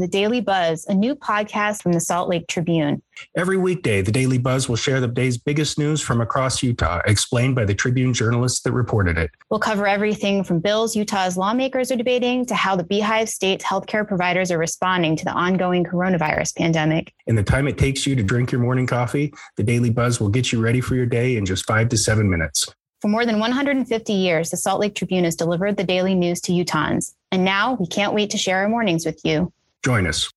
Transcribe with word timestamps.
the 0.00 0.08
Daily 0.08 0.40
Buzz, 0.40 0.84
a 0.86 0.94
new 0.94 1.14
podcast 1.14 1.82
from 1.82 1.92
the 1.92 2.00
Salt 2.00 2.28
Lake 2.28 2.46
Tribune. 2.48 3.02
Every 3.36 3.56
weekday, 3.56 4.02
the 4.02 4.12
Daily 4.12 4.38
Buzz 4.38 4.68
will 4.68 4.76
share 4.76 5.00
the 5.00 5.08
day's 5.08 5.38
biggest 5.38 5.78
news 5.78 6.00
from 6.00 6.20
across 6.20 6.62
Utah, 6.62 7.00
explained 7.06 7.54
by 7.54 7.64
the 7.64 7.74
Tribune 7.74 8.12
journalists 8.12 8.60
that 8.62 8.72
reported 8.72 9.16
it. 9.16 9.30
We'll 9.50 9.60
cover 9.60 9.86
everything 9.86 10.42
from 10.42 10.60
bills 10.60 10.96
Utah's 10.96 11.36
lawmakers 11.36 11.92
are 11.92 11.96
debating 11.96 12.44
to 12.46 12.54
how 12.54 12.76
the 12.76 12.84
Beehive 12.84 13.28
State's 13.28 13.64
healthcare 13.64 14.06
providers 14.06 14.50
are 14.50 14.58
responding 14.58 15.16
to 15.16 15.24
the 15.24 15.32
ongoing 15.32 15.84
coronavirus 15.84 16.56
pandemic. 16.56 17.12
In 17.26 17.36
the 17.36 17.42
time 17.42 17.68
it 17.68 17.78
takes 17.78 18.06
you 18.06 18.16
to 18.16 18.22
drink 18.22 18.50
your 18.50 18.60
morning 18.60 18.86
coffee, 18.86 19.32
the 19.56 19.62
Daily 19.62 19.90
Buzz 19.90 20.20
will 20.20 20.28
get 20.28 20.52
you 20.52 20.60
ready 20.60 20.80
for 20.80 20.94
your 20.94 21.06
day 21.06 21.36
in 21.36 21.46
just 21.46 21.66
five 21.66 21.88
to 21.90 21.96
seven 21.96 22.28
minutes. 22.28 22.68
For 23.00 23.08
more 23.08 23.26
than 23.26 23.38
150 23.38 24.12
years, 24.14 24.48
the 24.48 24.56
Salt 24.56 24.80
Lake 24.80 24.94
Tribune 24.94 25.24
has 25.24 25.36
delivered 25.36 25.76
the 25.76 25.84
daily 25.84 26.14
news 26.14 26.40
to 26.40 26.52
Utahns. 26.52 27.12
And 27.30 27.44
now 27.44 27.74
we 27.74 27.86
can't 27.86 28.14
wait 28.14 28.30
to 28.30 28.38
share 28.38 28.60
our 28.60 28.68
mornings 28.68 29.04
with 29.04 29.20
you. 29.24 29.52
Join 29.84 30.06
us. 30.06 30.30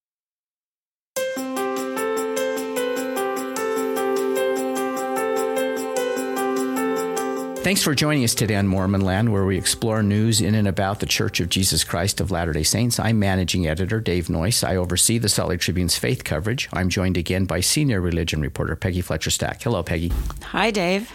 Thanks 7.63 7.83
for 7.83 7.93
joining 7.93 8.23
us 8.23 8.33
today 8.33 8.55
on 8.55 8.65
Mormon 8.65 9.01
Land, 9.01 9.29
where 9.29 9.43
we 9.43 9.57
explore 9.57 10.01
news 10.01 10.39
in 10.39 10.55
and 10.55 10.69
about 10.69 11.01
the 11.01 11.05
Church 11.05 11.41
of 11.41 11.49
Jesus 11.49 11.83
Christ 11.83 12.21
of 12.21 12.31
Latter 12.31 12.53
day 12.53 12.63
Saints. 12.63 12.97
I'm 12.97 13.19
managing 13.19 13.67
editor 13.67 13.99
Dave 13.99 14.27
Noyce. 14.27 14.65
I 14.65 14.77
oversee 14.77 15.17
the 15.17 15.27
Salt 15.27 15.49
Lake 15.49 15.59
Tribune's 15.59 15.97
faith 15.97 16.23
coverage. 16.23 16.69
I'm 16.71 16.87
joined 16.87 17.17
again 17.17 17.43
by 17.43 17.59
senior 17.59 17.99
religion 17.99 18.39
reporter 18.39 18.77
Peggy 18.77 19.01
Fletcher 19.01 19.31
Stack. 19.31 19.63
Hello, 19.63 19.83
Peggy. 19.83 20.13
Hi, 20.43 20.71
Dave. 20.71 21.11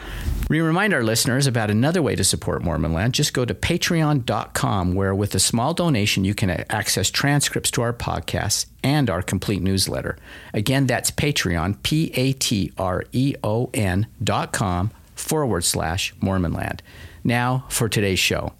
We 0.50 0.60
remind 0.60 0.92
our 0.92 1.02
listeners 1.02 1.46
about 1.46 1.70
another 1.70 2.02
way 2.02 2.16
to 2.16 2.24
support 2.24 2.62
Mormon 2.62 2.92
Land. 2.92 3.14
Just 3.14 3.32
go 3.32 3.46
to 3.46 3.54
patreon.com, 3.54 4.94
where 4.94 5.14
with 5.14 5.34
a 5.34 5.40
small 5.40 5.72
donation, 5.72 6.24
you 6.24 6.34
can 6.34 6.50
access 6.68 7.08
transcripts 7.10 7.70
to 7.70 7.82
our 7.82 7.94
podcasts 7.94 8.66
and 8.84 9.08
our 9.08 9.22
complete 9.22 9.62
newsletter. 9.62 10.18
Again, 10.52 10.86
that's 10.86 11.10
Patreon, 11.10 11.82
P 11.82 12.12
A 12.14 12.34
T 12.34 12.72
R 12.76 13.04
E 13.12 13.36
O 13.42 13.70
N 13.72 14.06
dot 14.22 14.52
com 14.52 14.90
forward 15.22 15.64
slash 15.64 16.14
Mormonland. 16.20 16.80
Now 17.24 17.64
for 17.68 17.88
today's 17.88 18.18
show. 18.18 18.52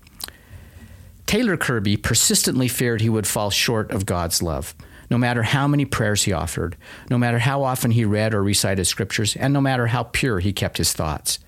Taylor 1.27 1.57
Kerby 1.57 2.03
persistently 2.03 2.69
feared 2.69 3.01
he 3.01 3.09
would 3.09 3.27
fall 3.27 3.51
short 3.51 3.91
of 3.91 4.07
God's 4.07 4.43
love, 4.43 4.75
no 5.11 5.19
matter 5.19 5.43
how 5.43 5.67
many 5.67 5.85
prayers 5.85 6.25
he 6.25 6.33
offered, 6.33 6.77
no 7.11 7.19
matter 7.19 7.39
how 7.39 7.63
often 7.63 7.91
he 7.91 8.05
read 8.05 8.35
or 8.35 8.43
recited 8.43 8.85
scriptures, 8.87 9.37
and 9.37 9.53
no 9.53 9.61
matter 9.61 9.89
how 9.89 10.05
pure 10.05 10.41
he 10.41 10.53
kept 10.53 10.79
his 10.79 10.93
thoughts. 10.93 11.39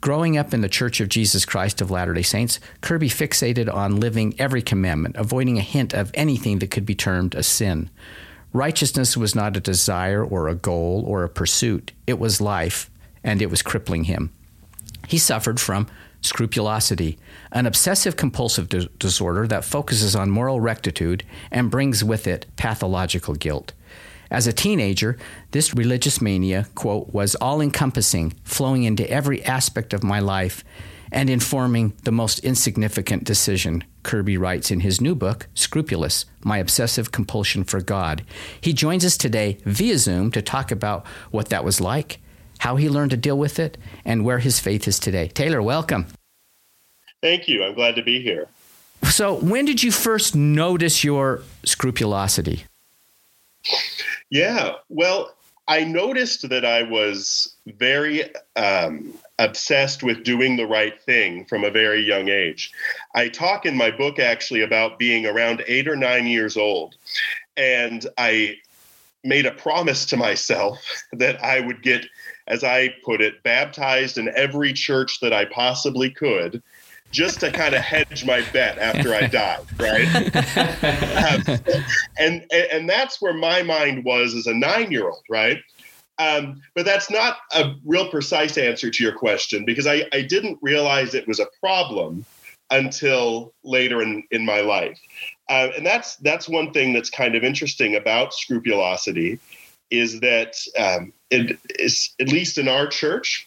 Growing 0.00 0.38
up 0.38 0.54
in 0.54 0.60
the 0.60 0.68
Church 0.68 1.00
of 1.00 1.08
Jesus 1.08 1.44
Christ 1.44 1.80
of 1.80 1.90
Latter 1.90 2.14
day 2.14 2.22
Saints, 2.22 2.60
Kerby 2.82 3.08
fixated 3.08 3.72
on 3.72 4.00
living 4.00 4.34
every 4.38 4.62
commandment, 4.62 5.16
avoiding 5.16 5.58
a 5.58 5.62
hint 5.62 5.92
of 5.92 6.12
anything 6.14 6.60
that 6.60 6.70
could 6.70 6.86
be 6.86 6.94
termed 6.94 7.34
a 7.34 7.42
sin. 7.42 7.90
Righteousness 8.52 9.16
was 9.16 9.34
not 9.34 9.56
a 9.56 9.60
desire 9.60 10.24
or 10.24 10.48
a 10.48 10.54
goal 10.54 11.04
or 11.06 11.24
a 11.24 11.28
pursuit, 11.28 11.92
it 12.06 12.18
was 12.18 12.40
life, 12.40 12.90
and 13.24 13.42
it 13.42 13.50
was 13.50 13.62
crippling 13.62 14.04
him. 14.04 14.32
He 15.08 15.16
suffered 15.16 15.58
from 15.58 15.88
scrupulosity, 16.20 17.18
an 17.50 17.64
obsessive 17.64 18.14
compulsive 18.14 18.68
di- 18.68 18.88
disorder 18.98 19.46
that 19.46 19.64
focuses 19.64 20.14
on 20.14 20.30
moral 20.30 20.60
rectitude 20.60 21.24
and 21.50 21.70
brings 21.70 22.04
with 22.04 22.26
it 22.26 22.44
pathological 22.56 23.34
guilt. 23.34 23.72
As 24.30 24.46
a 24.46 24.52
teenager, 24.52 25.16
this 25.52 25.74
religious 25.74 26.20
mania, 26.20 26.66
quote, 26.74 27.14
was 27.14 27.34
all 27.36 27.62
encompassing, 27.62 28.34
flowing 28.44 28.82
into 28.82 29.10
every 29.10 29.42
aspect 29.44 29.94
of 29.94 30.04
my 30.04 30.20
life 30.20 30.62
and 31.10 31.30
informing 31.30 31.94
the 32.02 32.12
most 32.12 32.40
insignificant 32.40 33.24
decision, 33.24 33.82
Kerby 34.02 34.38
writes 34.38 34.70
in 34.70 34.80
his 34.80 35.00
new 35.00 35.14
book, 35.14 35.48
Scrupulous 35.54 36.26
My 36.44 36.58
Obsessive 36.58 37.12
Compulsion 37.12 37.64
for 37.64 37.80
God. 37.80 38.24
He 38.60 38.74
joins 38.74 39.06
us 39.06 39.16
today 39.16 39.56
via 39.64 39.96
Zoom 39.96 40.30
to 40.32 40.42
talk 40.42 40.70
about 40.70 41.06
what 41.30 41.48
that 41.48 41.64
was 41.64 41.80
like 41.80 42.20
how 42.58 42.76
he 42.76 42.88
learned 42.88 43.10
to 43.12 43.16
deal 43.16 43.38
with 43.38 43.58
it, 43.58 43.78
and 44.04 44.24
where 44.24 44.38
his 44.38 44.60
faith 44.60 44.86
is 44.88 44.98
today. 44.98 45.28
Taylor, 45.28 45.62
welcome. 45.62 46.06
Thank 47.22 47.48
you. 47.48 47.64
I'm 47.64 47.74
glad 47.74 47.96
to 47.96 48.02
be 48.02 48.22
here. 48.22 48.48
So, 49.04 49.34
when 49.34 49.64
did 49.64 49.82
you 49.82 49.92
first 49.92 50.34
notice 50.34 51.04
your 51.04 51.42
scrupulosity? 51.64 52.64
Yeah, 54.30 54.72
well, 54.88 55.34
I 55.68 55.84
noticed 55.84 56.48
that 56.48 56.64
I 56.64 56.82
was 56.82 57.54
very 57.66 58.24
um, 58.56 59.12
obsessed 59.38 60.02
with 60.02 60.24
doing 60.24 60.56
the 60.56 60.66
right 60.66 61.00
thing 61.02 61.44
from 61.44 61.62
a 61.62 61.70
very 61.70 62.00
young 62.00 62.28
age. 62.28 62.72
I 63.14 63.28
talk 63.28 63.66
in 63.66 63.76
my 63.76 63.90
book 63.90 64.18
actually 64.18 64.62
about 64.62 64.98
being 64.98 65.26
around 65.26 65.62
eight 65.66 65.86
or 65.86 65.96
nine 65.96 66.26
years 66.26 66.56
old, 66.56 66.96
and 67.56 68.06
I 68.16 68.56
made 69.24 69.46
a 69.46 69.52
promise 69.52 70.06
to 70.06 70.16
myself 70.16 70.78
that 71.12 71.42
I 71.44 71.60
would 71.60 71.82
get 71.82 72.06
as 72.48 72.64
I 72.64 72.94
put 73.04 73.20
it, 73.20 73.42
baptized 73.42 74.18
in 74.18 74.30
every 74.34 74.72
church 74.72 75.20
that 75.20 75.32
I 75.32 75.44
possibly 75.44 76.10
could 76.10 76.62
just 77.10 77.40
to 77.40 77.50
kind 77.50 77.74
of 77.74 77.80
hedge 77.80 78.24
my 78.26 78.42
bet 78.52 78.78
after 78.78 79.14
I 79.14 79.26
died, 79.26 79.64
right? 79.78 81.46
um, 81.48 81.58
and 82.18 82.44
and 82.52 82.88
that's 82.88 83.20
where 83.22 83.32
my 83.32 83.62
mind 83.62 84.04
was 84.04 84.34
as 84.34 84.46
a 84.46 84.54
nine 84.54 84.90
year 84.90 85.08
old, 85.08 85.22
right? 85.30 85.58
Um, 86.18 86.60
but 86.74 86.84
that's 86.84 87.10
not 87.10 87.38
a 87.54 87.74
real 87.84 88.10
precise 88.10 88.58
answer 88.58 88.90
to 88.90 89.02
your 89.02 89.12
question 89.12 89.64
because 89.64 89.86
I, 89.86 90.04
I 90.12 90.22
didn't 90.22 90.58
realize 90.60 91.14
it 91.14 91.28
was 91.28 91.38
a 91.38 91.46
problem 91.60 92.24
until 92.70 93.54
later 93.62 94.02
in, 94.02 94.24
in 94.30 94.44
my 94.44 94.60
life. 94.60 94.98
Uh, 95.48 95.68
and 95.76 95.86
that's 95.86 96.16
that's 96.16 96.48
one 96.48 96.72
thing 96.72 96.92
that's 96.92 97.08
kind 97.08 97.34
of 97.34 97.44
interesting 97.44 97.94
about 97.94 98.34
scrupulosity 98.34 99.38
is 99.90 100.20
that 100.20 100.56
um, 100.78 101.12
it 101.30 101.58
is 101.78 102.10
at 102.20 102.28
least 102.28 102.58
in 102.58 102.68
our 102.68 102.86
church, 102.86 103.46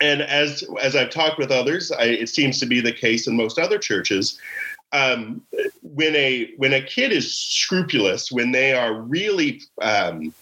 and 0.00 0.22
as 0.22 0.64
as 0.82 0.96
I've 0.96 1.10
talked 1.10 1.38
with 1.38 1.50
others, 1.50 1.90
I, 1.92 2.04
it 2.04 2.28
seems 2.28 2.60
to 2.60 2.66
be 2.66 2.80
the 2.80 2.92
case 2.92 3.26
in 3.26 3.36
most 3.36 3.58
other 3.58 3.78
churches. 3.78 4.38
Um, 4.92 5.42
when 5.82 6.14
a 6.16 6.52
when 6.56 6.72
a 6.72 6.82
kid 6.82 7.12
is 7.12 7.34
scrupulous, 7.34 8.32
when 8.32 8.52
they 8.52 8.72
are 8.72 8.94
really 8.94 9.60
um, 9.82 10.32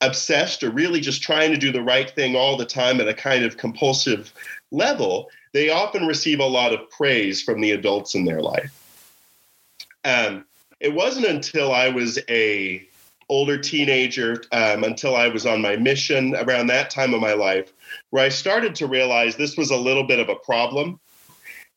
obsessed 0.00 0.62
or 0.62 0.70
really 0.70 1.00
just 1.00 1.22
trying 1.22 1.50
to 1.50 1.58
do 1.58 1.72
the 1.72 1.82
right 1.82 2.10
thing 2.10 2.36
all 2.36 2.56
the 2.56 2.64
time 2.64 3.00
at 3.00 3.08
a 3.08 3.14
kind 3.14 3.44
of 3.44 3.56
compulsive 3.56 4.32
level, 4.70 5.28
they 5.52 5.70
often 5.70 6.06
receive 6.06 6.40
a 6.40 6.44
lot 6.44 6.72
of 6.72 6.88
praise 6.90 7.42
from 7.42 7.60
the 7.60 7.72
adults 7.72 8.14
in 8.14 8.24
their 8.24 8.40
life. 8.40 8.72
Um, 10.04 10.44
it 10.80 10.94
wasn't 10.94 11.26
until 11.26 11.72
I 11.72 11.88
was 11.88 12.18
a 12.28 12.87
older 13.28 13.58
teenager 13.58 14.42
um, 14.52 14.84
until 14.84 15.16
I 15.16 15.28
was 15.28 15.46
on 15.46 15.60
my 15.60 15.76
mission 15.76 16.34
around 16.36 16.68
that 16.68 16.90
time 16.90 17.14
of 17.14 17.20
my 17.20 17.34
life, 17.34 17.72
where 18.10 18.24
I 18.24 18.28
started 18.28 18.74
to 18.76 18.86
realize 18.86 19.36
this 19.36 19.56
was 19.56 19.70
a 19.70 19.76
little 19.76 20.04
bit 20.04 20.18
of 20.18 20.28
a 20.28 20.34
problem 20.36 20.98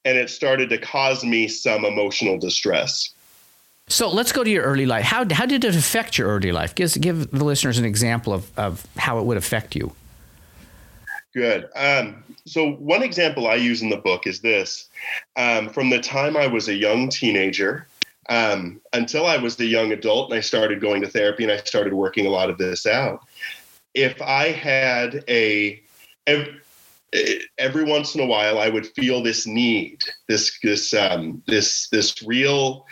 and 0.05 0.17
it 0.17 0.29
started 0.29 0.69
to 0.69 0.77
cause 0.77 1.23
me 1.23 1.47
some 1.47 1.85
emotional 1.85 2.37
distress. 2.37 3.13
So 3.87 4.09
let's 4.09 4.31
go 4.31 4.43
to 4.43 4.49
your 4.49 4.63
early 4.63 4.85
life. 4.85 5.03
How, 5.03 5.25
how 5.29 5.45
did 5.45 5.65
it 5.65 5.75
affect 5.75 6.17
your 6.17 6.29
early 6.29 6.51
life? 6.51 6.73
Give, 6.75 6.91
give 6.99 7.31
the 7.31 7.43
listeners 7.43 7.77
an 7.77 7.85
example 7.85 8.33
of, 8.33 8.57
of 8.57 8.87
how 8.97 9.19
it 9.19 9.25
would 9.25 9.37
affect 9.37 9.75
you. 9.75 9.93
Good. 11.33 11.69
Um, 11.75 12.23
so, 12.45 12.71
one 12.73 13.03
example 13.03 13.47
I 13.47 13.55
use 13.55 13.81
in 13.81 13.89
the 13.89 13.97
book 13.97 14.27
is 14.27 14.41
this. 14.41 14.89
Um, 15.37 15.69
from 15.69 15.89
the 15.89 15.99
time 15.99 16.35
I 16.35 16.47
was 16.47 16.67
a 16.67 16.73
young 16.73 17.07
teenager 17.07 17.87
um, 18.29 18.81
until 18.93 19.25
I 19.25 19.37
was 19.37 19.55
the 19.55 19.65
young 19.65 19.91
adult 19.91 20.29
and 20.29 20.37
I 20.37 20.41
started 20.41 20.81
going 20.81 21.01
to 21.01 21.07
therapy 21.07 21.43
and 21.43 21.51
I 21.51 21.57
started 21.57 21.93
working 21.93 22.25
a 22.25 22.29
lot 22.29 22.49
of 22.49 22.57
this 22.57 22.85
out. 22.85 23.25
If 23.93 24.21
I 24.21 24.51
had 24.51 25.23
a 25.27 25.81
every, 26.27 26.61
every 27.57 27.83
once 27.83 28.15
in 28.15 28.21
a 28.21 28.25
while, 28.25 28.59
I 28.59 28.69
would 28.69 28.87
feel 28.87 29.21
this 29.21 29.45
need, 29.45 30.03
this 30.27 30.57
this 30.63 30.93
um, 30.93 31.43
this 31.47 31.89
this 31.89 32.21
real 32.23 32.85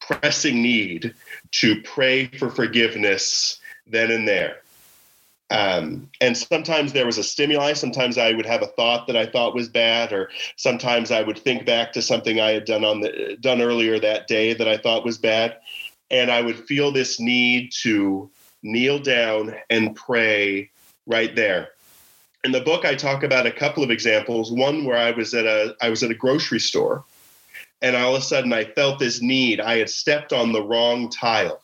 pressing 0.00 0.62
need 0.62 1.14
to 1.52 1.80
pray 1.82 2.26
for 2.26 2.50
forgiveness 2.50 3.60
then 3.86 4.10
and 4.10 4.26
there. 4.26 4.62
Um, 5.50 6.10
and 6.20 6.36
sometimes 6.36 6.92
there 6.92 7.06
was 7.06 7.16
a 7.16 7.24
stimuli. 7.24 7.72
Sometimes 7.72 8.18
I 8.18 8.32
would 8.32 8.44
have 8.44 8.62
a 8.62 8.66
thought 8.66 9.06
that 9.06 9.16
I 9.16 9.26
thought 9.26 9.54
was 9.54 9.68
bad, 9.68 10.12
or 10.12 10.30
sometimes 10.56 11.10
I 11.10 11.22
would 11.22 11.38
think 11.38 11.64
back 11.64 11.92
to 11.92 12.02
something 12.02 12.38
I 12.38 12.50
had 12.50 12.66
done 12.66 12.84
on 12.84 13.00
the 13.00 13.36
done 13.40 13.62
earlier 13.62 13.98
that 13.98 14.26
day 14.26 14.52
that 14.52 14.68
I 14.68 14.76
thought 14.76 15.06
was 15.06 15.16
bad, 15.16 15.56
and 16.10 16.30
I 16.30 16.42
would 16.42 16.66
feel 16.66 16.92
this 16.92 17.18
need 17.18 17.72
to 17.82 18.30
kneel 18.62 18.98
down 18.98 19.54
and 19.70 19.96
pray 19.96 20.70
right 21.06 21.34
there. 21.34 21.70
In 22.44 22.52
the 22.52 22.60
book, 22.60 22.84
I 22.84 22.94
talk 22.94 23.22
about 23.22 23.46
a 23.46 23.52
couple 23.52 23.82
of 23.82 23.90
examples. 23.90 24.52
One 24.52 24.84
where 24.84 24.98
I 24.98 25.12
was 25.12 25.32
at 25.32 25.46
a 25.46 25.74
I 25.80 25.88
was 25.88 26.02
at 26.02 26.10
a 26.10 26.14
grocery 26.14 26.60
store, 26.60 27.04
and 27.80 27.96
all 27.96 28.14
of 28.14 28.20
a 28.20 28.24
sudden 28.24 28.52
I 28.52 28.64
felt 28.64 28.98
this 28.98 29.22
need. 29.22 29.62
I 29.62 29.78
had 29.78 29.88
stepped 29.88 30.34
on 30.34 30.52
the 30.52 30.62
wrong 30.62 31.08
tile 31.08 31.62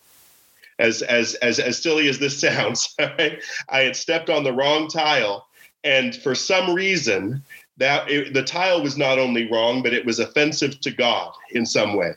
as 0.78 1.02
as 1.02 1.34
as 1.36 1.58
as 1.58 1.82
silly 1.82 2.08
as 2.08 2.18
this 2.18 2.40
sounds, 2.46 2.94
I 2.98 3.38
had 3.70 3.96
stepped 3.96 4.30
on 4.30 4.44
the 4.44 4.52
wrong 4.52 4.88
tile, 4.88 5.46
and 5.82 6.14
for 6.16 6.34
some 6.34 6.74
reason, 6.74 7.42
that 7.76 8.08
it, 8.10 8.34
the 8.34 8.42
tile 8.42 8.82
was 8.82 8.96
not 8.96 9.18
only 9.18 9.50
wrong, 9.50 9.82
but 9.82 9.92
it 9.92 10.06
was 10.06 10.18
offensive 10.18 10.80
to 10.80 10.90
God 10.90 11.32
in 11.52 11.66
some 11.66 11.96
way. 11.96 12.12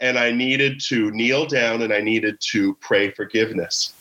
and 0.00 0.18
I 0.18 0.30
needed 0.30 0.80
to 0.88 1.10
kneel 1.10 1.46
down 1.46 1.82
and 1.82 1.92
I 1.92 2.00
needed 2.00 2.38
to 2.52 2.74
pray 2.76 3.10
forgiveness. 3.10 3.92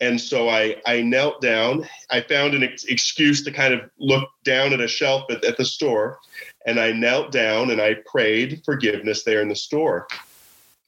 And 0.00 0.20
so 0.20 0.48
I, 0.48 0.76
I 0.86 1.02
knelt 1.02 1.40
down. 1.40 1.88
I 2.10 2.20
found 2.20 2.54
an 2.54 2.62
ex- 2.62 2.84
excuse 2.84 3.42
to 3.44 3.50
kind 3.50 3.74
of 3.74 3.80
look 3.98 4.28
down 4.44 4.72
at 4.72 4.80
a 4.80 4.86
shelf 4.86 5.24
at, 5.30 5.44
at 5.44 5.56
the 5.56 5.64
store. 5.64 6.18
And 6.66 6.78
I 6.78 6.92
knelt 6.92 7.32
down 7.32 7.70
and 7.70 7.80
I 7.80 7.94
prayed 8.06 8.62
forgiveness 8.64 9.24
there 9.24 9.42
in 9.42 9.48
the 9.48 9.56
store. 9.56 10.06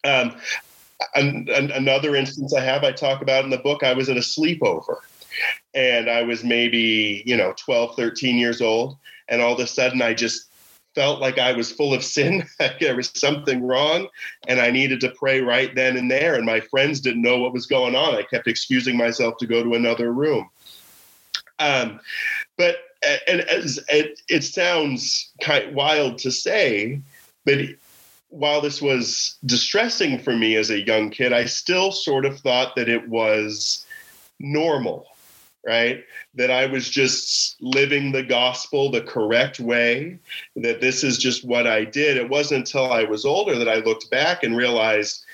Um, 0.05 0.37
an, 1.15 1.47
an, 1.51 1.71
another 1.71 2.15
instance 2.15 2.55
I 2.55 2.61
have, 2.61 2.85
I 2.85 2.93
talk 2.93 3.23
about 3.23 3.45
in 3.45 3.51
the 3.51 3.59
book, 3.59 3.83
I 3.83 3.93
was 3.93 4.09
at 4.09 4.17
a 4.17 4.21
sleepover 4.21 4.97
and 5.75 6.11
I 6.11 6.23
was 6.23 6.45
maybe, 6.45 7.23
you 7.27 7.37
know, 7.37 7.55
12, 7.57 7.97
13 7.97 8.37
years 8.37 8.61
old. 8.61 8.97
And 9.29 9.41
all 9.41 9.55
of 9.55 9.61
a 9.61 9.67
sudden 9.67 10.03
I 10.03 10.15
just 10.15 10.51
felt 10.95 11.21
like 11.21 11.39
I 11.39 11.53
was 11.53 11.71
full 11.71 11.95
of 11.95 12.05
sin. 12.05 12.45
there 12.81 12.97
was 12.97 13.11
something 13.15 13.65
wrong, 13.65 14.09
and 14.49 14.61
I 14.61 14.71
needed 14.71 15.01
to 15.01 15.11
pray 15.11 15.41
right 15.41 15.75
then 15.75 15.97
and 15.97 16.11
there. 16.11 16.35
And 16.35 16.45
my 16.45 16.61
friends 16.61 17.01
didn't 17.01 17.23
know 17.23 17.39
what 17.39 17.53
was 17.53 17.67
going 17.67 17.95
on. 17.95 18.15
I 18.15 18.23
kept 18.23 18.49
excusing 18.49 18.97
myself 18.97 19.37
to 19.39 19.47
go 19.47 19.63
to 19.63 19.75
another 19.75 20.13
room. 20.13 20.49
Um, 21.59 22.01
but 22.57 22.79
and 23.29 23.41
as 23.43 23.79
it, 23.89 24.21
it 24.29 24.45
sounds 24.45 25.31
kind 25.41 25.65
of 25.65 25.75
wild 25.75 26.19
to 26.19 26.31
say, 26.31 27.01
but 27.45 27.59
while 28.31 28.61
this 28.61 28.81
was 28.81 29.37
distressing 29.45 30.19
for 30.19 30.35
me 30.35 30.57
as 30.57 30.71
a 30.71 30.85
young 30.85 31.11
kid, 31.11 31.33
I 31.33 31.45
still 31.45 31.93
sort 31.93 32.25
of 32.25 32.41
thought 32.41 32.75
that 32.77 32.89
it 32.89 33.09
was 33.09 33.87
normal 34.39 35.07
right? 35.67 36.05
That 36.35 36.51
I 36.51 36.67
was 36.67 36.89
just 36.89 37.61
living 37.61 38.13
the 38.13 38.23
gospel 38.23 38.91
the 38.91 39.03
correct 39.03 39.61
way, 39.61 40.19
that 40.57 40.81
this 40.81 41.05
is 41.05 41.19
just 41.19 41.45
what 41.45 41.67
I 41.67 41.85
did. 41.85 42.17
It 42.17 42.29
wasn't 42.29 42.61
until 42.61 42.93
I 42.93 43.05
was 43.05 43.25
older 43.25 43.59
that 43.59 43.69
I 43.69 43.77
looked 43.77 44.11
back 44.11 44.43
and 44.43 44.57
realized, 44.57 45.25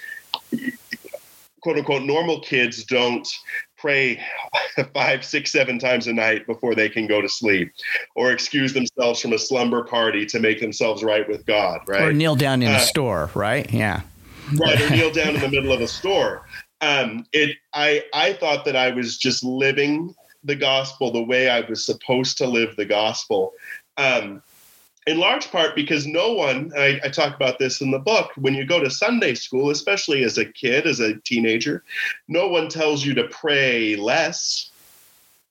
quote 1.60 1.76
unquote, 1.76 2.02
normal 2.02 2.40
kids 2.40 2.84
don't 2.84 3.28
pray 3.76 4.20
five, 4.94 5.24
six, 5.24 5.52
seven 5.52 5.78
times 5.78 6.06
a 6.06 6.12
night 6.12 6.46
before 6.46 6.74
they 6.74 6.88
can 6.88 7.06
go 7.06 7.20
to 7.20 7.28
sleep, 7.28 7.72
or 8.14 8.32
excuse 8.32 8.72
themselves 8.72 9.20
from 9.20 9.32
a 9.32 9.38
slumber 9.38 9.84
party 9.84 10.26
to 10.26 10.40
make 10.40 10.60
themselves 10.60 11.02
right 11.02 11.28
with 11.28 11.44
God, 11.46 11.80
right? 11.86 12.02
Or 12.02 12.12
kneel 12.12 12.36
down 12.36 12.62
in 12.62 12.72
uh, 12.72 12.76
a 12.76 12.80
store, 12.80 13.30
right? 13.34 13.70
Yeah. 13.72 14.02
Right, 14.54 14.80
or 14.80 14.90
kneel 14.90 15.10
down 15.12 15.34
in 15.34 15.40
the 15.40 15.48
middle 15.48 15.72
of 15.72 15.80
a 15.80 15.88
store 15.88 16.44
um, 16.80 17.26
it 17.32 17.56
I 17.74 18.04
I 18.12 18.34
thought 18.34 18.64
that 18.64 18.76
I 18.76 18.90
was 18.90 19.16
just 19.16 19.44
living 19.44 20.14
the 20.44 20.56
gospel 20.56 21.10
the 21.10 21.22
way 21.22 21.48
I 21.48 21.60
was 21.60 21.84
supposed 21.84 22.38
to 22.38 22.46
live 22.46 22.76
the 22.76 22.84
gospel. 22.84 23.52
Um, 23.96 24.42
in 25.06 25.18
large 25.18 25.50
part 25.50 25.74
because 25.74 26.06
no 26.06 26.32
one, 26.32 26.72
I, 26.76 27.00
I, 27.04 27.08
talk 27.08 27.34
about 27.34 27.58
this 27.58 27.80
in 27.80 27.92
the 27.92 27.98
book, 27.98 28.32
when 28.36 28.54
you 28.54 28.66
go 28.66 28.80
to 28.80 28.90
Sunday 28.90 29.34
school, 29.34 29.70
especially 29.70 30.24
as 30.24 30.36
a 30.36 30.44
kid, 30.44 30.86
as 30.86 30.98
a 30.98 31.14
teenager, 31.20 31.84
no 32.26 32.48
one 32.48 32.68
tells 32.68 33.04
you 33.04 33.14
to 33.14 33.28
pray 33.28 33.94
less 33.94 34.70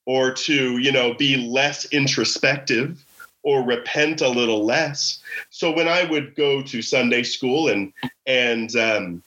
or 0.06 0.34
to, 0.34 0.78
you 0.78 0.92
know, 0.92 1.14
be 1.14 1.38
less 1.38 1.86
introspective 1.86 3.04
or 3.44 3.64
repent 3.64 4.22
a 4.22 4.28
little 4.28 4.66
less. 4.66 5.20
So 5.52 5.72
when 5.72 5.88
I 5.88 6.04
would 6.04 6.36
go 6.36 6.62
to 6.62 6.82
Sunday 6.82 7.24
school 7.24 7.70
and, 7.70 7.94
and, 8.28 8.76
um, 8.76 9.24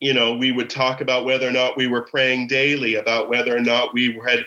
you 0.00 0.12
know, 0.12 0.34
we 0.34 0.52
would 0.52 0.68
talk 0.68 1.00
about 1.00 1.24
whether 1.24 1.48
or 1.48 1.52
not 1.52 1.76
we 1.76 1.86
were 1.86 2.02
praying 2.02 2.48
daily, 2.48 2.96
about 2.96 3.30
whether 3.30 3.56
or 3.56 3.60
not 3.60 3.94
we 3.94 4.20
had, 4.26 4.44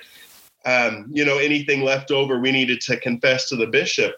um, 0.66 1.08
you 1.12 1.26
know, 1.26 1.38
anything 1.40 1.84
left 1.84 2.12
over 2.12 2.38
we 2.38 2.52
needed 2.52 2.82
to 2.82 2.98
confess 2.98 3.50
to 3.50 3.56
the 3.56 3.66
bishop. 3.66 4.16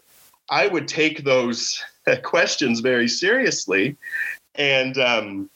I 0.49 0.67
would 0.67 0.87
take 0.87 1.23
those 1.23 1.81
questions 2.23 2.79
very 2.79 3.07
seriously, 3.07 3.97
and 4.55 4.97
um, 4.97 5.49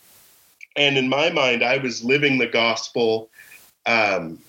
and 0.75 0.97
in 0.97 1.09
my 1.09 1.29
mind, 1.29 1.63
I 1.63 1.77
was 1.77 2.03
living 2.03 2.37
the 2.37 2.47
gospel 2.47 3.29
um, 3.85 4.39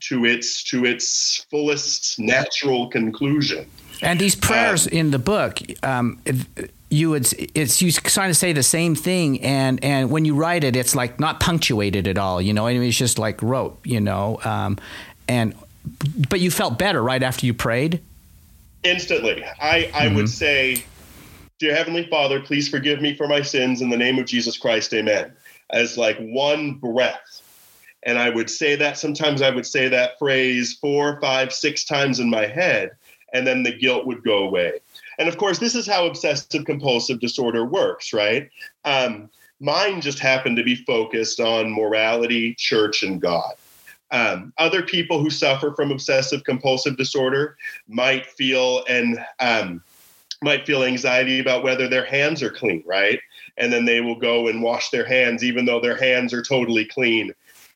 to 0.00 0.24
its 0.24 0.62
to 0.64 0.84
its 0.84 1.46
fullest 1.50 2.18
natural 2.18 2.88
conclusion. 2.88 3.66
And 4.02 4.18
these 4.18 4.34
prayers 4.34 4.86
um, 4.86 4.92
in 4.92 5.10
the 5.10 5.18
book, 5.18 5.60
um, 5.82 6.20
you 6.88 7.10
would 7.10 7.32
it's 7.54 7.82
you 7.82 7.92
kind 7.92 8.30
of 8.30 8.36
say 8.36 8.52
the 8.52 8.62
same 8.62 8.94
thing. 8.94 9.40
And 9.42 9.82
and 9.84 10.10
when 10.10 10.24
you 10.24 10.34
write 10.34 10.64
it 10.64 10.74
it's 10.74 10.94
like 10.94 11.20
not 11.20 11.40
punctuated 11.40 12.08
at 12.08 12.18
all 12.18 12.40
you 12.40 12.52
know? 12.52 12.66
I 12.66 12.74
mean, 12.74 12.82
it's 12.84 12.96
just 12.96 13.18
like 13.18 13.42
rote 13.42 13.78
you 13.84 14.00
know? 14.00 14.40
Um, 14.44 14.78
and 15.28 15.54
but 16.28 16.40
you 16.40 16.50
felt 16.50 16.78
better 16.78 17.02
right 17.02 17.22
after 17.22 17.46
you 17.46 17.54
prayed 17.54 18.00
instantly 18.82 19.44
i 19.60 19.90
i 19.94 20.06
mm-hmm. 20.06 20.16
would 20.16 20.28
say 20.28 20.82
dear 21.58 21.74
heavenly 21.74 22.06
father 22.08 22.40
please 22.40 22.68
forgive 22.68 23.00
me 23.00 23.14
for 23.14 23.28
my 23.28 23.42
sins 23.42 23.80
in 23.80 23.90
the 23.90 23.96
name 23.96 24.18
of 24.18 24.26
jesus 24.26 24.56
christ 24.56 24.92
amen 24.94 25.32
as 25.70 25.96
like 25.96 26.18
one 26.18 26.74
breath 26.74 27.42
and 28.04 28.18
i 28.18 28.30
would 28.30 28.48
say 28.48 28.76
that 28.76 28.96
sometimes 28.96 29.42
i 29.42 29.50
would 29.50 29.66
say 29.66 29.88
that 29.88 30.18
phrase 30.18 30.78
four 30.80 31.20
five 31.20 31.52
six 31.52 31.84
times 31.84 32.20
in 32.20 32.30
my 32.30 32.46
head 32.46 32.90
and 33.32 33.46
then 33.46 33.62
the 33.62 33.72
guilt 33.72 34.06
would 34.06 34.22
go 34.24 34.38
away 34.38 34.72
and 35.20 35.28
of 35.28 35.36
course, 35.36 35.58
this 35.58 35.74
is 35.74 35.86
how 35.86 36.06
obsessive 36.06 36.64
compulsive 36.64 37.20
disorder 37.20 37.66
works, 37.66 38.14
right? 38.14 38.48
Um, 38.86 39.28
mine 39.60 40.00
just 40.00 40.18
happened 40.18 40.56
to 40.56 40.64
be 40.64 40.74
focused 40.74 41.40
on 41.40 41.70
morality, 41.70 42.54
church, 42.54 43.02
and 43.02 43.20
God. 43.20 43.52
Um, 44.12 44.52
other 44.58 44.82
people 44.82 45.20
who 45.20 45.30
suffer 45.30 45.72
from 45.74 45.92
obsessive 45.92 46.44
compulsive 46.44 46.96
disorder 46.96 47.56
might 47.88 48.26
feel 48.26 48.84
and 48.88 49.24
um, 49.38 49.82
might 50.42 50.66
feel 50.66 50.82
anxiety 50.82 51.38
about 51.38 51.62
whether 51.62 51.86
their 51.86 52.04
hands 52.04 52.42
are 52.42 52.50
clean, 52.50 52.82
right? 52.86 53.20
And 53.56 53.72
then 53.72 53.84
they 53.84 54.00
will 54.00 54.18
go 54.18 54.48
and 54.48 54.62
wash 54.62 54.90
their 54.90 55.04
hands, 55.04 55.44
even 55.44 55.64
though 55.64 55.80
their 55.80 55.96
hands 55.96 56.32
are 56.32 56.42
totally 56.42 56.86
clean. 56.86 57.32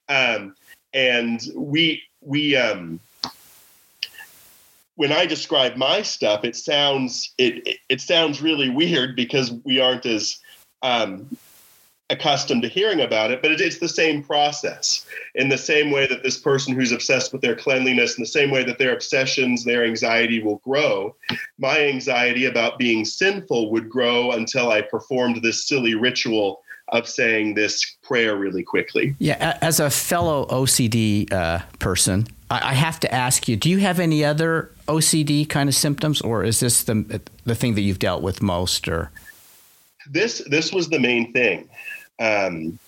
Um, 0.08 0.54
and 0.92 1.40
we 1.54 2.02
we 2.20 2.56
um, 2.56 3.00
when 4.96 5.12
I 5.12 5.26
describe 5.26 5.76
my 5.76 6.02
stuff, 6.02 6.44
it 6.44 6.56
sounds 6.56 7.32
it 7.38 7.78
it, 7.88 8.00
sounds 8.00 8.40
really 8.40 8.70
weird 8.70 9.16
because 9.16 9.52
we 9.64 9.80
aren't 9.80 10.06
as 10.06 10.38
um, 10.82 11.36
accustomed 12.10 12.62
to 12.62 12.68
hearing 12.68 13.00
about 13.00 13.30
it. 13.30 13.40
But 13.40 13.52
it, 13.52 13.60
it's 13.60 13.78
the 13.78 13.88
same 13.88 14.22
process. 14.22 15.06
In 15.34 15.48
the 15.48 15.58
same 15.58 15.90
way 15.90 16.06
that 16.06 16.22
this 16.22 16.38
person 16.38 16.74
who's 16.74 16.92
obsessed 16.92 17.32
with 17.32 17.42
their 17.42 17.56
cleanliness, 17.56 18.16
in 18.16 18.22
the 18.22 18.28
same 18.28 18.50
way 18.50 18.62
that 18.64 18.78
their 18.78 18.92
obsessions, 18.92 19.64
their 19.64 19.84
anxiety 19.84 20.42
will 20.42 20.58
grow, 20.58 21.16
my 21.58 21.80
anxiety 21.80 22.44
about 22.44 22.78
being 22.78 23.04
sinful 23.04 23.70
would 23.70 23.88
grow 23.88 24.32
until 24.32 24.70
I 24.70 24.82
performed 24.82 25.42
this 25.42 25.66
silly 25.66 25.94
ritual 25.94 26.62
of 26.88 27.08
saying 27.08 27.54
this 27.54 27.96
prayer 28.02 28.36
really 28.36 28.62
quickly. 28.62 29.16
Yeah, 29.18 29.58
as 29.62 29.80
a 29.80 29.88
fellow 29.88 30.46
OCD 30.46 31.32
uh, 31.32 31.60
person, 31.78 32.26
I 32.50 32.74
have 32.74 33.00
to 33.00 33.12
ask 33.12 33.48
you: 33.48 33.56
Do 33.56 33.70
you 33.70 33.78
have 33.78 33.98
any 33.98 34.24
other 34.24 34.70
OCD 34.86 35.48
kind 35.48 35.68
of 35.68 35.74
symptoms, 35.74 36.20
or 36.20 36.44
is 36.44 36.60
this 36.60 36.84
the 36.84 37.20
the 37.44 37.54
thing 37.54 37.74
that 37.74 37.80
you've 37.80 37.98
dealt 37.98 38.22
with 38.22 38.42
most? 38.42 38.86
Or 38.86 39.10
this 40.10 40.42
this 40.46 40.72
was 40.72 40.90
the 40.90 41.00
main 41.00 41.32
thing. 41.32 41.68
Um, 42.18 42.78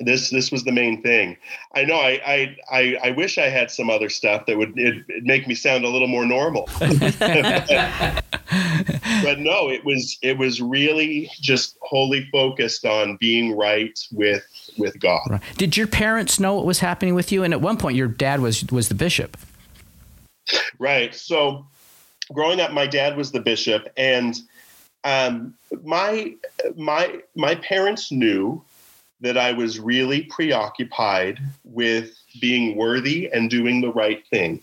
this 0.00 0.30
this 0.30 0.50
was 0.52 0.64
the 0.64 0.72
main 0.72 1.02
thing. 1.02 1.36
I 1.74 1.84
know. 1.84 1.96
I 1.96 2.20
I 2.26 2.56
I, 2.70 2.98
I 3.04 3.10
wish 3.12 3.38
I 3.38 3.48
had 3.48 3.70
some 3.70 3.88
other 3.88 4.10
stuff 4.10 4.44
that 4.46 4.58
would 4.58 4.72
it, 4.76 5.04
make 5.22 5.48
me 5.48 5.54
sound 5.54 5.84
a 5.84 5.88
little 5.88 6.08
more 6.08 6.26
normal. 6.26 6.68
but, 6.78 6.90
no, 9.38 9.70
it 9.70 9.84
was 9.84 10.18
it 10.22 10.36
was 10.36 10.60
really 10.60 11.30
just 11.40 11.78
wholly 11.80 12.28
focused 12.30 12.84
on 12.84 13.16
being 13.16 13.56
right 13.56 13.98
with 14.12 14.44
with 14.76 14.98
God. 15.00 15.22
Right. 15.30 15.40
Did 15.56 15.76
your 15.76 15.86
parents 15.86 16.38
know 16.38 16.54
what 16.54 16.66
was 16.66 16.80
happening 16.80 17.14
with 17.14 17.32
you? 17.32 17.42
And 17.42 17.54
at 17.54 17.62
one 17.62 17.78
point, 17.78 17.96
your 17.96 18.08
dad 18.08 18.40
was 18.40 18.64
was 18.66 18.88
the 18.88 18.94
bishop. 18.94 19.38
Right. 20.78 21.14
So, 21.14 21.66
growing 22.34 22.60
up, 22.60 22.72
my 22.72 22.86
dad 22.86 23.16
was 23.16 23.32
the 23.32 23.40
bishop, 23.40 23.88
and 23.96 24.36
um, 25.06 25.54
my 25.84 26.34
my 26.74 27.20
my 27.36 27.54
parents 27.54 28.10
knew 28.10 28.60
that 29.20 29.38
I 29.38 29.52
was 29.52 29.78
really 29.78 30.24
preoccupied 30.24 31.38
with 31.64 32.18
being 32.40 32.76
worthy 32.76 33.30
and 33.32 33.48
doing 33.48 33.80
the 33.80 33.92
right 33.92 34.26
thing. 34.28 34.60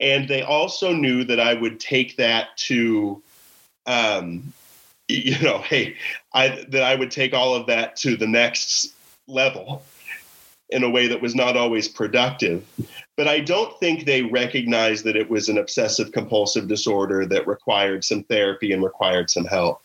And 0.00 0.28
they 0.28 0.42
also 0.42 0.92
knew 0.92 1.24
that 1.24 1.40
I 1.40 1.54
would 1.54 1.80
take 1.80 2.16
that 2.18 2.56
to, 2.68 3.22
um, 3.86 4.52
you 5.08 5.38
know, 5.40 5.58
hey, 5.58 5.96
I, 6.34 6.64
that 6.68 6.82
I 6.82 6.94
would 6.94 7.10
take 7.10 7.32
all 7.34 7.54
of 7.54 7.66
that 7.66 7.96
to 7.96 8.16
the 8.16 8.26
next 8.26 8.92
level 9.26 9.82
in 10.72 10.84
a 10.84 10.90
way 10.90 11.06
that 11.06 11.22
was 11.22 11.34
not 11.34 11.56
always 11.56 11.88
productive. 11.88 12.64
But 13.16 13.28
I 13.28 13.40
don't 13.40 13.78
think 13.78 14.04
they 14.04 14.22
recognized 14.22 15.04
that 15.04 15.16
it 15.16 15.28
was 15.28 15.48
an 15.48 15.58
obsessive 15.58 16.12
compulsive 16.12 16.66
disorder 16.66 17.26
that 17.26 17.46
required 17.46 18.04
some 18.04 18.24
therapy 18.24 18.72
and 18.72 18.82
required 18.82 19.30
some 19.30 19.44
help. 19.44 19.82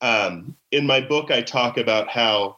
Um, 0.00 0.56
in 0.72 0.86
my 0.86 1.00
book, 1.00 1.30
I 1.30 1.42
talk 1.42 1.78
about 1.78 2.08
how 2.08 2.56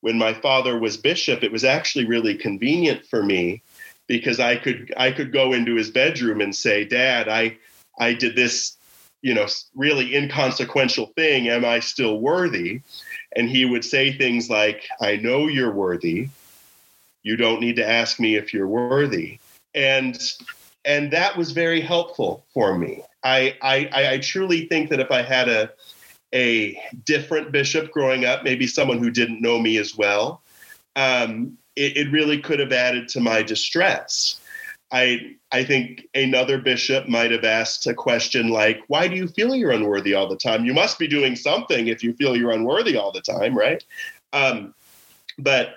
when 0.00 0.18
my 0.18 0.32
father 0.32 0.78
was 0.78 0.96
bishop, 0.96 1.44
it 1.44 1.52
was 1.52 1.64
actually 1.64 2.06
really 2.06 2.34
convenient 2.34 3.06
for 3.06 3.22
me 3.22 3.62
because 4.06 4.40
I 4.40 4.56
could 4.56 4.92
I 4.96 5.12
could 5.12 5.32
go 5.32 5.52
into 5.52 5.76
his 5.76 5.90
bedroom 5.90 6.40
and 6.40 6.56
say, 6.56 6.84
"Dad, 6.84 7.28
I 7.28 7.58
I 7.98 8.14
did 8.14 8.34
this, 8.34 8.76
you 9.22 9.34
know, 9.34 9.46
really 9.76 10.16
inconsequential 10.16 11.12
thing. 11.14 11.48
Am 11.48 11.64
I 11.64 11.80
still 11.80 12.18
worthy?" 12.18 12.80
and 13.36 13.48
he 13.48 13.64
would 13.64 13.84
say 13.84 14.12
things 14.12 14.50
like, 14.50 14.88
I 15.00 15.16
know 15.16 15.46
you're 15.46 15.72
worthy. 15.72 16.28
You 17.22 17.36
don't 17.36 17.60
need 17.60 17.76
to 17.76 17.88
ask 17.88 18.18
me 18.18 18.36
if 18.36 18.52
you're 18.52 18.66
worthy. 18.66 19.38
And 19.74 20.20
and 20.84 21.10
that 21.12 21.36
was 21.36 21.52
very 21.52 21.80
helpful 21.80 22.44
for 22.54 22.76
me. 22.78 23.02
I, 23.22 23.56
I 23.60 24.12
I 24.12 24.18
truly 24.18 24.66
think 24.66 24.90
that 24.90 25.00
if 25.00 25.10
I 25.10 25.22
had 25.22 25.48
a 25.48 25.70
a 26.34 26.80
different 27.04 27.52
bishop 27.52 27.90
growing 27.90 28.24
up, 28.24 28.44
maybe 28.44 28.66
someone 28.66 28.98
who 28.98 29.10
didn't 29.10 29.42
know 29.42 29.58
me 29.58 29.78
as 29.78 29.96
well, 29.96 30.42
um, 30.96 31.58
it, 31.76 31.96
it 31.96 32.12
really 32.12 32.40
could 32.40 32.60
have 32.60 32.72
added 32.72 33.08
to 33.08 33.20
my 33.20 33.42
distress. 33.42 34.40
I 34.92 35.36
I 35.52 35.64
think 35.64 36.06
another 36.14 36.58
bishop 36.58 37.08
might 37.08 37.30
have 37.30 37.44
asked 37.44 37.86
a 37.86 37.94
question 37.94 38.48
like, 38.48 38.80
"Why 38.88 39.06
do 39.06 39.16
you 39.16 39.28
feel 39.28 39.54
you're 39.54 39.70
unworthy 39.70 40.14
all 40.14 40.28
the 40.28 40.36
time? 40.36 40.64
You 40.64 40.74
must 40.74 40.98
be 40.98 41.06
doing 41.06 41.36
something 41.36 41.88
if 41.88 42.02
you 42.02 42.12
feel 42.14 42.36
you're 42.36 42.50
unworthy 42.50 42.96
all 42.96 43.12
the 43.12 43.20
time, 43.20 43.56
right?" 43.56 43.84
Um, 44.32 44.74
but 45.38 45.76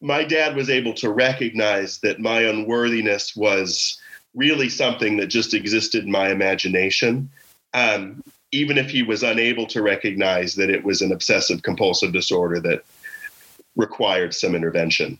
my 0.00 0.24
dad 0.24 0.56
was 0.56 0.70
able 0.70 0.94
to 0.94 1.10
recognize 1.10 1.98
that 2.00 2.20
my 2.20 2.40
unworthiness 2.40 3.34
was 3.34 3.98
really 4.34 4.68
something 4.68 5.16
that 5.16 5.28
just 5.28 5.54
existed 5.54 6.04
in 6.04 6.10
my 6.10 6.30
imagination. 6.30 7.30
Um, 7.74 8.22
even 8.52 8.78
if 8.78 8.90
he 8.90 9.02
was 9.02 9.22
unable 9.22 9.66
to 9.66 9.82
recognize 9.82 10.54
that 10.54 10.70
it 10.70 10.84
was 10.84 11.02
an 11.02 11.12
obsessive 11.12 11.62
compulsive 11.62 12.12
disorder 12.12 12.60
that 12.60 12.84
required 13.74 14.34
some 14.34 14.54
intervention. 14.54 15.18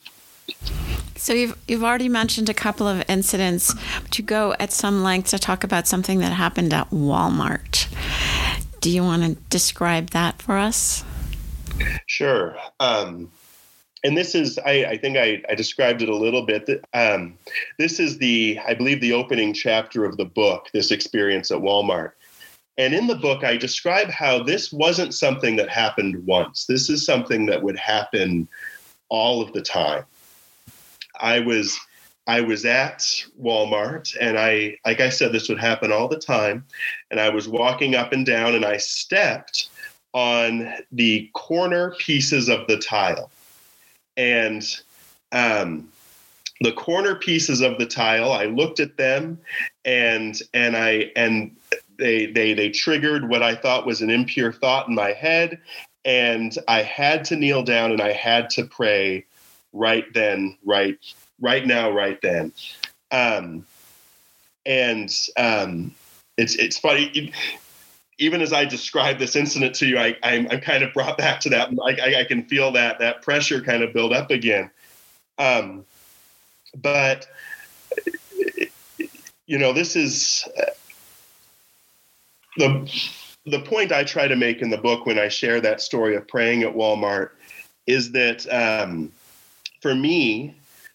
So 1.16 1.32
you've 1.32 1.58
you've 1.66 1.82
already 1.82 2.08
mentioned 2.08 2.48
a 2.48 2.54
couple 2.54 2.86
of 2.86 3.02
incidents, 3.08 3.74
to 4.10 4.22
go 4.22 4.54
at 4.60 4.70
some 4.72 5.02
length 5.02 5.30
to 5.30 5.38
talk 5.38 5.64
about 5.64 5.86
something 5.86 6.20
that 6.20 6.32
happened 6.32 6.72
at 6.72 6.88
Walmart. 6.90 7.88
Do 8.80 8.90
you 8.90 9.02
want 9.02 9.22
to 9.24 9.34
describe 9.50 10.10
that 10.10 10.40
for 10.40 10.56
us? 10.56 11.04
Sure. 12.06 12.56
Um, 12.78 13.30
and 14.06 14.16
this 14.16 14.34
is, 14.36 14.58
I, 14.58 14.84
I 14.84 14.96
think 14.96 15.16
I, 15.16 15.42
I, 15.48 15.54
described 15.56 16.00
it 16.00 16.08
a 16.08 16.14
little 16.14 16.42
bit. 16.42 16.68
Um, 16.94 17.36
this 17.78 17.98
is 17.98 18.18
the, 18.18 18.58
I 18.64 18.72
believe, 18.72 19.00
the 19.00 19.12
opening 19.12 19.52
chapter 19.52 20.04
of 20.04 20.16
the 20.16 20.24
book, 20.24 20.68
this 20.72 20.92
experience 20.92 21.50
at 21.50 21.58
Walmart. 21.58 22.12
And 22.78 22.94
in 22.94 23.08
the 23.08 23.16
book, 23.16 23.42
I 23.42 23.56
describe 23.56 24.08
how 24.08 24.42
this 24.42 24.72
wasn't 24.72 25.12
something 25.12 25.56
that 25.56 25.68
happened 25.68 26.24
once. 26.24 26.66
This 26.66 26.88
is 26.88 27.04
something 27.04 27.46
that 27.46 27.62
would 27.62 27.76
happen 27.76 28.46
all 29.08 29.42
of 29.42 29.52
the 29.52 29.62
time. 29.62 30.04
I 31.18 31.40
was 31.40 31.76
I 32.28 32.40
was 32.40 32.64
at 32.64 32.98
Walmart 33.40 34.14
and 34.20 34.38
I 34.38 34.76
like 34.84 35.00
I 35.00 35.08
said 35.08 35.32
this 35.32 35.48
would 35.48 35.60
happen 35.60 35.90
all 35.92 36.08
the 36.08 36.18
time 36.18 36.66
and 37.10 37.20
I 37.20 37.28
was 37.30 37.48
walking 37.48 37.94
up 37.94 38.12
and 38.12 38.26
down 38.26 38.54
and 38.54 38.64
I 38.64 38.76
stepped 38.76 39.70
on 40.12 40.74
the 40.92 41.30
corner 41.34 41.94
pieces 41.98 42.48
of 42.48 42.66
the 42.66 42.78
tile. 42.78 43.30
And 44.16 44.64
um, 45.32 45.88
the 46.60 46.72
corner 46.72 47.14
pieces 47.14 47.60
of 47.60 47.78
the 47.78 47.86
tile, 47.86 48.32
I 48.32 48.46
looked 48.46 48.80
at 48.80 48.96
them 48.96 49.38
and 49.84 50.40
and 50.54 50.76
I 50.76 51.10
and 51.16 51.54
they 51.98 52.26
they 52.26 52.54
they 52.54 52.70
triggered 52.70 53.28
what 53.28 53.42
I 53.42 53.54
thought 53.54 53.86
was 53.86 54.00
an 54.00 54.10
impure 54.10 54.52
thought 54.52 54.88
in 54.88 54.94
my 54.94 55.12
head 55.12 55.60
and 56.06 56.56
I 56.68 56.82
had 56.82 57.24
to 57.26 57.36
kneel 57.36 57.64
down 57.64 57.90
and 57.90 58.00
I 58.00 58.12
had 58.12 58.48
to 58.50 58.64
pray 58.64 59.26
right 59.72 60.10
then, 60.14 60.56
right 60.64 60.96
right 61.40 61.66
now, 61.66 61.90
right 61.90 62.20
then. 62.22 62.52
Um, 63.10 63.66
and 64.64 65.12
um, 65.36 65.92
it's 66.38 66.54
it's 66.54 66.78
funny. 66.78 67.32
Even 68.18 68.40
as 68.40 68.52
I 68.52 68.64
describe 68.64 69.18
this 69.18 69.36
incident 69.36 69.74
to 69.76 69.86
you, 69.86 69.98
I, 69.98 70.16
I'm, 70.22 70.48
I'm 70.50 70.60
kind 70.60 70.82
of 70.82 70.92
brought 70.94 71.18
back 71.18 71.40
to 71.40 71.50
that. 71.50 71.68
I, 71.84 72.20
I, 72.20 72.24
can 72.24 72.44
feel 72.44 72.72
that 72.72 72.98
that 72.98 73.20
pressure 73.22 73.60
kind 73.60 73.82
of 73.82 73.92
build 73.92 74.12
up 74.12 74.30
again. 74.30 74.70
Um, 75.38 75.84
but 76.74 77.28
you 79.46 79.58
know, 79.58 79.72
this 79.72 79.96
is 79.96 80.48
uh, 80.58 80.70
the 82.56 83.10
the 83.46 83.60
point 83.60 83.92
I 83.92 84.02
try 84.02 84.26
to 84.26 84.36
make 84.36 84.60
in 84.60 84.70
the 84.70 84.78
book 84.78 85.06
when 85.06 85.18
I 85.18 85.28
share 85.28 85.60
that 85.60 85.80
story 85.80 86.16
of 86.16 86.26
praying 86.26 86.62
at 86.62 86.74
Walmart 86.74 87.30
is 87.86 88.10
that 88.12 88.46
um, 88.52 89.12
for 89.80 89.94
me, 89.94 90.54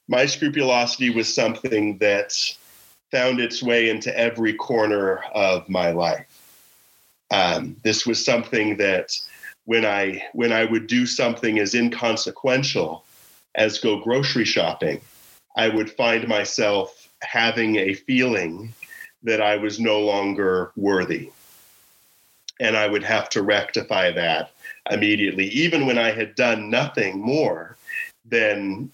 my 0.10 0.26
scrupulosity 0.26 1.10
was 1.10 1.34
something 1.34 1.98
that 2.00 2.34
found 3.12 3.40
its 3.40 3.64
way 3.64 3.90
into 3.90 4.18
every 4.18 4.54
corner 4.54 5.24
of 5.34 5.68
my 5.70 5.92
life. 5.92 6.31
Um, 7.32 7.76
this 7.84 8.06
was 8.06 8.24
something 8.24 8.78
that 8.78 9.12
when 9.66 9.86
I 9.86 10.24
when 10.34 10.52
I 10.52 10.66
would 10.66 10.88
do 10.88 11.06
something 11.06 11.60
as 11.60 11.74
inconsequential 11.74 13.06
as 13.56 13.80
go 13.80 14.00
grocery 14.00 14.46
shopping, 14.46 15.02
I 15.56 15.70
would 15.70 15.90
find 15.90 16.28
myself 16.28 17.10
having 17.22 17.78
a 17.78 17.94
feeling 17.94 18.74
that 19.24 19.42
I 19.42 19.58
was 19.58 19.80
no 19.80 20.00
longer 20.00 20.72
worthy 20.76 21.32
and 22.62 22.78
I 22.78 22.88
would 22.88 23.04
have 23.04 23.28
to 23.30 23.42
rectify 23.42 24.12
that 24.12 24.52
immediately, 24.90 25.48
even 25.48 25.88
when 25.88 25.98
I 25.98 26.12
had 26.12 26.36
done 26.36 26.70
nothing 26.70 27.20
more 27.20 27.76
than 28.24 28.92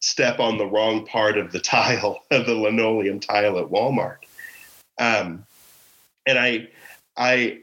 step 0.00 0.38
on 0.38 0.58
the 0.58 0.66
wrong 0.66 1.06
part 1.06 1.38
of 1.38 1.50
the 1.50 1.60
tile 1.60 2.22
of 2.30 2.46
the 2.46 2.54
linoleum 2.54 3.18
tile 3.18 3.58
at 3.58 3.66
Walmart. 3.66 4.18
Um, 4.98 5.46
and 6.26 6.38
I, 6.38 6.68
I, 7.20 7.58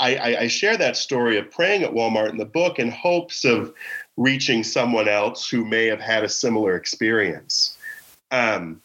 I, 0.00 0.36
I 0.36 0.46
share 0.48 0.76
that 0.76 0.96
story 0.96 1.38
of 1.38 1.50
praying 1.50 1.84
at 1.84 1.92
Walmart 1.92 2.30
in 2.30 2.38
the 2.38 2.44
book 2.44 2.78
in 2.80 2.90
hopes 2.90 3.44
of 3.44 3.72
reaching 4.16 4.64
someone 4.64 5.08
else 5.08 5.48
who 5.48 5.64
may 5.64 5.86
have 5.86 6.00
had 6.00 6.24
a 6.24 6.28
similar 6.28 6.76
experience. 6.76 7.78
Um, 8.32 8.82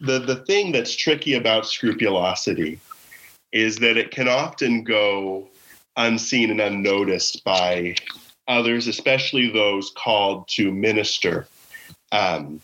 the 0.00 0.18
the 0.18 0.36
thing 0.46 0.72
that's 0.72 0.96
tricky 0.96 1.34
about 1.34 1.66
scrupulosity 1.66 2.80
is 3.52 3.76
that 3.76 3.98
it 3.98 4.10
can 4.10 4.28
often 4.28 4.82
go 4.82 5.48
unseen 5.96 6.50
and 6.50 6.60
unnoticed 6.60 7.44
by 7.44 7.96
others, 8.48 8.86
especially 8.86 9.50
those 9.50 9.92
called 9.96 10.48
to 10.48 10.72
minister. 10.72 11.46
Um, 12.12 12.60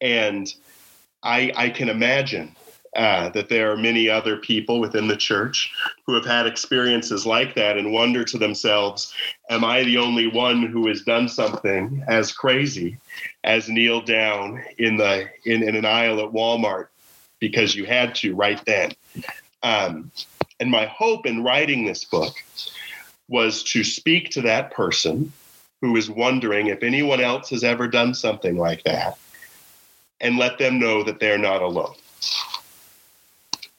and 0.00 0.52
I, 1.22 1.52
I, 1.54 1.70
can 1.70 1.88
imagine 1.88 2.56
uh, 2.96 3.28
that 3.30 3.48
there 3.48 3.70
are 3.70 3.76
many 3.76 4.08
other 4.08 4.36
people 4.36 4.80
within 4.80 5.06
the 5.06 5.16
church 5.16 5.72
who 6.06 6.14
have 6.14 6.24
had 6.24 6.46
experiences 6.46 7.24
like 7.24 7.54
that 7.54 7.76
and 7.76 7.92
wonder 7.92 8.24
to 8.24 8.38
themselves, 8.38 9.14
Am 9.48 9.64
I 9.64 9.84
the 9.84 9.98
only 9.98 10.26
one 10.26 10.62
who 10.62 10.88
has 10.88 11.02
done 11.02 11.28
something 11.28 12.04
as 12.08 12.32
crazy 12.32 12.98
as 13.44 13.68
kneel 13.68 14.00
down 14.00 14.62
in, 14.78 14.96
the, 14.96 15.28
in, 15.44 15.62
in 15.62 15.76
an 15.76 15.84
aisle 15.84 16.20
at 16.20 16.32
Walmart 16.32 16.88
because 17.38 17.74
you 17.74 17.84
had 17.84 18.14
to 18.16 18.34
right 18.34 18.62
then? 18.64 18.92
Um, 19.62 20.10
and 20.58 20.70
my 20.70 20.86
hope 20.86 21.26
in 21.26 21.44
writing 21.44 21.84
this 21.84 22.04
book 22.04 22.34
was 23.28 23.62
to 23.62 23.84
speak 23.84 24.30
to 24.30 24.42
that 24.42 24.72
person 24.72 25.32
who 25.80 25.96
is 25.96 26.10
wondering 26.10 26.66
if 26.66 26.82
anyone 26.82 27.20
else 27.20 27.50
has 27.50 27.64
ever 27.64 27.88
done 27.88 28.14
something 28.14 28.56
like 28.56 28.82
that 28.84 29.16
and 30.20 30.36
let 30.36 30.58
them 30.58 30.78
know 30.78 31.02
that 31.02 31.20
they're 31.20 31.38
not 31.38 31.62
alone. 31.62 31.94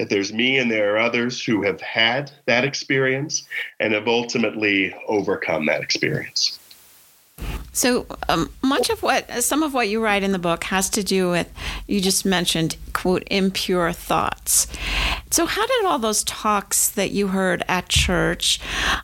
That 0.02 0.10
there's 0.10 0.34
me 0.34 0.58
and 0.58 0.72
there 0.72 0.96
are 0.96 0.98
others 0.98 1.46
who 1.46 1.62
have 1.62 1.80
had 1.80 2.32
that 2.48 2.64
experience 2.64 3.48
and 3.80 3.94
have 3.94 4.08
ultimately 4.08 4.96
overcome 5.08 5.68
that 5.68 5.84
experience. 5.84 6.58
So 7.74 8.06
um, 8.28 8.50
much 8.62 8.90
of 8.90 9.02
what 9.02 9.44
some 9.44 9.64
of 9.64 9.74
what 9.74 9.88
you 9.88 10.04
write 10.04 10.24
in 10.24 10.34
the 10.34 10.40
book 10.40 10.66
has 10.66 10.90
to 10.92 11.04
do 11.04 11.30
with 11.30 11.52
you 11.88 12.02
just 12.02 12.26
mentioned 12.26 12.76
quote 12.94 13.24
impure 13.32 13.92
thoughts. 13.94 14.68
So 15.32 15.46
how 15.46 15.66
did 15.66 15.86
all 15.86 15.98
those 15.98 16.26
talks 16.26 16.90
that 16.90 17.12
you 17.12 17.30
heard 17.30 17.64
at 17.70 17.88
church 17.88 18.60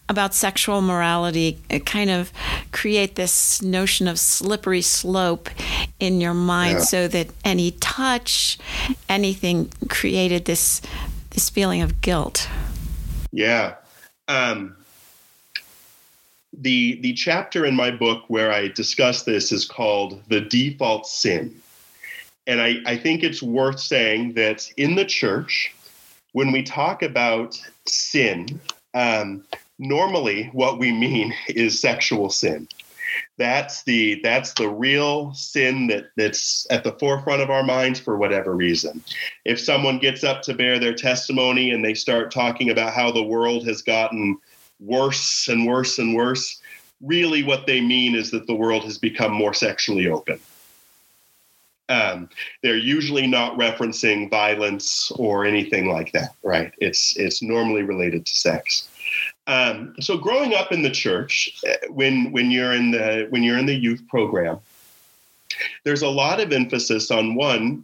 about 0.10 0.34
sexual 0.34 0.82
morality 0.82 1.60
uh, 1.72 1.80
kind 1.80 2.10
of 2.10 2.34
create 2.74 3.16
this 3.16 3.62
notion 3.62 4.08
of 4.08 4.20
slippery 4.20 4.82
slope 4.82 5.50
in 6.00 6.20
your 6.20 6.34
mind, 6.34 6.80
yeah. 6.80 6.84
so 6.84 7.08
that 7.08 7.30
any 7.46 7.72
touch, 7.72 8.58
anything 9.08 9.72
created 9.90 10.46
this 10.46 10.82
this 11.30 11.50
feeling 11.50 11.82
of 11.82 12.02
guilt? 12.02 12.50
Yeah. 13.32 13.76
Um, 14.28 14.77
the 16.58 17.00
the 17.02 17.14
chapter 17.14 17.66
in 17.66 17.76
my 17.76 17.92
book 17.92 18.24
where 18.28 18.52
I 18.52 18.70
discuss 18.70 19.24
this 19.24 19.52
is 19.52 19.66
called 19.66 20.22
the 20.28 20.42
default 20.42 21.08
sin. 21.08 21.56
And 22.48 22.62
I, 22.62 22.78
I 22.86 22.98
think 22.98 23.24
it's 23.24 23.44
worth 23.44 23.80
saying 23.80 24.34
that 24.34 24.72
in 24.78 24.96
the 24.96 25.06
church, 25.06 25.74
when 26.32 26.52
we 26.52 26.64
talk 26.64 27.04
about 27.04 27.62
sin, 27.86 28.60
um, 28.94 29.44
normally 29.78 30.50
what 30.54 30.80
we 30.80 30.92
mean 30.92 31.34
is 31.48 31.80
sexual 31.80 32.30
sin. 32.30 32.68
That's 33.38 33.84
the 33.84 34.20
that's 34.22 34.54
the 34.54 34.70
real 34.70 35.34
sin 35.34 35.88
that 35.88 36.10
that's 36.18 36.68
at 36.70 36.84
the 36.84 36.92
forefront 36.94 37.42
of 37.42 37.50
our 37.50 37.64
minds 37.64 38.00
for 38.00 38.18
whatever 38.18 38.54
reason. 38.54 39.04
If 39.46 39.60
someone 39.60 40.00
gets 40.00 40.24
up 40.24 40.42
to 40.44 40.54
bear 40.54 40.78
their 40.78 40.94
testimony 40.94 41.72
and 41.72 41.84
they 41.84 41.94
start 41.94 42.32
talking 42.32 42.70
about 42.70 42.94
how 42.94 43.12
the 43.12 43.24
world 43.24 43.66
has 43.68 43.82
gotten 43.82 44.38
worse 44.80 45.48
and 45.48 45.68
worse 45.68 46.00
and 46.00 46.16
worse, 46.16 46.62
really 47.02 47.44
what 47.44 47.68
they 47.68 47.82
mean 47.82 48.16
is 48.16 48.32
that 48.32 48.48
the 48.48 48.56
world 48.56 48.84
has 48.84 48.98
become 48.98 49.32
more 49.32 49.54
sexually 49.54 50.08
open. 50.08 50.40
Um, 51.90 52.30
they're 52.64 52.76
usually 52.76 53.28
not 53.28 53.58
referencing 53.58 54.30
violence 54.30 55.12
or 55.12 55.46
anything 55.46 55.88
like 55.88 56.12
that, 56.12 56.36
right? 56.44 56.74
It's 56.80 57.16
it's 57.16 57.42
normally 57.42 57.84
related 57.84 58.26
to 58.26 58.36
sex. 58.36 58.90
Um, 59.48 59.96
so 60.02 60.18
growing 60.18 60.54
up 60.54 60.74
in 60.74 60.82
the 60.82 60.90
church, 60.90 61.50
eh, 61.66 61.78
when 61.90 62.32
when 62.34 62.52
you're 62.52 62.74
in 62.74 62.92
the 62.92 63.28
when 63.30 63.42
you're 63.42 63.58
in 63.58 63.66
the 63.66 63.76
youth 63.76 64.04
program, 64.10 64.60
there's 65.86 66.02
a 66.02 66.10
lot 66.10 66.42
of 66.42 66.52
emphasis 66.52 67.10
on 67.10 67.36
one, 67.36 67.84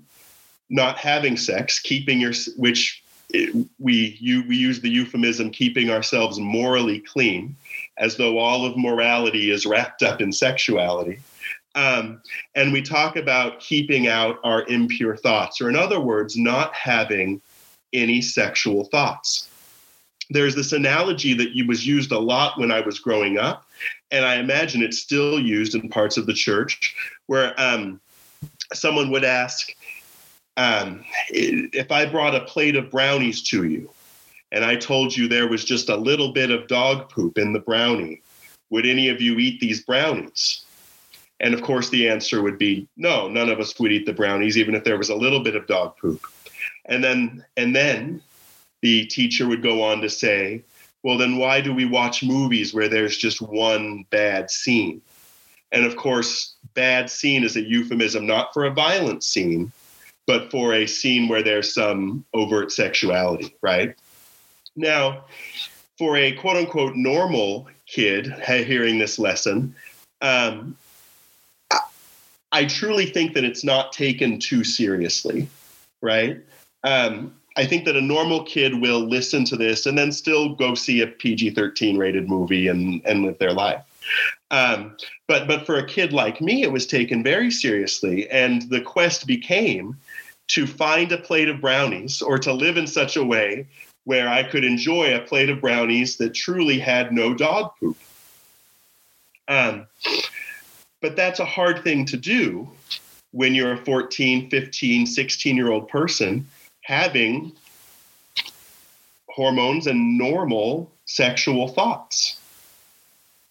not 0.70 0.98
having 0.98 1.38
sex, 1.38 1.80
keeping 1.80 2.20
your 2.20 2.34
which 2.58 3.03
eh, 3.34 3.48
we 3.80 4.18
you, 4.20 4.44
we 4.48 4.56
use 4.56 4.82
the 4.82 4.90
euphemism 4.90 5.52
keeping 5.52 5.90
ourselves 5.90 6.40
morally 6.40 7.00
clean, 7.00 7.56
as 7.98 8.18
though 8.18 8.38
all 8.38 8.66
of 8.66 8.78
morality 8.78 9.52
is 9.52 9.66
wrapped 9.66 10.04
up 10.04 10.22
in 10.22 10.32
sexuality. 10.32 11.20
Um, 11.76 12.22
and 12.56 12.72
we 12.72 12.82
talk 12.82 13.16
about 13.16 13.60
keeping 13.60 14.08
out 14.08 14.40
our 14.44 14.64
impure 14.68 15.18
thoughts, 15.18 15.60
or 15.60 15.70
in 15.70 15.76
other 15.76 16.00
words, 16.00 16.38
not 16.38 16.74
having 16.76 17.42
any 17.94 18.22
sexual 18.22 18.86
thoughts. 18.86 19.50
There's 20.30 20.56
this 20.56 20.72
analogy 20.72 21.34
that 21.34 21.50
was 21.68 21.86
used 21.86 22.12
a 22.12 22.20
lot 22.20 22.58
when 22.60 22.72
I 22.72 22.82
was 22.82 23.00
growing 23.00 23.38
up, 23.38 23.66
and 24.12 24.26
I 24.26 24.36
imagine 24.36 24.82
it's 24.82 25.00
still 25.00 25.40
used 25.40 25.76
in 25.76 25.90
parts 25.90 26.18
of 26.18 26.26
the 26.26 26.34
church, 26.34 26.96
where 27.28 27.54
um, 27.58 28.00
someone 28.74 29.10
would 29.12 29.24
ask, 29.24 29.76
um, 30.58 31.04
If 31.30 31.92
I 31.92 32.06
brought 32.06 32.36
a 32.36 32.42
plate 32.42 32.76
of 32.76 32.92
brownies 32.92 33.42
to 33.50 33.64
you, 33.64 33.90
and 34.52 34.64
I 34.64 34.76
told 34.76 35.16
you 35.16 35.28
there 35.28 35.48
was 35.48 35.66
just 35.66 35.90
a 35.90 35.96
little 35.96 36.32
bit 36.32 36.52
of 36.52 36.68
dog 36.68 37.10
poop 37.10 37.38
in 37.38 37.54
the 37.54 37.60
brownie, 37.60 38.22
would 38.70 38.86
any 38.86 39.10
of 39.10 39.22
you 39.22 39.38
eat 39.40 39.60
these 39.60 39.84
brownies? 39.84 40.64
And 41.40 41.54
of 41.54 41.62
course, 41.62 41.90
the 41.90 42.08
answer 42.08 42.42
would 42.42 42.58
be 42.58 42.88
no, 42.96 43.28
none 43.28 43.50
of 43.50 43.60
us 43.60 43.78
would 43.80 43.92
eat 43.92 44.06
the 44.06 44.14
brownies, 44.14 44.58
even 44.58 44.76
if 44.76 44.84
there 44.84 44.98
was 44.98 45.10
a 45.10 45.16
little 45.16 45.42
bit 45.42 45.56
of 45.56 45.68
dog 45.68 45.98
poop. 45.98 46.26
And 46.86 47.04
then, 47.04 47.44
and 47.58 47.76
then 47.76 48.22
the 48.82 49.06
teacher 49.08 49.48
would 49.48 49.64
go 49.64 49.84
on 49.84 50.02
to 50.02 50.10
say, 50.10 50.64
well, 51.02 51.18
then 51.18 51.38
why 51.38 51.60
do 51.60 51.74
we 51.74 51.86
watch 51.86 52.24
movies 52.24 52.74
where 52.74 52.88
there's 52.88 53.18
just 53.18 53.42
one 53.42 54.06
bad 54.10 54.50
scene? 54.50 55.02
And 55.72 55.86
of 55.86 55.96
course, 55.96 56.56
bad 56.76 57.10
scene 57.10 57.44
is 57.44 57.58
a 57.58 57.62
euphemism 57.62 58.26
not 58.26 58.54
for 58.54 58.66
a 58.66 58.72
violent 58.72 59.24
scene, 59.24 59.72
but 60.26 60.52
for 60.52 60.74
a 60.74 60.88
scene 60.88 61.28
where 61.28 61.44
there's 61.44 61.74
some 61.74 62.26
overt 62.34 62.72
sexuality, 62.72 63.56
right? 63.62 63.96
Now, 64.76 65.26
for 65.98 66.18
a 66.18 66.32
quote 66.34 66.58
unquote 66.58 66.96
normal 66.96 67.68
kid 67.86 68.34
hearing 68.46 69.00
this 69.00 69.20
lesson, 69.20 69.76
um, 70.22 70.76
I 72.52 72.66
truly 72.66 73.08
think 73.08 73.34
that 73.34 73.44
it's 73.44 73.64
not 73.64 73.92
taken 73.92 74.40
too 74.40 74.64
seriously, 74.64 75.48
right? 76.02 76.40
Um, 76.84 77.34
I 77.56 77.66
think 77.66 77.86
that 77.86 77.96
a 77.96 78.02
normal 78.02 78.44
kid 78.44 78.82
will 78.82 79.00
listen 79.00 79.44
to 79.46 79.56
this 79.56 79.86
and 79.86 79.98
then 79.98 80.12
still 80.12 80.56
go 80.56 80.76
see 80.76 81.02
a 81.02 81.08
PG 81.08 81.52
13 81.52 81.98
rated 81.98 82.30
movie 82.30 82.68
and, 82.68 83.02
and 83.06 83.24
live 83.24 83.38
their 83.38 83.54
life. 83.54 83.84
Um, 84.52 84.98
but, 85.28 85.48
but 85.48 85.66
for 85.66 85.78
a 85.78 85.86
kid 85.86 86.14
like 86.14 86.42
me, 86.42 86.64
it 86.64 86.72
was 86.72 86.86
taken 86.86 87.24
very 87.24 87.52
seriously. 87.52 88.30
And 88.30 88.64
the 88.70 88.82
quest 88.82 89.28
became 89.28 89.98
to 90.50 90.68
find 90.68 91.12
a 91.12 91.18
plate 91.18 91.50
of 91.50 91.62
brownies 91.62 92.22
or 92.22 92.38
to 92.40 92.54
live 92.54 92.78
in 92.78 92.88
such 92.88 93.16
a 93.16 93.24
way 93.24 93.68
where 94.04 94.28
I 94.28 94.44
could 94.44 94.64
enjoy 94.64 95.16
a 95.16 95.22
plate 95.22 95.50
of 95.50 95.62
brownies 95.62 96.18
that 96.18 96.34
truly 96.34 96.80
had 96.80 97.14
no 97.14 97.34
dog 97.34 97.72
poop. 97.80 97.98
Um, 99.48 99.88
but 101.02 101.16
that's 101.16 101.40
a 101.40 101.46
hard 101.46 101.84
thing 101.84 102.06
to 102.06 102.18
do 102.18 102.70
when 103.32 103.56
you're 103.56 103.74
a 103.74 103.86
14, 103.86 104.50
15, 104.50 105.06
16 105.06 105.56
year 105.56 105.72
old 105.72 105.90
person 105.90 106.48
having 106.82 107.52
hormones 109.28 109.88
and 109.88 110.18
normal 110.18 110.92
sexual 111.06 111.68
thoughts. 111.68 112.40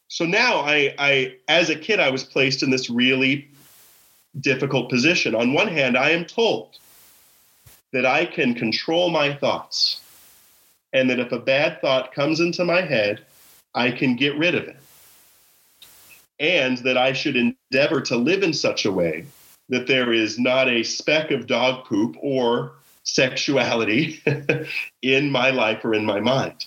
So 0.08 0.24
now 0.24 0.60
I, 0.60 0.94
I 0.98 1.36
as 1.48 1.70
a 1.70 1.76
kid, 1.76 1.98
I 1.98 2.10
was 2.10 2.22
placed 2.22 2.62
in 2.62 2.70
this 2.70 2.88
really 2.88 3.48
difficult 4.40 4.90
position. 4.90 5.34
On 5.34 5.52
one 5.52 5.68
hand, 5.68 5.96
I 5.96 6.10
am 6.10 6.24
told 6.24 6.78
that 7.92 8.06
I 8.06 8.26
can 8.26 8.54
control 8.54 9.10
my 9.10 9.34
thoughts 9.34 10.00
and 10.92 11.08
that 11.10 11.20
if 11.20 11.32
a 11.32 11.38
bad 11.38 11.80
thought 11.80 12.12
comes 12.12 12.40
into 12.40 12.64
my 12.64 12.82
head, 12.82 13.20
I 13.74 13.90
can 13.90 14.16
get 14.16 14.36
rid 14.36 14.54
of 14.54 14.64
it 14.64 14.76
and 16.42 16.78
that 16.78 16.98
I 16.98 17.12
should 17.12 17.36
endeavor 17.36 18.00
to 18.02 18.16
live 18.16 18.42
in 18.42 18.52
such 18.52 18.84
a 18.84 18.92
way 18.92 19.24
that 19.68 19.86
there 19.86 20.12
is 20.12 20.38
not 20.38 20.68
a 20.68 20.82
speck 20.82 21.30
of 21.30 21.46
dog 21.46 21.86
poop 21.86 22.16
or 22.20 22.72
sexuality 23.04 24.20
in 25.02 25.30
my 25.30 25.50
life 25.50 25.84
or 25.84 25.94
in 25.94 26.04
my 26.04 26.20
mind. 26.20 26.66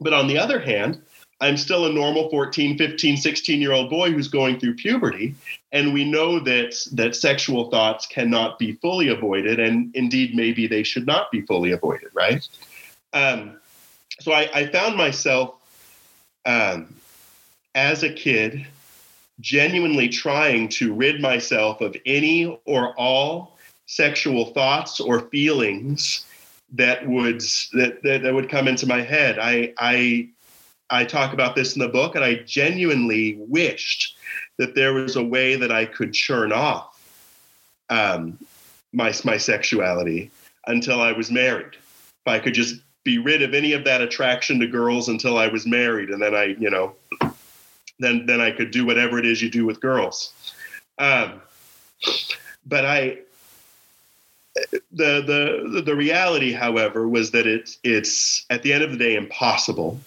But 0.00 0.12
on 0.12 0.26
the 0.26 0.36
other 0.36 0.58
hand, 0.58 1.00
I'm 1.42 1.56
still 1.56 1.86
a 1.86 1.92
normal 1.92 2.30
14, 2.30 2.78
15, 2.78 3.16
16 3.16 3.60
year 3.60 3.72
old 3.72 3.90
boy 3.90 4.12
who's 4.12 4.28
going 4.28 4.60
through 4.60 4.76
puberty. 4.76 5.34
And 5.72 5.92
we 5.92 6.08
know 6.08 6.38
that, 6.38 6.76
that 6.92 7.16
sexual 7.16 7.68
thoughts 7.68 8.06
cannot 8.06 8.60
be 8.60 8.74
fully 8.74 9.08
avoided. 9.08 9.58
And 9.58 9.94
indeed, 9.94 10.36
maybe 10.36 10.68
they 10.68 10.84
should 10.84 11.04
not 11.04 11.32
be 11.32 11.42
fully 11.42 11.72
avoided, 11.72 12.10
right? 12.14 12.46
Um, 13.12 13.58
so 14.20 14.30
I, 14.30 14.48
I, 14.54 14.66
found 14.68 14.96
myself 14.96 15.56
um, 16.46 16.94
as 17.74 18.04
a 18.04 18.12
kid 18.12 18.64
genuinely 19.40 20.08
trying 20.08 20.68
to 20.68 20.94
rid 20.94 21.20
myself 21.20 21.80
of 21.80 21.96
any 22.06 22.58
or 22.64 22.94
all 22.96 23.58
sexual 23.86 24.46
thoughts 24.52 25.00
or 25.00 25.22
feelings 25.28 26.24
that 26.74 27.06
would 27.06 27.40
that, 27.72 28.00
that, 28.02 28.22
that 28.22 28.32
would 28.32 28.48
come 28.48 28.68
into 28.68 28.86
my 28.86 29.02
head. 29.02 29.38
I 29.38 29.74
I 29.76 30.30
I 30.92 31.06
talk 31.06 31.32
about 31.32 31.56
this 31.56 31.74
in 31.74 31.80
the 31.80 31.88
book, 31.88 32.14
and 32.14 32.24
I 32.24 32.34
genuinely 32.34 33.36
wished 33.38 34.18
that 34.58 34.74
there 34.74 34.92
was 34.92 35.16
a 35.16 35.24
way 35.24 35.56
that 35.56 35.72
I 35.72 35.86
could 35.86 36.12
churn 36.12 36.52
off 36.52 37.00
um, 37.88 38.38
my 38.92 39.12
my 39.24 39.38
sexuality 39.38 40.30
until 40.66 41.00
I 41.00 41.12
was 41.12 41.30
married. 41.30 41.74
If 41.74 42.26
I 42.26 42.38
could 42.38 42.52
just 42.52 42.76
be 43.04 43.16
rid 43.16 43.42
of 43.42 43.54
any 43.54 43.72
of 43.72 43.84
that 43.84 44.02
attraction 44.02 44.60
to 44.60 44.66
girls 44.66 45.08
until 45.08 45.38
I 45.38 45.48
was 45.48 45.66
married, 45.66 46.10
and 46.10 46.20
then 46.22 46.34
I, 46.34 46.44
you 46.58 46.68
know, 46.68 46.94
then 47.98 48.26
then 48.26 48.42
I 48.42 48.50
could 48.50 48.70
do 48.70 48.84
whatever 48.84 49.18
it 49.18 49.24
is 49.24 49.40
you 49.40 49.50
do 49.50 49.64
with 49.64 49.80
girls. 49.80 50.34
Um, 50.98 51.40
but 52.66 52.84
I, 52.84 53.18
the 54.92 55.22
the 55.72 55.80
the 55.80 55.96
reality, 55.96 56.52
however, 56.52 57.08
was 57.08 57.30
that 57.30 57.46
it's 57.46 57.78
it's 57.82 58.44
at 58.50 58.62
the 58.62 58.74
end 58.74 58.84
of 58.84 58.90
the 58.90 58.98
day 58.98 59.14
impossible 59.14 59.98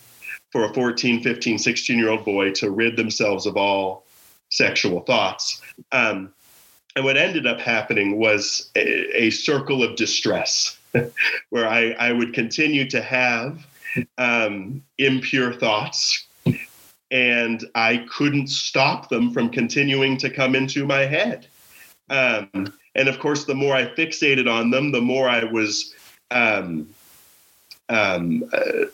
for 0.55 0.63
a 0.63 0.73
14, 0.73 1.21
15, 1.21 1.59
16 1.59 1.97
year 1.97 2.07
old 2.07 2.23
boy 2.23 2.49
to 2.49 2.71
rid 2.71 2.95
themselves 2.95 3.45
of 3.45 3.57
all 3.57 4.05
sexual 4.47 5.01
thoughts. 5.01 5.61
Um, 5.91 6.31
and 6.95 7.03
what 7.03 7.17
ended 7.17 7.45
up 7.45 7.59
happening 7.59 8.17
was 8.17 8.71
a, 8.77 9.23
a 9.23 9.29
circle 9.31 9.83
of 9.83 9.97
distress 9.97 10.79
where 11.49 11.67
I, 11.67 11.89
I 11.99 12.13
would 12.13 12.33
continue 12.33 12.89
to 12.89 13.01
have 13.01 13.67
um, 14.17 14.81
impure 14.97 15.51
thoughts 15.51 16.25
and 17.11 17.69
I 17.75 18.05
couldn't 18.09 18.47
stop 18.47 19.09
them 19.09 19.33
from 19.33 19.49
continuing 19.49 20.15
to 20.19 20.29
come 20.29 20.55
into 20.55 20.85
my 20.85 21.01
head. 21.01 21.47
Um, 22.09 22.73
and 22.95 23.09
of 23.09 23.19
course, 23.19 23.43
the 23.43 23.55
more 23.55 23.75
I 23.75 23.87
fixated 23.87 24.49
on 24.49 24.69
them, 24.69 24.93
the 24.93 25.01
more 25.01 25.27
I 25.27 25.43
was, 25.43 25.93
um, 26.31 26.87
um, 27.89 28.49
uh, 28.53 28.85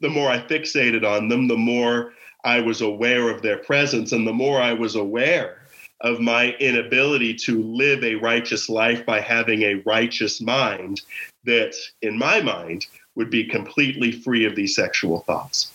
the 0.00 0.08
more 0.08 0.30
I 0.30 0.38
fixated 0.38 1.04
on 1.04 1.28
them, 1.28 1.48
the 1.48 1.56
more 1.56 2.12
I 2.44 2.60
was 2.60 2.80
aware 2.80 3.30
of 3.30 3.42
their 3.42 3.58
presence, 3.58 4.12
and 4.12 4.26
the 4.26 4.32
more 4.32 4.60
I 4.60 4.72
was 4.72 4.94
aware 4.94 5.62
of 6.00 6.20
my 6.20 6.52
inability 6.60 7.34
to 7.34 7.62
live 7.62 8.04
a 8.04 8.14
righteous 8.14 8.68
life 8.68 9.04
by 9.04 9.20
having 9.20 9.62
a 9.62 9.82
righteous 9.84 10.40
mind 10.40 11.02
that, 11.44 11.74
in 12.02 12.16
my 12.16 12.40
mind, 12.40 12.86
would 13.16 13.30
be 13.30 13.44
completely 13.44 14.12
free 14.12 14.44
of 14.44 14.54
these 14.54 14.76
sexual 14.76 15.20
thoughts. 15.20 15.72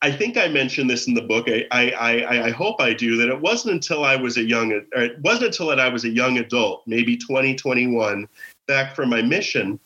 I 0.00 0.10
think 0.10 0.36
I 0.36 0.48
mentioned 0.48 0.88
this 0.88 1.06
in 1.06 1.14
the 1.14 1.22
book. 1.22 1.48
I, 1.48 1.66
I, 1.70 2.46
I, 2.46 2.50
hope 2.50 2.78
I 2.78 2.92
do 2.92 3.16
that. 3.16 3.30
It 3.30 3.40
wasn't 3.40 3.74
until 3.74 4.04
I 4.04 4.16
was 4.16 4.36
a 4.36 4.42
young, 4.42 4.72
or 4.72 5.02
it 5.02 5.18
wasn't 5.20 5.46
until 5.46 5.68
that 5.68 5.80
I 5.80 5.88
was 5.88 6.04
a 6.04 6.10
young 6.10 6.38
adult, 6.38 6.82
maybe 6.86 7.16
2021, 7.16 8.28
back 8.66 8.94
from 8.94 9.08
my 9.08 9.22
mission, 9.22 9.80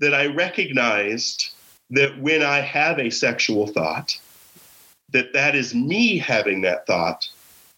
that 0.00 0.14
I 0.14 0.26
recognized 0.26 1.50
that 1.92 2.18
when 2.20 2.42
I 2.42 2.60
have 2.60 2.98
a 2.98 3.10
sexual 3.10 3.66
thought, 3.68 4.18
that 5.10 5.32
that 5.34 5.54
is 5.54 5.74
me 5.74 6.18
having 6.18 6.62
that 6.62 6.86
thought 6.86 7.28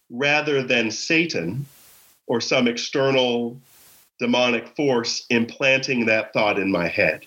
rather 0.09 0.63
than 0.63 0.91
Satan 0.91 1.65
or 2.27 2.41
some 2.41 2.67
external 2.67 3.57
demonic 4.19 4.67
force 4.75 5.25
implanting 5.29 6.05
that 6.07 6.33
thought 6.33 6.59
in 6.59 6.71
my 6.71 6.87
head 6.87 7.25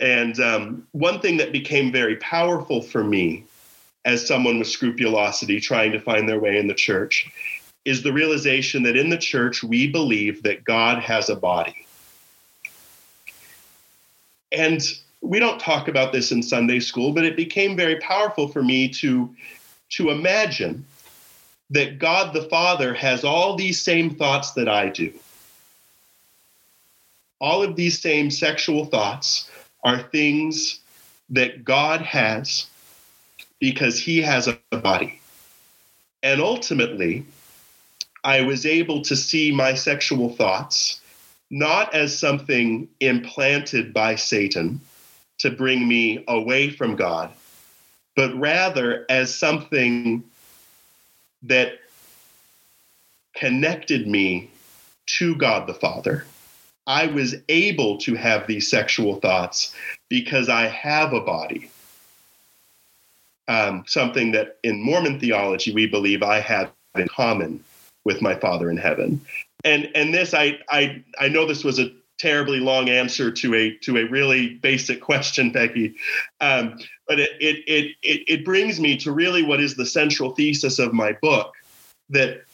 And 0.00 0.38
um, 0.40 0.88
one 0.92 1.20
thing 1.20 1.36
that 1.38 1.52
became 1.52 1.92
very 1.92 2.16
powerful 2.16 2.82
for 2.82 3.04
me 3.04 3.44
as 4.04 4.26
someone 4.26 4.58
with 4.58 4.68
scrupulosity 4.68 5.60
trying 5.60 5.92
to 5.92 6.00
find 6.00 6.28
their 6.28 6.40
way 6.40 6.58
in 6.58 6.66
the 6.66 6.74
church 6.74 7.30
is 7.84 8.02
the 8.02 8.12
realization 8.12 8.82
that 8.82 8.96
in 8.96 9.10
the 9.10 9.18
church 9.18 9.62
we 9.62 9.88
believe 9.88 10.42
that 10.42 10.64
God 10.64 11.02
has 11.02 11.30
a 11.30 11.36
body. 11.36 11.86
And 14.52 14.82
we 15.20 15.38
don't 15.38 15.60
talk 15.60 15.88
about 15.88 16.12
this 16.12 16.32
in 16.32 16.42
Sunday 16.42 16.80
school, 16.80 17.12
but 17.12 17.24
it 17.24 17.36
became 17.36 17.76
very 17.76 17.96
powerful 17.96 18.48
for 18.48 18.62
me 18.62 18.88
to, 18.88 19.34
to 19.90 20.10
imagine 20.10 20.84
that 21.70 21.98
God 21.98 22.34
the 22.34 22.42
Father 22.42 22.92
has 22.92 23.24
all 23.24 23.56
these 23.56 23.80
same 23.80 24.14
thoughts 24.14 24.52
that 24.52 24.68
I 24.68 24.88
do. 24.88 25.12
All 27.40 27.62
of 27.62 27.76
these 27.76 28.00
same 28.00 28.30
sexual 28.30 28.84
thoughts 28.84 29.50
are 29.82 30.02
things 30.02 30.80
that 31.30 31.64
God 31.64 32.02
has 32.02 32.66
because 33.58 33.98
he 33.98 34.20
has 34.20 34.48
a 34.48 34.58
body. 34.70 35.20
And 36.22 36.40
ultimately, 36.40 37.24
I 38.22 38.42
was 38.42 38.66
able 38.66 39.02
to 39.02 39.16
see 39.16 39.50
my 39.50 39.74
sexual 39.74 40.28
thoughts 40.28 41.00
not 41.52 41.94
as 41.94 42.18
something 42.18 42.88
implanted 43.00 43.92
by 43.92 44.16
Satan 44.16 44.80
to 45.38 45.50
bring 45.50 45.86
me 45.86 46.24
away 46.26 46.70
from 46.70 46.96
God, 46.96 47.30
but 48.16 48.34
rather 48.34 49.04
as 49.10 49.34
something 49.34 50.24
that 51.42 51.74
connected 53.36 54.08
me 54.08 54.50
to 55.06 55.36
God 55.36 55.66
the 55.66 55.74
Father. 55.74 56.24
I 56.86 57.06
was 57.06 57.34
able 57.48 57.98
to 57.98 58.14
have 58.14 58.46
these 58.46 58.68
sexual 58.68 59.16
thoughts 59.16 59.74
because 60.08 60.48
I 60.48 60.66
have 60.68 61.12
a 61.12 61.20
body. 61.20 61.70
Um, 63.46 63.84
something 63.86 64.32
that 64.32 64.56
in 64.64 64.82
Mormon 64.82 65.20
theology 65.20 65.72
we 65.72 65.86
believe 65.86 66.22
I 66.22 66.40
have 66.40 66.72
in 66.94 67.08
common 67.08 67.62
with 68.04 68.22
my 68.22 68.34
Father 68.34 68.70
in 68.70 68.78
heaven. 68.78 69.20
And 69.64 69.90
and 69.94 70.12
this 70.12 70.34
I 70.34 70.58
I 70.68 71.02
I 71.18 71.28
know 71.28 71.46
this 71.46 71.64
was 71.64 71.78
a 71.78 71.92
terribly 72.18 72.60
long 72.60 72.88
answer 72.88 73.30
to 73.30 73.54
a 73.54 73.76
to 73.78 73.98
a 73.98 74.04
really 74.04 74.54
basic 74.62 75.00
question, 75.10 75.52
Peggy. 75.52 75.94
Um, 76.40 76.78
but 77.06 77.18
it, 77.18 77.30
it 77.40 77.96
it 78.02 78.22
it 78.28 78.44
brings 78.44 78.80
me 78.80 78.96
to 78.98 79.12
really 79.12 79.42
what 79.42 79.60
is 79.60 79.76
the 79.76 79.86
central 79.86 80.34
thesis 80.34 80.78
of 80.78 80.92
my 80.92 81.12
book 81.20 81.52
that 82.10 82.44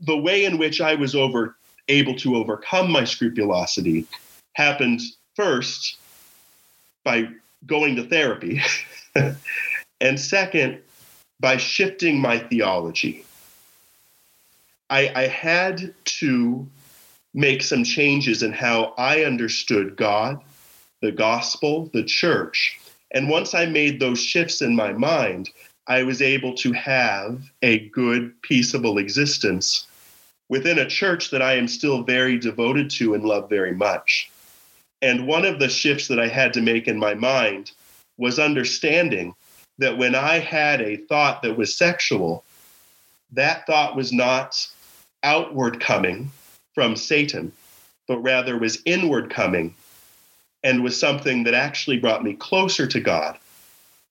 the 0.00 0.16
way 0.16 0.44
in 0.44 0.58
which 0.58 0.80
I 0.80 0.94
was 0.94 1.14
over 1.14 1.56
able 1.88 2.14
to 2.16 2.36
overcome 2.36 2.90
my 2.90 3.04
scrupulosity 3.04 4.06
happened 4.54 5.00
first 5.34 5.98
by 7.04 7.28
going 7.66 7.96
to 7.96 8.04
therapy, 8.04 8.60
and 10.00 10.18
second, 10.18 10.80
by 11.40 11.56
shifting 11.56 12.20
my 12.20 12.38
theology. 12.38 13.24
I, 14.92 15.10
I 15.14 15.26
had 15.26 15.94
to 16.20 16.68
make 17.32 17.62
some 17.62 17.82
changes 17.82 18.42
in 18.42 18.52
how 18.52 18.92
I 18.98 19.24
understood 19.24 19.96
God, 19.96 20.42
the 21.00 21.10
gospel, 21.10 21.88
the 21.94 22.04
church. 22.04 22.78
And 23.10 23.30
once 23.30 23.54
I 23.54 23.64
made 23.64 23.98
those 23.98 24.22
shifts 24.22 24.60
in 24.60 24.76
my 24.76 24.92
mind, 24.92 25.48
I 25.86 26.02
was 26.02 26.20
able 26.20 26.54
to 26.56 26.72
have 26.72 27.40
a 27.62 27.88
good, 27.88 28.34
peaceable 28.42 28.98
existence 28.98 29.86
within 30.50 30.78
a 30.78 30.90
church 30.90 31.30
that 31.30 31.40
I 31.40 31.54
am 31.54 31.68
still 31.68 32.02
very 32.02 32.38
devoted 32.38 32.90
to 32.90 33.14
and 33.14 33.24
love 33.24 33.48
very 33.48 33.74
much. 33.74 34.30
And 35.00 35.26
one 35.26 35.46
of 35.46 35.58
the 35.58 35.70
shifts 35.70 36.06
that 36.08 36.20
I 36.20 36.28
had 36.28 36.52
to 36.52 36.60
make 36.60 36.86
in 36.86 36.98
my 36.98 37.14
mind 37.14 37.72
was 38.18 38.38
understanding 38.38 39.34
that 39.78 39.96
when 39.96 40.14
I 40.14 40.38
had 40.38 40.82
a 40.82 40.98
thought 40.98 41.40
that 41.40 41.56
was 41.56 41.78
sexual, 41.78 42.44
that 43.32 43.66
thought 43.66 43.96
was 43.96 44.12
not 44.12 44.54
outward 45.22 45.80
coming 45.80 46.30
from 46.74 46.96
Satan, 46.96 47.52
but 48.08 48.18
rather 48.18 48.58
was 48.58 48.80
inward 48.84 49.30
coming 49.30 49.74
and 50.62 50.82
was 50.82 50.98
something 50.98 51.44
that 51.44 51.54
actually 51.54 51.98
brought 51.98 52.22
me 52.22 52.34
closer 52.34 52.86
to 52.86 53.00
God 53.00 53.38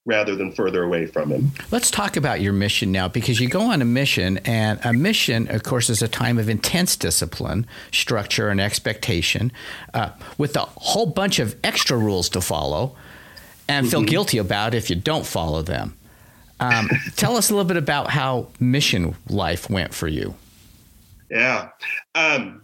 rather 0.05 0.35
than 0.35 0.51
further 0.51 0.83
away 0.83 1.05
from 1.05 1.29
him. 1.29 1.51
Let's 1.69 1.91
talk 1.91 2.17
about 2.17 2.41
your 2.41 2.53
mission 2.53 2.91
now 2.91 3.07
because 3.07 3.39
you 3.39 3.47
go 3.47 3.61
on 3.61 3.81
a 3.81 3.85
mission, 3.85 4.39
and 4.39 4.79
a 4.83 4.93
mission, 4.93 5.47
of 5.49 5.63
course, 5.63 5.89
is 5.89 6.01
a 6.01 6.07
time 6.07 6.39
of 6.39 6.49
intense 6.49 6.95
discipline, 6.95 7.67
structure, 7.91 8.49
and 8.49 8.59
expectation 8.59 9.51
uh, 9.93 10.09
with 10.37 10.55
a 10.55 10.61
whole 10.61 11.05
bunch 11.05 11.37
of 11.37 11.55
extra 11.63 11.97
rules 11.97 12.29
to 12.29 12.41
follow 12.41 12.95
and 13.69 13.89
feel 13.89 13.99
mm-hmm. 13.99 14.07
guilty 14.07 14.37
about 14.39 14.73
if 14.73 14.89
you 14.89 14.95
don't 14.95 15.25
follow 15.25 15.61
them. 15.61 15.95
Um, 16.59 16.89
tell 17.15 17.37
us 17.37 17.49
a 17.49 17.53
little 17.53 17.67
bit 17.67 17.77
about 17.77 18.09
how 18.09 18.47
mission 18.59 19.15
life 19.29 19.69
went 19.69 19.93
for 19.93 20.07
you. 20.07 20.33
Yeah. 21.31 21.69
Um, 22.13 22.63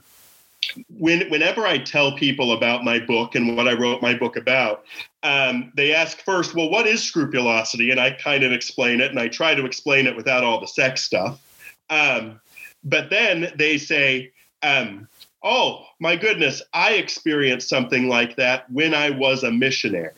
when, 0.90 1.30
whenever 1.30 1.66
I 1.66 1.78
tell 1.78 2.12
people 2.18 2.52
about 2.52 2.84
my 2.84 3.00
book 3.00 3.36
and 3.36 3.56
what 3.56 3.68
I 3.68 3.74
wrote 3.74 4.02
my 4.02 4.14
book 4.14 4.36
about, 4.36 4.84
um, 5.24 5.72
they 5.76 5.94
ask 5.94 6.20
first, 6.20 6.54
well, 6.54 6.70
what 6.70 6.86
is 6.86 7.02
scrupulosity? 7.02 7.92
And 7.92 8.00
I 8.00 8.12
kind 8.12 8.44
of 8.44 8.52
explain 8.52 9.00
it, 9.00 9.10
and 9.10 9.20
I 9.20 9.30
try 9.30 9.56
to 9.56 9.66
explain 9.66 10.06
it 10.06 10.18
without 10.18 10.44
all 10.44 10.60
the 10.60 10.68
sex 10.68 11.02
stuff. 11.04 11.42
Um, 11.90 12.42
but 12.84 13.10
then 13.10 13.54
they 13.56 13.78
say, 13.78 14.32
um, 14.62 15.08
oh, 15.44 15.86
my 16.02 16.18
goodness, 16.18 16.62
I 16.74 16.94
experienced 16.94 17.70
something 17.70 18.10
like 18.10 18.36
that 18.36 18.70
when 18.70 18.94
I 18.94 19.12
was 19.12 19.44
a 19.44 19.52
missionary. 19.52 20.12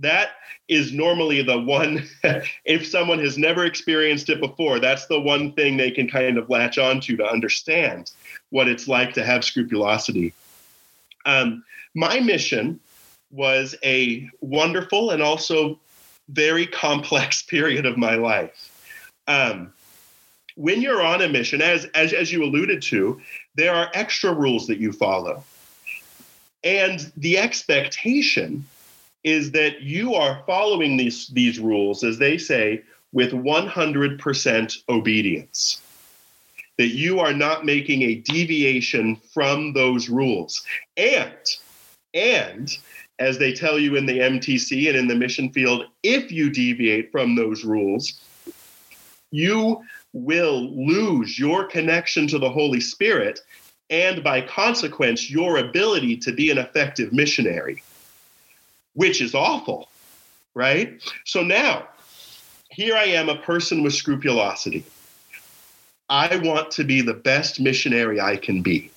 That 0.00 0.30
is 0.68 0.92
normally 0.92 1.42
the 1.42 1.60
one, 1.60 2.06
if 2.64 2.86
someone 2.86 3.18
has 3.18 3.36
never 3.36 3.64
experienced 3.64 4.28
it 4.28 4.40
before, 4.40 4.78
that's 4.78 5.06
the 5.06 5.20
one 5.20 5.52
thing 5.52 5.76
they 5.76 5.90
can 5.90 6.08
kind 6.08 6.38
of 6.38 6.48
latch 6.48 6.78
onto 6.78 7.16
to 7.16 7.26
understand 7.26 8.10
what 8.50 8.68
it's 8.68 8.88
like 8.88 9.12
to 9.14 9.24
have 9.24 9.44
scrupulosity. 9.44 10.32
Um, 11.26 11.64
my 11.94 12.20
mission 12.20 12.80
was 13.30 13.74
a 13.84 14.28
wonderful 14.40 15.10
and 15.10 15.22
also 15.22 15.78
very 16.28 16.66
complex 16.66 17.42
period 17.48 17.86
of 17.86 17.96
my 17.96 18.14
life. 18.14 18.66
Um, 19.28 19.72
when 20.56 20.82
you're 20.82 21.02
on 21.02 21.22
a 21.22 21.28
mission, 21.28 21.62
as, 21.62 21.84
as, 21.94 22.12
as 22.12 22.32
you 22.32 22.42
alluded 22.42 22.82
to, 22.82 23.20
there 23.54 23.74
are 23.74 23.90
extra 23.94 24.32
rules 24.32 24.66
that 24.66 24.78
you 24.78 24.92
follow. 24.92 25.44
And 26.62 27.10
the 27.16 27.38
expectation 27.38 28.66
is 29.24 29.52
that 29.52 29.82
you 29.82 30.14
are 30.14 30.42
following 30.46 30.96
these, 30.96 31.28
these 31.28 31.58
rules, 31.58 32.02
as 32.04 32.18
they 32.18 32.38
say, 32.38 32.82
with 33.12 33.32
100% 33.32 34.76
obedience 34.88 35.82
that 36.78 36.94
you 36.94 37.20
are 37.20 37.34
not 37.34 37.66
making 37.66 38.02
a 38.02 38.14
deviation 38.14 39.14
from 39.34 39.74
those 39.74 40.08
rules. 40.08 40.64
And, 40.96 41.34
and 42.14 42.74
as 43.18 43.36
they 43.36 43.52
tell 43.52 43.78
you 43.78 43.96
in 43.96 44.06
the 44.06 44.18
MTC 44.18 44.88
and 44.88 44.96
in 44.96 45.06
the 45.06 45.14
mission 45.14 45.50
field, 45.50 45.84
if 46.02 46.32
you 46.32 46.48
deviate 46.48 47.12
from 47.12 47.34
those 47.34 47.64
rules, 47.64 48.18
you 49.30 49.82
will 50.14 50.74
lose 50.74 51.38
your 51.38 51.64
connection 51.66 52.26
to 52.28 52.38
the 52.38 52.48
Holy 52.48 52.80
Spirit 52.80 53.40
and 53.90 54.22
by 54.22 54.40
consequence, 54.40 55.28
your 55.28 55.58
ability 55.58 56.16
to 56.18 56.32
be 56.32 56.50
an 56.50 56.58
effective 56.58 57.12
missionary, 57.12 57.82
which 59.00 59.22
is 59.22 59.34
awful, 59.34 59.88
right? 60.52 61.00
So 61.24 61.42
now, 61.42 61.88
here 62.68 62.94
I 62.94 63.04
am, 63.04 63.30
a 63.30 63.36
person 63.36 63.82
with 63.82 63.94
scrupulosity. 63.94 64.84
I 66.10 66.36
want 66.36 66.70
to 66.72 66.84
be 66.84 67.00
the 67.00 67.14
best 67.14 67.60
missionary 67.60 68.20
I 68.20 68.36
can 68.36 68.60
be. 68.60 68.90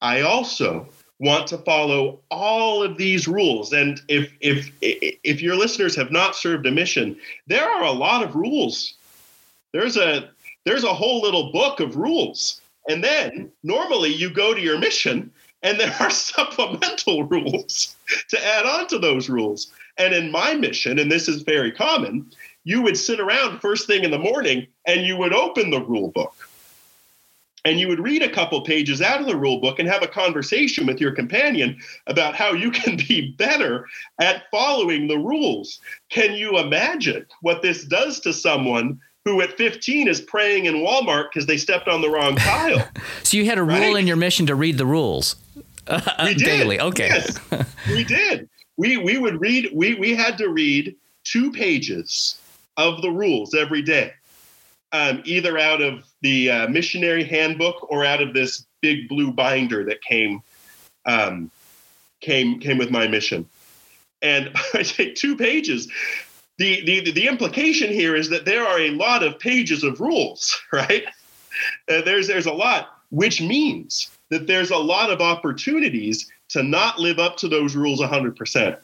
I 0.00 0.22
also 0.22 0.88
want 1.20 1.46
to 1.46 1.58
follow 1.58 2.18
all 2.28 2.82
of 2.82 2.96
these 2.96 3.28
rules 3.28 3.72
and 3.72 4.00
if 4.08 4.32
if 4.40 4.72
if 4.80 5.40
your 5.40 5.54
listeners 5.54 5.94
have 5.94 6.10
not 6.10 6.34
served 6.34 6.66
a 6.66 6.72
mission 6.72 7.16
there 7.46 7.64
are 7.64 7.84
a 7.84 7.92
lot 7.92 8.24
of 8.24 8.34
rules 8.34 8.94
there's 9.70 9.96
a 9.96 10.28
there's 10.64 10.82
a 10.82 10.92
whole 10.92 11.20
little 11.20 11.52
book 11.52 11.78
of 11.78 11.94
rules 11.94 12.60
and 12.88 13.04
then 13.04 13.52
normally 13.62 14.12
you 14.12 14.28
go 14.28 14.52
to 14.52 14.60
your 14.60 14.78
mission 14.80 15.30
and 15.62 15.78
there 15.78 15.94
are 16.00 16.10
supplemental 16.10 17.24
rules 17.24 17.96
to 18.28 18.46
add 18.46 18.66
on 18.66 18.86
to 18.88 18.98
those 18.98 19.28
rules 19.28 19.72
and 19.98 20.14
in 20.14 20.30
my 20.30 20.54
mission 20.54 20.98
and 20.98 21.10
this 21.10 21.28
is 21.28 21.42
very 21.42 21.72
common 21.72 22.26
you 22.64 22.82
would 22.82 22.96
sit 22.96 23.20
around 23.20 23.60
first 23.60 23.86
thing 23.86 24.04
in 24.04 24.10
the 24.10 24.18
morning 24.18 24.66
and 24.86 25.06
you 25.06 25.16
would 25.16 25.32
open 25.32 25.70
the 25.70 25.82
rule 25.82 26.08
book 26.08 26.34
and 27.64 27.78
you 27.78 27.88
would 27.88 28.00
read 28.00 28.22
a 28.22 28.30
couple 28.30 28.60
pages 28.62 29.00
out 29.00 29.20
of 29.20 29.26
the 29.26 29.36
rule 29.36 29.60
book 29.60 29.78
and 29.78 29.88
have 29.88 30.02
a 30.02 30.08
conversation 30.08 30.86
with 30.86 31.00
your 31.00 31.12
companion 31.12 31.78
about 32.06 32.34
how 32.34 32.52
you 32.52 32.70
can 32.70 32.96
be 32.96 33.34
better 33.38 33.86
at 34.18 34.44
following 34.50 35.06
the 35.06 35.18
rules. 35.18 35.80
Can 36.10 36.34
you 36.34 36.58
imagine 36.58 37.26
what 37.40 37.62
this 37.62 37.84
does 37.84 38.20
to 38.20 38.32
someone 38.32 39.00
who 39.24 39.40
at 39.40 39.56
15 39.56 40.08
is 40.08 40.20
praying 40.20 40.64
in 40.64 40.74
Walmart 40.76 41.28
because 41.30 41.46
they 41.46 41.56
stepped 41.56 41.86
on 41.86 42.00
the 42.00 42.10
wrong 42.10 42.34
tile? 42.34 42.88
so 43.22 43.36
you 43.36 43.44
had 43.44 43.58
a 43.58 43.62
rule 43.62 43.94
in 43.94 44.06
your 44.06 44.16
mission 44.16 44.46
to 44.46 44.54
read 44.56 44.78
the 44.78 44.86
rules. 44.86 45.36
We 45.88 45.96
did. 46.34 46.44
daily. 46.44 46.80
Okay. 46.80 47.08
Yes, 47.08 47.38
we 47.88 48.04
did. 48.04 48.48
We 48.76 48.96
we 48.96 49.18
would 49.18 49.40
read. 49.40 49.70
We 49.74 49.94
we 49.94 50.14
had 50.14 50.38
to 50.38 50.48
read 50.48 50.96
two 51.24 51.52
pages 51.52 52.38
of 52.76 53.02
the 53.02 53.10
rules 53.10 53.54
every 53.54 53.82
day, 53.82 54.12
um, 54.92 55.22
either 55.24 55.58
out 55.58 55.80
of 55.82 56.04
the 56.22 56.50
uh, 56.50 56.68
missionary 56.68 57.24
handbook 57.24 57.90
or 57.90 58.04
out 58.04 58.22
of 58.22 58.34
this 58.34 58.66
big 58.80 59.08
blue 59.08 59.32
binder 59.32 59.84
that 59.84 60.02
came 60.02 60.42
um, 61.04 61.50
came 62.20 62.60
came 62.60 62.78
with 62.78 62.90
my 62.90 63.06
mission. 63.06 63.48
And 64.22 64.50
I 64.74 64.82
take 64.82 65.14
two 65.14 65.36
pages. 65.36 65.88
The, 66.58 66.84
the 66.84 67.10
the 67.12 67.28
implication 67.28 67.90
here 67.90 68.14
is 68.14 68.28
that 68.30 68.44
there 68.44 68.66
are 68.66 68.78
a 68.78 68.90
lot 68.90 69.22
of 69.22 69.38
pages 69.38 69.82
of 69.82 70.00
rules, 70.00 70.60
right? 70.72 71.04
Uh, 71.88 72.02
there's 72.02 72.28
there's 72.28 72.46
a 72.46 72.52
lot, 72.52 72.88
which 73.10 73.40
means 73.40 74.10
that 74.32 74.46
there's 74.46 74.70
a 74.70 74.76
lot 74.76 75.10
of 75.10 75.20
opportunities 75.20 76.30
to 76.48 76.62
not 76.62 76.98
live 76.98 77.18
up 77.18 77.36
to 77.38 77.48
those 77.48 77.76
rules 77.76 78.00
100%. 78.00 78.78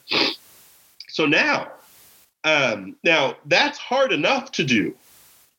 So 1.07 1.25
now, 1.25 1.71
um, 2.43 2.95
now 3.03 3.35
that's 3.45 3.77
hard 3.77 4.11
enough 4.11 4.51
to 4.53 4.63
do 4.63 4.95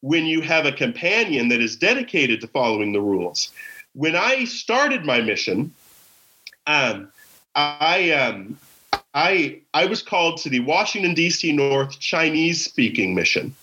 when 0.00 0.26
you 0.26 0.40
have 0.42 0.64
a 0.64 0.72
companion 0.72 1.48
that 1.48 1.61
is 1.61 1.76
dedicated 1.76 2.40
to 2.40 2.46
following 2.46 2.92
the 2.92 3.00
rules. 3.00 3.50
When 3.94 4.14
I 4.14 4.44
started 4.44 5.05
my 5.05 5.20
mission, 5.20 5.74
um, 6.66 7.11
I 7.57 8.12
um, 8.12 8.59
I 9.12 9.61
I 9.74 9.87
was 9.87 10.03
called 10.03 10.38
to 10.38 10.48
the 10.48 10.61
Washington 10.61 11.14
D.C. 11.14 11.50
North 11.50 11.98
Chinese 11.98 12.64
speaking 12.64 13.14
mission, 13.14 13.55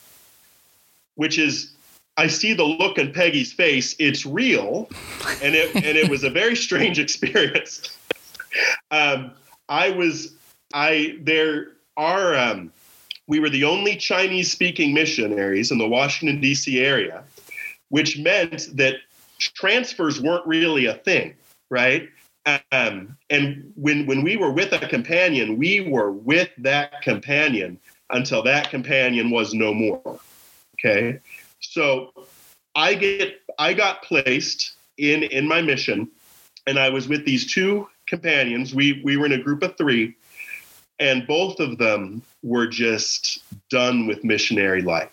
which 1.15 1.39
is 1.39 1.71
I 2.17 2.27
see 2.27 2.53
the 2.53 2.63
look 2.63 2.97
on 2.97 3.13
Peggy's 3.13 3.53
face. 3.53 3.95
It's 3.99 4.25
real, 4.25 4.89
and 5.43 5.53
it 5.55 5.75
and 5.75 5.97
it 5.97 6.09
was 6.09 6.23
a 6.23 6.29
very 6.29 6.55
strange 6.67 6.99
experience. 6.99 7.97
um, 8.91 9.31
I 9.69 9.91
was 9.91 10.33
I 10.73 11.17
there 11.21 11.73
are 11.95 12.35
um, 12.35 12.71
we 13.27 13.39
were 13.39 13.49
the 13.49 13.63
only 13.63 13.95
Chinese 13.95 14.51
speaking 14.51 14.93
missionaries 14.93 15.71
in 15.71 15.77
the 15.77 15.87
Washington 15.87 16.41
D.C. 16.41 16.79
area, 16.79 17.23
which 17.89 18.17
meant 18.17 18.69
that 18.75 18.95
transfers 19.39 20.19
weren't 20.19 20.45
really 20.47 20.85
a 20.85 20.95
thing, 20.95 21.35
right? 21.69 22.09
Um, 22.71 23.17
and 23.29 23.73
when 23.75 24.05
when 24.07 24.23
we 24.23 24.37
were 24.37 24.51
with 24.51 24.71
a 24.73 24.79
companion, 24.87 25.57
we 25.57 25.81
were 25.81 26.11
with 26.11 26.49
that 26.59 27.01
companion 27.01 27.79
until 28.09 28.41
that 28.43 28.69
companion 28.69 29.29
was 29.29 29.53
no 29.53 29.73
more. 29.73 30.19
Okay, 30.79 31.19
so 31.71 32.11
I 32.75 32.93
get 32.93 33.41
I 33.57 33.73
got 33.73 34.03
placed 34.03 34.73
in 34.97 35.23
in 35.23 35.47
my 35.47 35.61
mission, 35.61 36.09
and 36.65 36.79
I 36.79 36.89
was 36.89 37.07
with 37.07 37.25
these 37.25 37.51
two 37.51 37.87
companions. 38.07 38.73
We 38.73 39.01
we 39.03 39.17
were 39.17 39.25
in 39.25 39.33
a 39.33 39.41
group 39.41 39.63
of 39.63 39.77
three, 39.77 40.15
and 40.99 41.27
both 41.27 41.59
of 41.59 41.77
them 41.77 42.21
were 42.43 42.67
just 42.67 43.39
done 43.69 44.07
with 44.07 44.23
missionary 44.23 44.81
life. 44.81 45.11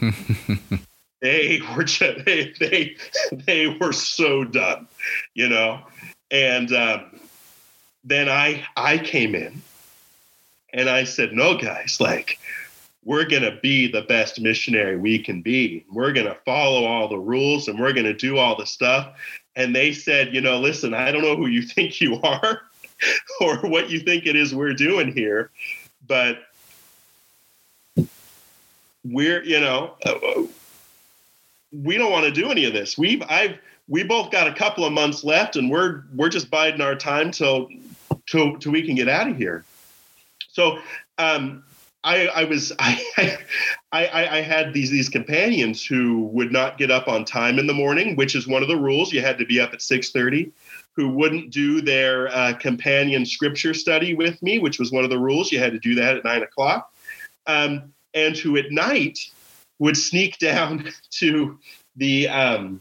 they 1.20 1.60
were 1.76 1.84
just 1.84 2.24
they 2.24 2.52
they 2.60 2.96
they 3.32 3.76
were 3.80 3.92
so 3.92 4.44
done, 4.44 4.88
you 5.34 5.48
know 5.48 5.82
and 6.32 6.72
um, 6.72 7.20
then 8.02 8.28
I 8.28 8.66
I 8.76 8.98
came 8.98 9.36
in 9.36 9.62
and 10.72 10.88
I 10.88 11.04
said, 11.04 11.32
no, 11.34 11.56
guys, 11.56 11.98
like 12.00 12.40
we're 13.04 13.24
going 13.24 13.42
to 13.42 13.58
be 13.62 13.90
the 13.90 14.02
best 14.02 14.40
missionary 14.40 14.96
we 14.96 15.18
can 15.18 15.42
be. 15.42 15.84
We're 15.90 16.12
going 16.12 16.26
to 16.26 16.36
follow 16.44 16.84
all 16.84 17.08
the 17.08 17.18
rules 17.18 17.68
and 17.68 17.78
we're 17.78 17.92
going 17.92 18.06
to 18.06 18.14
do 18.14 18.38
all 18.38 18.56
the 18.56 18.66
stuff. 18.66 19.16
And 19.56 19.74
they 19.74 19.92
said, 19.92 20.34
you 20.34 20.40
know, 20.40 20.58
listen, 20.58 20.94
I 20.94 21.10
don't 21.10 21.22
know 21.22 21.36
who 21.36 21.46
you 21.46 21.62
think 21.66 22.00
you 22.00 22.20
are 22.22 22.62
or 23.40 23.56
what 23.58 23.90
you 23.90 24.00
think 24.00 24.26
it 24.26 24.36
is 24.36 24.54
we're 24.54 24.74
doing 24.74 25.12
here, 25.12 25.50
but 26.06 26.44
we're, 29.04 29.42
you 29.42 29.60
know, 29.60 29.94
we 31.72 31.96
don't 31.96 32.12
want 32.12 32.24
to 32.24 32.30
do 32.30 32.50
any 32.50 32.64
of 32.64 32.72
this. 32.72 32.96
We've, 32.96 33.22
I've, 33.28 33.58
we 33.88 34.04
both 34.04 34.30
got 34.30 34.46
a 34.46 34.54
couple 34.54 34.84
of 34.84 34.92
months 34.92 35.24
left, 35.24 35.56
and 35.56 35.68
we're 35.68 36.04
we're 36.14 36.28
just 36.28 36.50
biding 36.50 36.80
our 36.80 36.94
time 36.94 37.32
till 37.32 37.68
till, 38.28 38.56
till 38.58 38.72
we 38.72 38.86
can 38.86 38.94
get 38.94 39.08
out 39.08 39.28
of 39.28 39.36
here. 39.36 39.64
So 40.52 40.78
um, 41.18 41.64
I, 42.04 42.26
I 42.26 42.44
was 42.44 42.72
I, 42.78 43.30
I 43.92 44.38
I 44.38 44.40
had 44.40 44.72
these 44.72 44.90
these 44.90 45.08
companions 45.08 45.84
who 45.84 46.24
would 46.32 46.52
not 46.52 46.78
get 46.78 46.90
up 46.90 47.08
on 47.08 47.24
time 47.24 47.58
in 47.58 47.66
the 47.66 47.74
morning, 47.74 48.16
which 48.16 48.34
is 48.34 48.46
one 48.48 48.62
of 48.62 48.68
the 48.68 48.76
rules. 48.76 49.12
You 49.12 49.20
had 49.20 49.38
to 49.38 49.46
be 49.46 49.60
up 49.60 49.72
at 49.72 49.82
six 49.82 50.10
thirty. 50.10 50.52
Who 50.94 51.08
wouldn't 51.08 51.50
do 51.50 51.80
their 51.80 52.28
uh, 52.28 52.52
companion 52.54 53.24
scripture 53.24 53.72
study 53.72 54.12
with 54.12 54.42
me, 54.42 54.58
which 54.58 54.78
was 54.78 54.92
one 54.92 55.04
of 55.04 55.10
the 55.10 55.18
rules. 55.18 55.50
You 55.50 55.58
had 55.58 55.72
to 55.72 55.78
do 55.78 55.94
that 55.94 56.18
at 56.18 56.24
nine 56.24 56.42
o'clock. 56.42 56.92
Um, 57.46 57.94
and 58.14 58.36
who 58.36 58.58
at 58.58 58.70
night 58.70 59.18
would 59.78 59.96
sneak 59.96 60.38
down 60.38 60.90
to 61.12 61.58
the 61.96 62.28
um, 62.28 62.80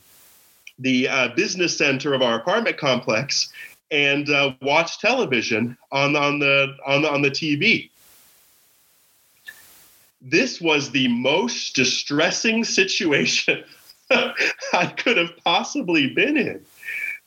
the 0.79 1.07
uh, 1.07 1.27
business 1.35 1.77
center 1.77 2.13
of 2.13 2.21
our 2.21 2.39
apartment 2.39 2.77
complex 2.77 3.51
and 3.91 4.29
uh, 4.29 4.53
watch 4.61 4.99
television 4.99 5.77
on, 5.91 6.15
on, 6.15 6.39
the, 6.39 6.75
on, 6.85 7.05
on 7.05 7.21
the 7.21 7.29
TV. 7.29 7.89
This 10.21 10.61
was 10.61 10.91
the 10.91 11.07
most 11.07 11.75
distressing 11.75 12.63
situation 12.63 13.63
I 14.11 14.87
could 14.97 15.17
have 15.17 15.35
possibly 15.43 16.07
been 16.07 16.37
in 16.37 16.65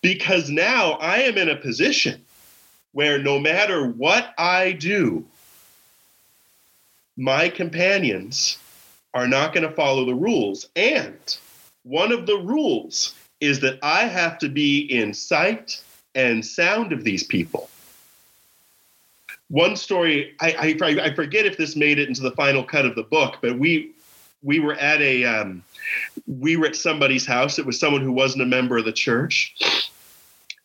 because 0.02 0.50
now 0.50 0.92
I 0.92 1.18
am 1.18 1.37
in 1.37 1.48
a 1.48 1.57
position 1.57 2.24
where 2.92 3.18
no 3.18 3.38
matter 3.40 3.88
what 3.88 4.35
I 4.38 4.72
do, 4.72 5.24
my 7.16 7.48
companions 7.48 8.59
are 9.14 9.26
not 9.26 9.54
going 9.54 9.66
to 9.66 9.74
follow 9.74 10.04
the 10.04 10.14
rules. 10.14 10.68
And 10.76 11.37
one 11.85 12.12
of 12.12 12.26
the 12.26 12.38
rules 12.38 13.14
is 13.40 13.61
that 13.61 13.78
I 13.83 14.07
have 14.07 14.38
to 14.38 14.48
be 14.48 14.80
in 14.80 15.14
sight 15.14 15.83
and 16.14 16.44
sound 16.44 16.92
of 16.92 17.04
these 17.04 17.24
people. 17.24 17.68
One 19.54 19.76
story, 19.76 20.34
I, 20.40 20.76
I, 20.82 21.00
I, 21.00 21.14
forget 21.14 21.46
if 21.46 21.56
this 21.56 21.76
made 21.76 22.00
it 22.00 22.08
into 22.08 22.22
the 22.22 22.32
final 22.32 22.64
cut 22.64 22.86
of 22.86 22.96
the 22.96 23.04
book, 23.04 23.36
but 23.40 23.56
we 23.56 23.92
we 24.42 24.58
were 24.58 24.74
at 24.74 25.00
a 25.00 25.24
um, 25.24 25.62
we 26.26 26.56
were 26.56 26.66
at 26.66 26.74
somebody's 26.74 27.24
house. 27.24 27.56
It 27.60 27.64
was 27.64 27.78
someone 27.78 28.02
who 28.02 28.10
wasn't 28.10 28.42
a 28.42 28.46
member 28.46 28.78
of 28.78 28.84
the 28.84 28.92
church, 28.92 29.54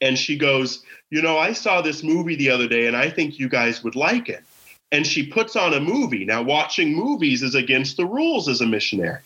and 0.01 0.17
she 0.17 0.35
goes, 0.39 0.83
"You 1.11 1.21
know, 1.21 1.37
I 1.37 1.53
saw 1.53 1.83
this 1.83 2.01
movie 2.01 2.35
the 2.35 2.49
other 2.49 2.67
day, 2.67 2.87
and 2.87 2.97
I 2.97 3.11
think 3.11 3.37
you 3.37 3.47
guys 3.47 3.83
would 3.83 3.95
like 3.95 4.27
it." 4.27 4.43
And 4.91 5.05
she 5.05 5.27
puts 5.27 5.55
on 5.55 5.75
a 5.75 5.79
movie. 5.79 6.25
Now, 6.25 6.41
watching 6.41 6.95
movies 6.95 7.43
is 7.43 7.53
against 7.53 7.95
the 7.95 8.07
rules 8.07 8.49
as 8.49 8.59
a 8.59 8.65
missionary 8.65 9.19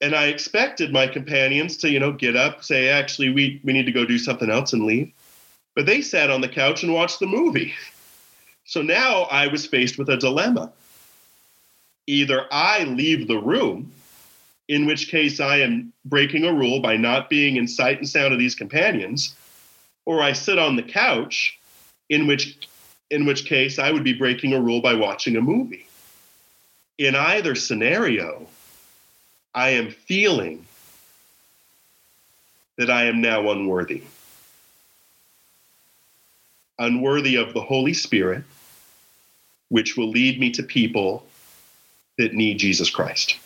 and 0.00 0.14
I 0.14 0.26
expected 0.26 0.92
my 0.92 1.06
companions 1.06 1.76
to, 1.78 1.90
you 1.90 2.00
know, 2.00 2.10
get 2.10 2.34
up, 2.34 2.64
say, 2.64 2.88
actually, 2.88 3.30
we, 3.30 3.60
we 3.62 3.74
need 3.74 3.84
to 3.84 3.92
go 3.92 4.06
do 4.06 4.18
something 4.18 4.50
else 4.50 4.72
and 4.72 4.84
leave. 4.84 5.12
But 5.74 5.86
they 5.86 6.02
sat 6.02 6.30
on 6.30 6.40
the 6.40 6.48
couch 6.48 6.82
and 6.82 6.92
watched 6.92 7.20
the 7.20 7.26
movie. 7.26 7.74
So 8.64 8.82
now 8.82 9.22
I 9.22 9.48
was 9.48 9.66
faced 9.66 9.98
with 9.98 10.08
a 10.08 10.16
dilemma. 10.16 10.72
Either 12.06 12.46
I 12.50 12.84
leave 12.84 13.28
the 13.28 13.38
room, 13.38 13.92
in 14.68 14.86
which 14.86 15.08
case 15.08 15.40
I 15.40 15.56
am 15.58 15.92
breaking 16.04 16.44
a 16.44 16.52
rule 16.52 16.80
by 16.80 16.96
not 16.96 17.28
being 17.28 17.56
in 17.56 17.66
sight 17.66 17.98
and 17.98 18.08
sound 18.08 18.32
of 18.32 18.38
these 18.38 18.54
companions, 18.54 19.34
or 20.04 20.22
I 20.22 20.32
sit 20.32 20.58
on 20.58 20.76
the 20.76 20.82
couch, 20.82 21.58
in 22.08 22.26
which 22.26 22.56
in 23.10 23.26
which 23.26 23.44
case 23.44 23.78
I 23.78 23.90
would 23.90 24.04
be 24.04 24.12
breaking 24.12 24.52
a 24.52 24.60
rule 24.60 24.80
by 24.80 24.94
watching 24.94 25.36
a 25.36 25.40
movie. 25.40 25.86
In 26.96 27.16
either 27.16 27.56
scenario, 27.56 28.46
I 29.52 29.70
am 29.70 29.90
feeling 29.90 30.64
that 32.78 32.88
I 32.88 33.04
am 33.04 33.20
now 33.20 33.50
unworthy. 33.50 34.04
Unworthy 36.80 37.36
of 37.36 37.54
the 37.54 37.60
Holy 37.60 37.94
Spirit, 37.94 38.42
which 39.68 39.96
will 39.96 40.08
lead 40.08 40.40
me 40.40 40.50
to 40.50 40.62
people 40.62 41.24
that 42.18 42.34
need 42.34 42.58
Jesus 42.58 42.90
Christ. 42.90 43.38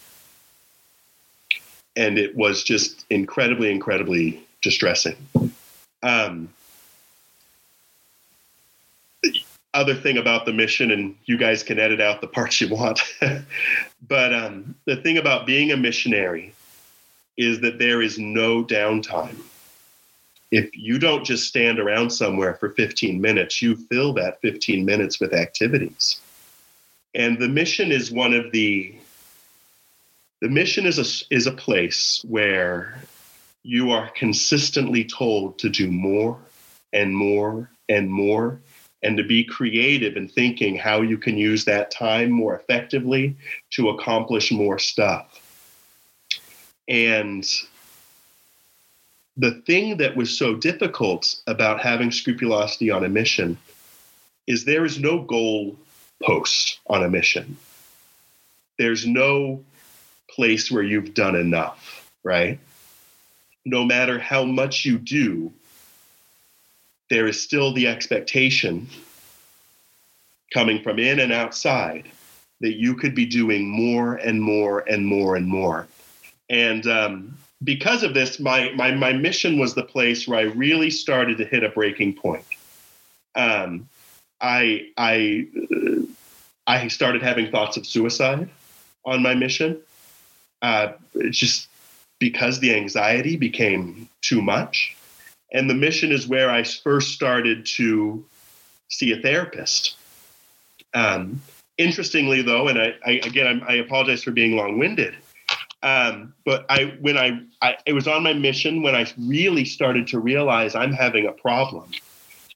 And 1.97 2.19
it 2.19 2.35
was 2.35 2.65
just 2.65 3.05
incredibly, 3.11 3.71
incredibly 3.71 4.45
distressing. 4.63 5.17
Um, 6.03 6.49
other 9.75 9.95
thing 9.95 10.19
about 10.19 10.47
the 10.47 10.53
mission, 10.53 10.93
and 10.93 11.17
you 11.27 11.37
guys 11.37 11.63
can 11.63 11.79
edit 11.79 12.01
out 12.01 12.21
the 12.21 12.27
parts 12.27 12.61
you 12.61 12.69
want. 12.69 13.01
but 14.09 14.33
um, 14.33 14.75
the 14.87 14.97
thing 14.97 15.19
about 15.19 15.47
being 15.47 15.73
a 15.73 15.77
missionary 15.77 16.55
is 17.37 17.61
that 17.61 17.79
there 17.79 18.01
is 18.01 18.19
no 18.19 18.65
downtime. 18.65 19.37
If 20.55 20.71
you 20.73 21.01
don't 21.01 21.25
just 21.25 21.49
stand 21.49 21.81
around 21.81 22.11
somewhere 22.11 22.55
for 22.55 22.69
15 22.69 23.21
minutes, 23.21 23.61
you 23.61 23.75
fill 23.75 24.13
that 24.13 24.41
15 24.41 24.85
minutes 24.85 25.19
with 25.19 25.35
activities. 25.35 26.21
And 27.13 27.41
the 27.41 27.49
mission 27.49 27.91
is 27.91 28.13
one 28.13 28.33
of 28.33 28.53
the 28.53 28.95
the 30.41 30.49
mission 30.49 30.87
is 30.87 30.99
a 31.01 31.35
is 31.35 31.49
a 31.49 31.53
place 31.53 32.25
where 32.29 33.03
you 33.65 33.91
are 33.91 34.09
consistently 34.11 35.05
told 35.05 35.59
to 35.59 35.69
do 35.69 35.91
more 35.91 36.39
and 36.93 37.17
more 37.17 37.69
and 37.89 38.09
more 38.09 38.61
and 39.03 39.17
to 39.17 39.25
be 39.25 39.43
creative 39.43 40.17
in 40.17 40.29
thinking 40.29 40.77
how 40.77 41.03
you 41.03 41.19
can 41.19 41.37
use 41.37 41.65
that 41.65 41.91
time 41.91 42.31
more 42.31 42.55
effectively 42.55 43.37
to 43.71 43.89
accomplish 43.89 44.53
more 44.53 44.79
stuff. 44.79 45.41
And 46.87 47.45
the 49.37 49.53
thing 49.67 49.97
that 49.97 50.17
was 50.17 50.37
so 50.37 50.55
difficult 50.55 51.41
about 51.47 51.81
having 51.81 52.13
scrupulosity 52.13 52.91
on 52.91 53.05
a 53.05 53.09
mission 53.09 53.59
is 54.47 54.65
there 54.65 54.85
is 54.85 54.99
no 54.99 55.21
goal 55.23 55.77
post 56.23 56.79
on 56.87 57.03
a 57.03 57.09
mission. 57.09 57.57
There's 58.79 59.07
no 59.07 59.65
place 60.31 60.71
where 60.71 60.83
you've 60.83 61.15
done 61.15 61.35
enough, 61.35 62.11
right? 62.23 62.59
No 63.65 63.85
matter 63.85 64.19
how 64.19 64.45
much 64.45 64.85
you 64.85 64.99
do, 64.99 65.53
there 67.11 67.27
is 67.27 67.41
still 67.41 67.73
the 67.73 67.87
expectation 67.89 68.89
coming 70.53 70.83
from 70.83 70.99
in 70.99 71.19
and 71.19 71.33
outside 71.33 72.09
that 72.61 72.75
you 72.75 72.95
could 72.95 73.15
be 73.15 73.27
doing 73.27 73.69
more 73.69 74.15
and 74.17 74.41
more 74.41 74.81
and 74.89 75.07
more 75.07 75.37
and 75.37 75.47
more. 75.47 75.87
And 76.49 76.87
um, 76.87 77.37
because 77.65 78.03
of 78.03 78.15
this, 78.15 78.39
my, 78.39 78.71
my, 78.75 78.93
my 78.95 79.13
mission 79.13 79.59
was 79.59 79.75
the 79.75 79.83
place 79.83 80.29
where 80.29 80.39
I 80.39 80.43
really 80.43 80.91
started 80.91 81.39
to 81.39 81.45
hit 81.45 81.65
a 81.65 81.71
breaking 81.71 82.15
point. 82.15 82.45
Um, 83.35 83.89
I, 84.41 84.89
I, 84.97 85.49
uh, 85.73 86.03
I 86.67 86.89
started 86.89 87.23
having 87.23 87.51
thoughts 87.51 87.77
of 87.77 87.87
suicide 87.87 88.49
on 89.05 89.23
my 89.23 89.35
mission. 89.35 89.81
Uh, 90.63 90.93
just 91.29 91.69
because 92.19 92.61
the 92.61 92.75
anxiety 92.75 93.37
became 93.37 94.09
too 94.23 94.41
much. 94.41 94.97
And 95.53 95.69
the 95.69 95.75
mission 95.75 96.11
is 96.11 96.27
where 96.27 96.49
I 96.49 96.63
first 96.63 97.13
started 97.13 97.67
to 97.77 98.25
see 98.89 99.13
a 99.13 99.21
therapist. 99.21 99.97
Um, 100.95 101.43
interestingly, 101.77 102.41
though, 102.41 102.69
and 102.69 102.79
I, 102.79 102.95
I 103.05 103.11
again, 103.25 103.63
I, 103.69 103.73
I 103.73 103.75
apologize 103.75 104.23
for 104.23 104.31
being 104.31 104.57
long-winded, 104.57 105.17
um, 105.85 106.33
but 106.47 106.65
I 106.71 106.97
when 107.01 107.19
I, 107.19 107.43
I 107.61 107.77
it 107.85 107.93
was 107.93 108.09
on 108.09 108.23
my 108.23 108.33
mission 108.33 108.83
when 108.83 108.97
I 108.97 109.07
really 109.19 109.67
started 109.67 110.07
to 110.09 110.19
realize 110.19 110.75
I'm 110.75 110.95
having 110.95 111.27
a 111.27 111.33
problem, 111.33 111.91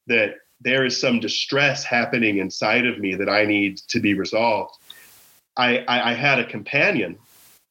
that 0.07 0.37
there 0.62 0.85
is 0.87 0.99
some 0.99 1.21
distress 1.21 1.85
happening 1.85 2.38
inside 2.38 2.87
of 2.87 2.99
me 2.99 3.14
that 3.14 3.29
I 3.29 3.45
need 3.45 3.77
to 3.88 4.01
be 4.01 4.14
resolved. 4.14 4.75
I, 5.57 5.79
I, 5.81 6.11
I 6.11 6.14
had 6.14 6.38
a 6.38 6.45
companion. 6.45 7.19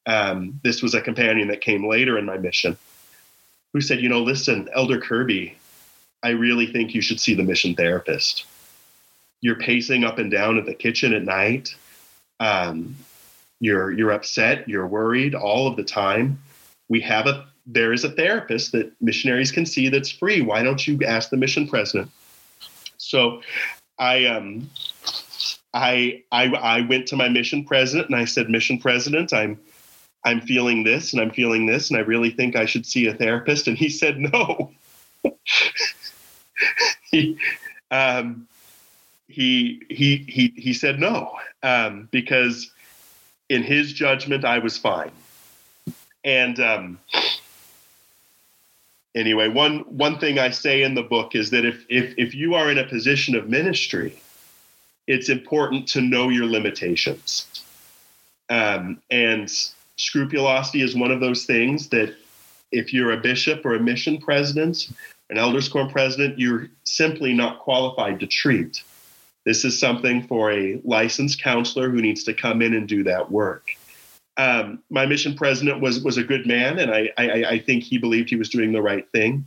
Um, 0.06 0.60
this 0.62 0.80
was 0.80 0.94
a 0.94 1.00
companion 1.00 1.48
that 1.48 1.60
came 1.60 1.86
later 1.86 2.16
in 2.18 2.24
my 2.24 2.38
mission 2.38 2.78
who 3.72 3.80
said, 3.80 4.00
you 4.00 4.08
know, 4.08 4.22
listen, 4.22 4.68
Elder 4.72 5.00
Kerby, 5.00 5.54
I 6.22 6.30
really 6.30 6.66
think 6.66 6.94
you 6.94 7.02
should 7.02 7.20
see 7.20 7.34
the 7.34 7.42
mission 7.42 7.74
therapist. 7.74 8.46
You're 9.40 9.56
pacing 9.56 10.04
up 10.04 10.18
and 10.18 10.30
down 10.30 10.56
at 10.56 10.66
the 10.66 10.74
kitchen 10.74 11.12
at 11.12 11.24
night. 11.24 11.74
Um, 12.40 12.96
you're 13.60 13.92
you're 13.92 14.12
upset. 14.12 14.68
You're 14.68 14.86
worried 14.86 15.34
all 15.34 15.66
of 15.66 15.76
the 15.76 15.84
time. 15.84 16.40
We 16.88 17.00
have 17.02 17.26
a 17.26 17.46
there 17.66 17.92
is 17.92 18.04
a 18.04 18.10
therapist 18.10 18.72
that 18.72 18.90
missionaries 19.00 19.52
can 19.52 19.66
see 19.66 19.88
that's 19.88 20.10
free. 20.10 20.40
Why 20.40 20.62
don't 20.62 20.86
you 20.86 20.98
ask 21.06 21.30
the 21.30 21.36
mission 21.36 21.68
president? 21.68 22.10
So, 22.96 23.42
I 23.98 24.24
um, 24.26 24.70
I 25.74 26.22
I 26.32 26.46
I 26.46 26.80
went 26.82 27.06
to 27.08 27.16
my 27.16 27.28
mission 27.28 27.64
president 27.64 28.08
and 28.08 28.16
I 28.16 28.24
said, 28.24 28.48
Mission 28.48 28.78
president, 28.78 29.32
I'm 29.32 29.58
I'm 30.24 30.40
feeling 30.40 30.84
this 30.84 31.12
and 31.12 31.22
I'm 31.22 31.30
feeling 31.30 31.66
this, 31.66 31.90
and 31.90 31.98
I 31.98 32.02
really 32.02 32.30
think 32.30 32.56
I 32.56 32.66
should 32.66 32.86
see 32.86 33.06
a 33.06 33.14
therapist. 33.14 33.68
And 33.68 33.76
he 33.76 33.88
said 33.88 34.18
no. 34.18 34.72
he, 37.10 37.38
um, 37.90 38.46
he, 39.28 39.82
he, 39.88 40.16
he, 40.28 40.52
he 40.56 40.72
said 40.72 40.98
no 40.98 41.32
um, 41.62 42.08
because 42.10 42.70
in 43.48 43.62
his 43.62 43.92
judgment, 43.92 44.44
I 44.44 44.58
was 44.58 44.76
fine. 44.76 45.10
And 46.24 46.60
um, 46.60 46.98
anyway, 49.14 49.48
one, 49.48 49.80
one 49.80 50.18
thing 50.18 50.38
I 50.38 50.50
say 50.50 50.82
in 50.82 50.94
the 50.94 51.02
book 51.02 51.34
is 51.34 51.50
that 51.50 51.64
if, 51.64 51.84
if, 51.88 52.14
if 52.18 52.34
you 52.34 52.54
are 52.54 52.70
in 52.70 52.78
a 52.78 52.84
position 52.84 53.34
of 53.34 53.48
ministry, 53.48 54.20
it's 55.06 55.28
important 55.28 55.88
to 55.88 56.00
know 56.00 56.28
your 56.28 56.46
limitations. 56.46 57.64
Um, 58.50 59.00
and 59.10 59.50
scrupulosity 59.96 60.82
is 60.82 60.94
one 60.94 61.10
of 61.10 61.20
those 61.20 61.44
things 61.44 61.88
that 61.88 62.14
if 62.70 62.92
you're 62.92 63.12
a 63.12 63.16
bishop 63.16 63.64
or 63.64 63.74
a 63.74 63.80
mission 63.80 64.18
president, 64.18 64.90
an 65.30 65.38
elders 65.38 65.68
quorum 65.68 65.90
president, 65.90 66.38
you're 66.38 66.68
simply 66.84 67.32
not 67.32 67.60
qualified 67.60 68.20
to 68.20 68.26
treat. 68.26 68.82
This 69.48 69.64
is 69.64 69.78
something 69.78 70.26
for 70.26 70.52
a 70.52 70.78
licensed 70.84 71.42
counselor 71.42 71.88
who 71.88 72.02
needs 72.02 72.22
to 72.24 72.34
come 72.34 72.60
in 72.60 72.74
and 72.74 72.86
do 72.86 73.02
that 73.04 73.30
work. 73.30 73.70
Um, 74.36 74.82
my 74.90 75.06
mission 75.06 75.34
president 75.34 75.80
was 75.80 76.04
was 76.04 76.18
a 76.18 76.22
good 76.22 76.46
man, 76.46 76.78
and 76.78 76.94
I, 76.94 77.08
I, 77.16 77.44
I 77.52 77.58
think 77.58 77.82
he 77.82 77.96
believed 77.96 78.28
he 78.28 78.36
was 78.36 78.50
doing 78.50 78.72
the 78.72 78.82
right 78.82 79.10
thing. 79.10 79.46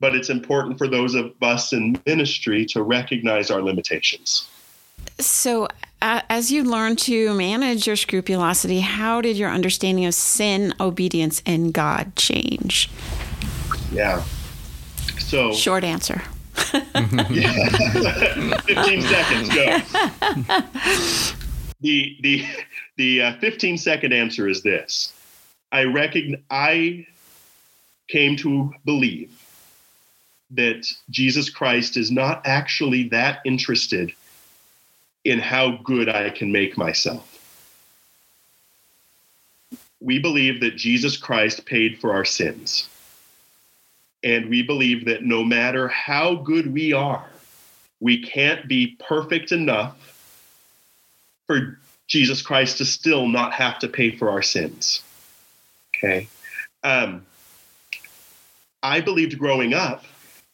But 0.00 0.14
it's 0.14 0.28
important 0.28 0.76
for 0.76 0.86
those 0.86 1.14
of 1.14 1.32
us 1.40 1.72
in 1.72 1.98
ministry 2.04 2.66
to 2.66 2.82
recognize 2.82 3.50
our 3.50 3.62
limitations. 3.62 4.46
So, 5.18 5.68
uh, 6.02 6.20
as 6.28 6.52
you 6.52 6.62
learn 6.62 6.96
to 6.96 7.32
manage 7.32 7.86
your 7.86 7.96
scrupulosity, 7.96 8.80
how 8.80 9.22
did 9.22 9.38
your 9.38 9.48
understanding 9.48 10.04
of 10.04 10.12
sin, 10.12 10.74
obedience, 10.78 11.42
and 11.46 11.72
God 11.72 12.16
change? 12.16 12.90
Yeah. 13.92 14.22
So, 15.18 15.54
short 15.54 15.84
answer. 15.84 16.20
15 18.66 19.02
seconds, 19.02 19.48
go. 19.54 19.80
The, 21.80 22.16
the, 22.22 22.44
the 22.96 23.22
uh, 23.22 23.38
15 23.38 23.78
second 23.78 24.12
answer 24.12 24.48
is 24.48 24.62
this 24.62 25.12
I 25.70 25.84
recognize, 25.84 26.42
I 26.50 27.06
came 28.08 28.36
to 28.38 28.72
believe 28.84 29.30
that 30.50 30.86
Jesus 31.10 31.50
Christ 31.50 31.96
is 31.96 32.10
not 32.10 32.42
actually 32.46 33.08
that 33.10 33.40
interested 33.44 34.12
in 35.24 35.38
how 35.38 35.78
good 35.84 36.08
I 36.08 36.30
can 36.30 36.50
make 36.50 36.78
myself. 36.78 37.34
We 40.00 40.18
believe 40.18 40.60
that 40.60 40.76
Jesus 40.76 41.16
Christ 41.16 41.66
paid 41.66 41.98
for 42.00 42.12
our 42.12 42.24
sins. 42.24 42.88
And 44.24 44.50
we 44.50 44.62
believe 44.62 45.04
that 45.06 45.22
no 45.22 45.44
matter 45.44 45.88
how 45.88 46.34
good 46.34 46.72
we 46.72 46.92
are, 46.92 47.28
we 48.00 48.22
can't 48.22 48.68
be 48.68 48.96
perfect 48.98 49.52
enough 49.52 49.96
for 51.46 51.78
Jesus 52.06 52.42
Christ 52.42 52.78
to 52.78 52.84
still 52.84 53.28
not 53.28 53.52
have 53.52 53.78
to 53.80 53.88
pay 53.88 54.16
for 54.16 54.30
our 54.30 54.42
sins. 54.42 55.02
Okay. 55.94 56.28
Um, 56.82 57.26
I 58.82 59.00
believed 59.00 59.38
growing 59.38 59.74
up 59.74 60.04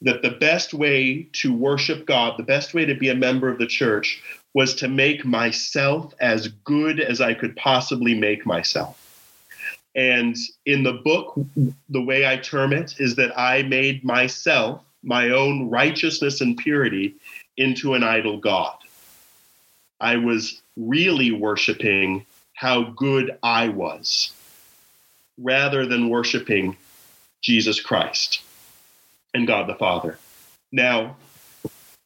that 0.03 0.23
the 0.23 0.31
best 0.31 0.75
way 0.75 1.29
to 1.33 1.53
worship 1.53 2.07
God, 2.07 2.39
the 2.39 2.43
best 2.43 2.75
way 2.75 2.85
to 2.85 2.95
be 2.95 3.09
a 3.09 3.15
member 3.15 3.49
of 3.49 3.59
the 3.59 3.67
church, 3.67 4.23
was 4.55 4.75
to 4.77 4.89
make 4.89 5.25
myself 5.25 6.15
as 6.21 6.49
good 6.49 7.01
as 7.01 7.21
I 7.21 7.35
could 7.35 7.57
possibly 7.57 8.15
make 8.15 8.47
myself. 8.47 9.01
And 9.95 10.37
in 10.67 10.83
the 10.83 10.95
book, 10.95 11.39
the 11.89 12.03
way 12.03 12.27
I 12.27 12.37
term 12.37 12.73
it 12.73 12.95
is 12.99 13.15
that 13.17 13.39
I 13.39 13.63
made 13.63 14.05
myself, 14.05 14.83
my 15.03 15.31
own 15.31 15.71
righteousness 15.71 16.41
and 16.41 16.57
purity, 16.57 17.15
into 17.57 17.95
an 17.95 18.03
idol 18.03 18.39
God. 18.39 18.77
I 20.01 20.17
was 20.17 20.61
really 20.77 21.31
worshiping 21.31 22.27
how 22.55 22.85
good 22.85 23.39
I 23.43 23.69
was 23.69 24.33
rather 25.39 25.87
than 25.87 26.09
worshiping 26.09 26.77
Jesus 27.43 27.81
Christ 27.81 28.43
and 29.33 29.47
God 29.47 29.69
the 29.69 29.75
Father. 29.75 30.19
Now, 30.73 31.17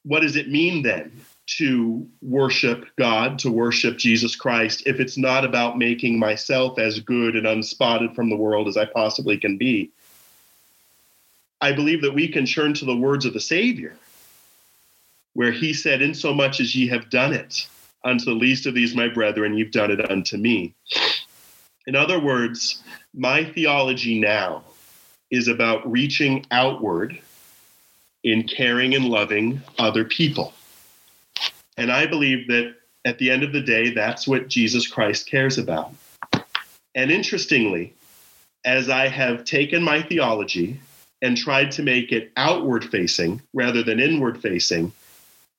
what 0.05 0.21
does 0.21 0.37
it 0.37 0.49
mean 0.51 0.83
then 0.83 1.13
to 1.57 2.07
worship 2.21 2.85
God, 2.97 3.39
to 3.41 3.51
worship 3.51 3.97
Jesus 3.97 4.37
Christ, 4.37 4.83
if 4.87 5.01
it's 5.01 5.17
not 5.17 5.45
about 5.45 5.79
making 5.79 6.19
myself 6.19 6.79
as 6.79 7.01
good 7.01 7.37
and 7.37 7.47
unspotted 7.47 8.15
from 8.15 8.29
the 8.29 8.37
world 8.37 8.69
as 8.69 8.77
I 8.77 8.85
possibly 8.85 9.39
can 9.39 9.57
be. 9.57 9.91
I 11.61 11.73
believe 11.73 12.03
that 12.03 12.15
we 12.15 12.29
can 12.29 12.45
turn 12.45 12.75
to 12.75 12.85
the 12.85 12.97
words 12.97 13.25
of 13.25 13.33
the 13.33 13.41
Savior, 13.41 13.97
where 15.33 15.51
he 15.51 15.73
said, 15.73 16.03
In 16.03 16.15
so 16.15 16.35
much 16.35 16.61
as 16.61 16.75
ye 16.75 16.87
have 16.89 17.11
done 17.11 17.33
it 17.33 17.67
unto 18.05 18.27
the 18.27 18.33
least 18.33 18.67
of 18.67 18.75
these, 18.75 18.95
my 18.95 19.09
brethren, 19.09 19.57
you've 19.57 19.73
done 19.73 19.91
it 19.91 20.11
unto 20.11 20.37
me. 20.37 20.75
In 21.87 21.97
other 21.97 22.21
words, 22.21 22.83
my 23.15 23.45
theology 23.45 24.21
now 24.21 24.65
is 25.31 25.49
about 25.49 25.91
reaching 25.91 26.45
outward 26.51 27.19
in 28.23 28.47
caring 28.47 28.95
and 28.95 29.07
loving 29.07 29.63
other 29.79 30.05
people. 30.05 30.53
And 31.79 31.93
I 31.93 32.07
believe 32.07 32.49
that 32.49 32.75
at 33.05 33.19
the 33.19 33.31
end 33.31 33.45
of 33.45 33.53
the 33.53 33.61
day, 33.61 33.91
that's 33.91 34.27
what 34.27 34.49
Jesus 34.49 34.89
Christ 34.89 35.27
cares 35.27 35.57
about. 35.57 35.93
And 36.95 37.11
interestingly, 37.11 37.95
as 38.65 38.91
I 38.91 39.07
have 39.07 39.45
taken 39.45 39.83
my 39.83 40.03
theology 40.03 40.81
and 41.23 41.37
tried 41.37 41.71
to 41.73 41.83
make 41.83 42.11
it 42.11 42.33
outward 42.37 42.85
facing 42.85 43.41
rather 43.55 43.85
than 43.85 44.01
inward 44.01 44.43
facing, 44.43 44.93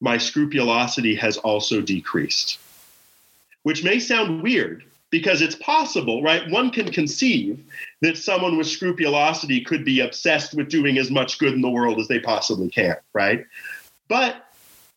my 0.02 0.18
scrupulosity 0.18 1.16
has 1.16 1.38
also 1.38 1.82
decreased. 1.82 2.60
Which 3.64 3.84
may 3.84 4.00
sound 4.00 4.44
weird 4.44 4.84
because 5.12 5.42
it's 5.42 5.56
possible, 5.56 6.22
right? 6.22 6.50
One 6.50 6.70
can 6.70 6.92
conceive 6.92 7.64
that 8.02 8.18
someone 8.18 8.58
with 8.58 8.68
scrupulosity 8.68 9.62
could 9.62 9.86
be 9.86 10.02
obsessed 10.02 10.54
with 10.54 10.70
doing 10.70 10.98
as 10.98 11.10
much 11.10 11.40
good 11.40 11.54
in 11.54 11.62
the 11.62 11.70
world 11.70 12.00
as 12.00 12.08
they 12.10 12.20
possibly 12.20 12.70
can, 12.70 12.98
right? 13.14 13.46
But 14.08 14.46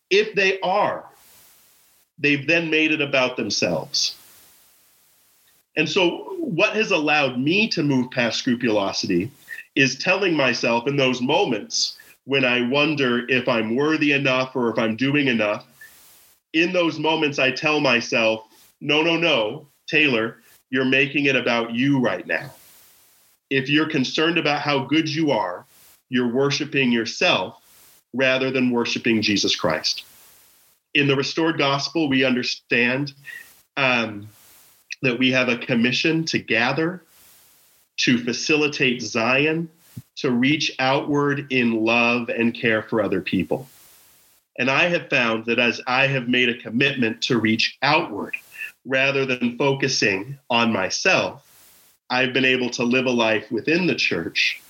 if 0.09 0.35
they 0.35 0.59
are, 0.59 1.05
they've 2.17 2.47
then 2.47 2.69
made 2.69 2.91
it 2.91 3.01
about 3.01 3.37
themselves. 3.37 4.15
And 5.75 5.89
so, 5.89 6.35
what 6.39 6.75
has 6.75 6.91
allowed 6.91 7.39
me 7.39 7.67
to 7.69 7.81
move 7.83 8.11
past 8.11 8.37
scrupulosity 8.37 9.31
is 9.75 9.97
telling 9.97 10.35
myself 10.35 10.87
in 10.87 10.97
those 10.97 11.21
moments 11.21 11.97
when 12.25 12.45
I 12.45 12.67
wonder 12.67 13.27
if 13.27 13.49
I'm 13.49 13.75
worthy 13.75 14.11
enough 14.11 14.55
or 14.55 14.69
if 14.69 14.77
I'm 14.77 14.95
doing 14.95 15.27
enough. 15.27 15.65
In 16.53 16.71
those 16.71 16.99
moments, 16.99 17.39
I 17.39 17.51
tell 17.51 17.79
myself, 17.79 18.45
no, 18.79 19.01
no, 19.01 19.17
no, 19.17 19.67
Taylor, 19.87 20.37
you're 20.69 20.85
making 20.85 21.25
it 21.25 21.35
about 21.35 21.73
you 21.73 21.99
right 21.99 22.25
now. 22.25 22.51
If 23.49 23.69
you're 23.69 23.89
concerned 23.89 24.37
about 24.37 24.61
how 24.61 24.85
good 24.85 25.09
you 25.09 25.31
are, 25.31 25.65
you're 26.09 26.31
worshiping 26.31 26.91
yourself 26.91 27.59
rather 28.13 28.51
than 28.51 28.69
worshiping 28.69 29.21
Jesus 29.21 29.55
Christ. 29.55 30.05
In 30.93 31.07
the 31.07 31.15
restored 31.15 31.57
gospel, 31.57 32.07
we 32.07 32.23
understand 32.23 33.13
um, 33.77 34.27
that 35.01 35.17
we 35.17 35.31
have 35.31 35.49
a 35.49 35.57
commission 35.57 36.25
to 36.25 36.39
gather, 36.39 37.03
to 37.97 38.17
facilitate 38.17 39.01
Zion, 39.01 39.69
to 40.17 40.31
reach 40.31 40.71
outward 40.79 41.51
in 41.51 41.83
love 41.83 42.29
and 42.29 42.53
care 42.53 42.83
for 42.83 43.01
other 43.01 43.21
people. 43.21 43.67
And 44.57 44.69
I 44.69 44.87
have 44.89 45.09
found 45.09 45.45
that 45.47 45.57
as 45.57 45.81
I 45.87 46.07
have 46.07 46.27
made 46.27 46.49
a 46.49 46.57
commitment 46.57 47.21
to 47.23 47.39
reach 47.39 47.77
outward 47.81 48.35
rather 48.85 49.25
than 49.25 49.57
focusing 49.57 50.37
on 50.49 50.71
myself, 50.71 51.49
I've 52.09 52.33
been 52.33 52.45
able 52.45 52.69
to 52.71 52.83
live 52.83 53.07
a 53.07 53.11
life 53.11 53.51
within 53.51 53.87
the 53.87 53.95
church 53.95 54.61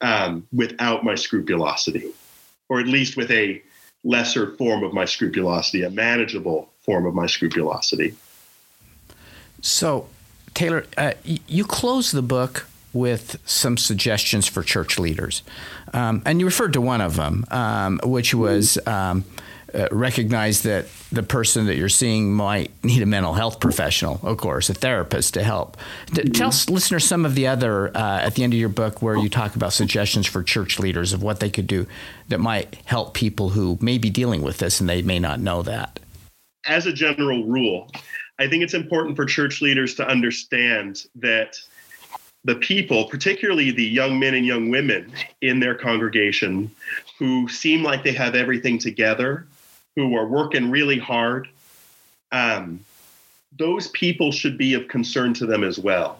um, 0.00 0.48
without 0.52 1.04
my 1.04 1.14
scrupulosity, 1.14 2.12
or 2.68 2.80
at 2.80 2.88
least 2.88 3.16
with 3.16 3.30
a 3.30 3.62
lesser 4.04 4.56
form 4.56 4.82
of 4.82 4.92
my 4.92 5.04
scrupulosity, 5.04 5.82
a 5.82 5.90
manageable 5.90 6.70
form 6.80 7.06
of 7.06 7.14
my 7.14 7.26
scrupulosity. 7.26 8.14
So, 9.60 10.08
Taylor, 10.54 10.86
uh, 10.96 11.12
you 11.24 11.64
close 11.64 12.10
the 12.10 12.22
book 12.22 12.66
with 12.92 13.38
some 13.46 13.76
suggestions 13.76 14.46
for 14.46 14.62
church 14.62 14.98
leaders. 14.98 15.42
Um, 15.94 16.22
and 16.26 16.40
you 16.40 16.46
referred 16.46 16.72
to 16.74 16.80
one 16.80 17.00
of 17.00 17.16
them, 17.16 17.44
um, 17.50 18.00
which 18.04 18.34
was 18.34 18.78
um, 18.86 19.24
uh, 19.74 19.88
recognize 19.90 20.62
that 20.62 20.86
the 21.10 21.22
person 21.22 21.66
that 21.66 21.76
you're 21.76 21.88
seeing 21.88 22.32
might 22.32 22.70
need 22.84 23.02
a 23.02 23.06
mental 23.06 23.34
health 23.34 23.60
professional, 23.60 24.20
of 24.22 24.38
course, 24.38 24.68
a 24.70 24.74
therapist 24.74 25.34
to 25.34 25.42
help. 25.42 25.76
D- 26.12 26.28
tell 26.30 26.52
listeners 26.68 27.04
some 27.04 27.24
of 27.24 27.34
the 27.34 27.46
other, 27.46 27.96
uh, 27.96 28.20
at 28.20 28.34
the 28.34 28.44
end 28.44 28.52
of 28.52 28.58
your 28.58 28.68
book, 28.68 29.02
where 29.02 29.16
you 29.16 29.28
talk 29.28 29.56
about 29.56 29.72
suggestions 29.72 30.26
for 30.26 30.42
church 30.42 30.78
leaders 30.78 31.12
of 31.12 31.22
what 31.22 31.40
they 31.40 31.50
could 31.50 31.66
do 31.66 31.86
that 32.28 32.38
might 32.38 32.76
help 32.84 33.14
people 33.14 33.50
who 33.50 33.78
may 33.80 33.98
be 33.98 34.10
dealing 34.10 34.42
with 34.42 34.58
this 34.58 34.80
and 34.80 34.88
they 34.88 35.02
may 35.02 35.18
not 35.18 35.40
know 35.40 35.62
that. 35.62 35.98
As 36.66 36.86
a 36.86 36.92
general 36.92 37.44
rule, 37.44 37.90
I 38.38 38.48
think 38.48 38.62
it's 38.62 38.74
important 38.74 39.16
for 39.16 39.24
church 39.24 39.60
leaders 39.62 39.94
to 39.96 40.06
understand 40.06 41.04
that 41.16 41.56
the 42.44 42.56
people, 42.56 43.04
particularly 43.04 43.70
the 43.70 43.84
young 43.84 44.18
men 44.18 44.34
and 44.34 44.44
young 44.44 44.68
women 44.68 45.12
in 45.40 45.60
their 45.60 45.74
congregation 45.74 46.70
who 47.18 47.48
seem 47.48 47.82
like 47.82 48.02
they 48.02 48.12
have 48.12 48.34
everything 48.34 48.78
together, 48.78 49.46
who 49.96 50.16
are 50.16 50.26
working 50.26 50.70
really 50.70 50.98
hard, 50.98 51.48
um, 52.30 52.80
those 53.58 53.88
people 53.88 54.32
should 54.32 54.56
be 54.56 54.74
of 54.74 54.88
concern 54.88 55.34
to 55.34 55.46
them 55.46 55.62
as 55.62 55.78
well. 55.78 56.18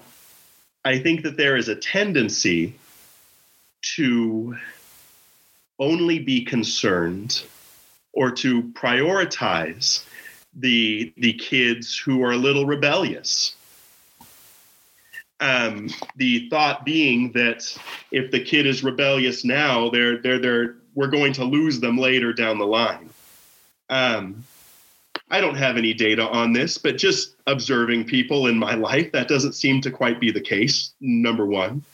I 0.84 0.98
think 0.98 1.22
that 1.22 1.36
there 1.36 1.56
is 1.56 1.68
a 1.68 1.76
tendency 1.76 2.74
to 3.96 4.56
only 5.78 6.18
be 6.18 6.44
concerned 6.44 7.42
or 8.12 8.30
to 8.30 8.62
prioritize 8.74 10.04
the 10.54 11.12
the 11.16 11.32
kids 11.34 11.96
who 11.96 12.22
are 12.22 12.32
a 12.32 12.36
little 12.36 12.66
rebellious. 12.66 13.54
Um, 15.40 15.88
the 16.16 16.48
thought 16.50 16.84
being 16.84 17.32
that 17.32 17.76
if 18.12 18.30
the 18.30 18.44
kid 18.44 18.66
is 18.66 18.84
rebellious 18.84 19.44
now, 19.44 19.88
they're 19.88 20.18
they're 20.18 20.38
they're 20.38 20.76
we're 20.94 21.08
going 21.08 21.32
to 21.34 21.44
lose 21.44 21.80
them 21.80 21.96
later 21.96 22.32
down 22.32 22.58
the 22.58 22.66
line. 22.66 23.08
Um, 23.92 24.42
I 25.30 25.42
don't 25.42 25.54
have 25.54 25.76
any 25.76 25.92
data 25.92 26.26
on 26.26 26.54
this, 26.54 26.78
but 26.78 26.96
just 26.96 27.36
observing 27.46 28.04
people 28.04 28.46
in 28.46 28.58
my 28.58 28.74
life, 28.90 29.12
that 29.12 29.28
doesn't 29.28 29.52
seem 29.52 29.82
to 29.82 29.90
quite 29.90 30.18
be 30.18 30.30
the 30.30 30.40
case. 30.40 30.94
Number 31.00 31.44
one, 31.44 31.84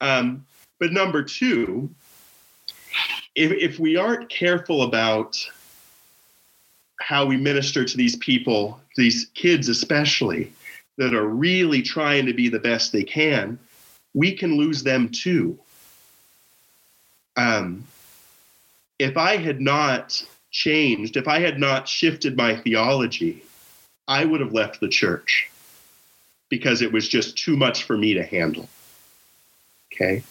um, 0.00 0.46
but 0.78 0.92
number 0.92 1.22
two, 1.24 1.90
if 3.34 3.50
if 3.50 3.80
we 3.80 3.96
aren't 3.96 4.28
careful 4.28 4.82
about 4.82 5.36
how 7.00 7.26
we 7.26 7.36
minister 7.36 7.84
to 7.84 7.96
these 7.96 8.14
people, 8.16 8.80
these 8.96 9.26
kids 9.34 9.68
especially, 9.68 10.52
that 10.96 11.12
are 11.12 11.26
really 11.26 11.82
trying 11.82 12.24
to 12.26 12.32
be 12.32 12.48
the 12.48 12.60
best 12.60 12.92
they 12.92 13.02
can, 13.02 13.58
we 14.14 14.32
can 14.32 14.56
lose 14.56 14.84
them 14.84 15.08
too. 15.08 15.58
Um, 17.36 17.84
if 19.00 19.16
I 19.16 19.36
had 19.36 19.60
not 19.60 20.24
changed, 20.52 21.16
if 21.16 21.26
I 21.26 21.40
had 21.40 21.58
not 21.58 21.88
shifted 21.88 22.36
my 22.36 22.54
theology, 22.56 23.42
I 24.06 24.24
would 24.24 24.40
have 24.40 24.52
left 24.52 24.80
the 24.80 24.88
church 24.88 25.50
because 26.48 26.82
it 26.82 26.92
was 26.92 27.08
just 27.08 27.36
too 27.36 27.56
much 27.56 27.84
for 27.84 27.96
me 27.96 28.14
to 28.14 28.22
handle. 28.22 28.68
Okay. 29.92 30.22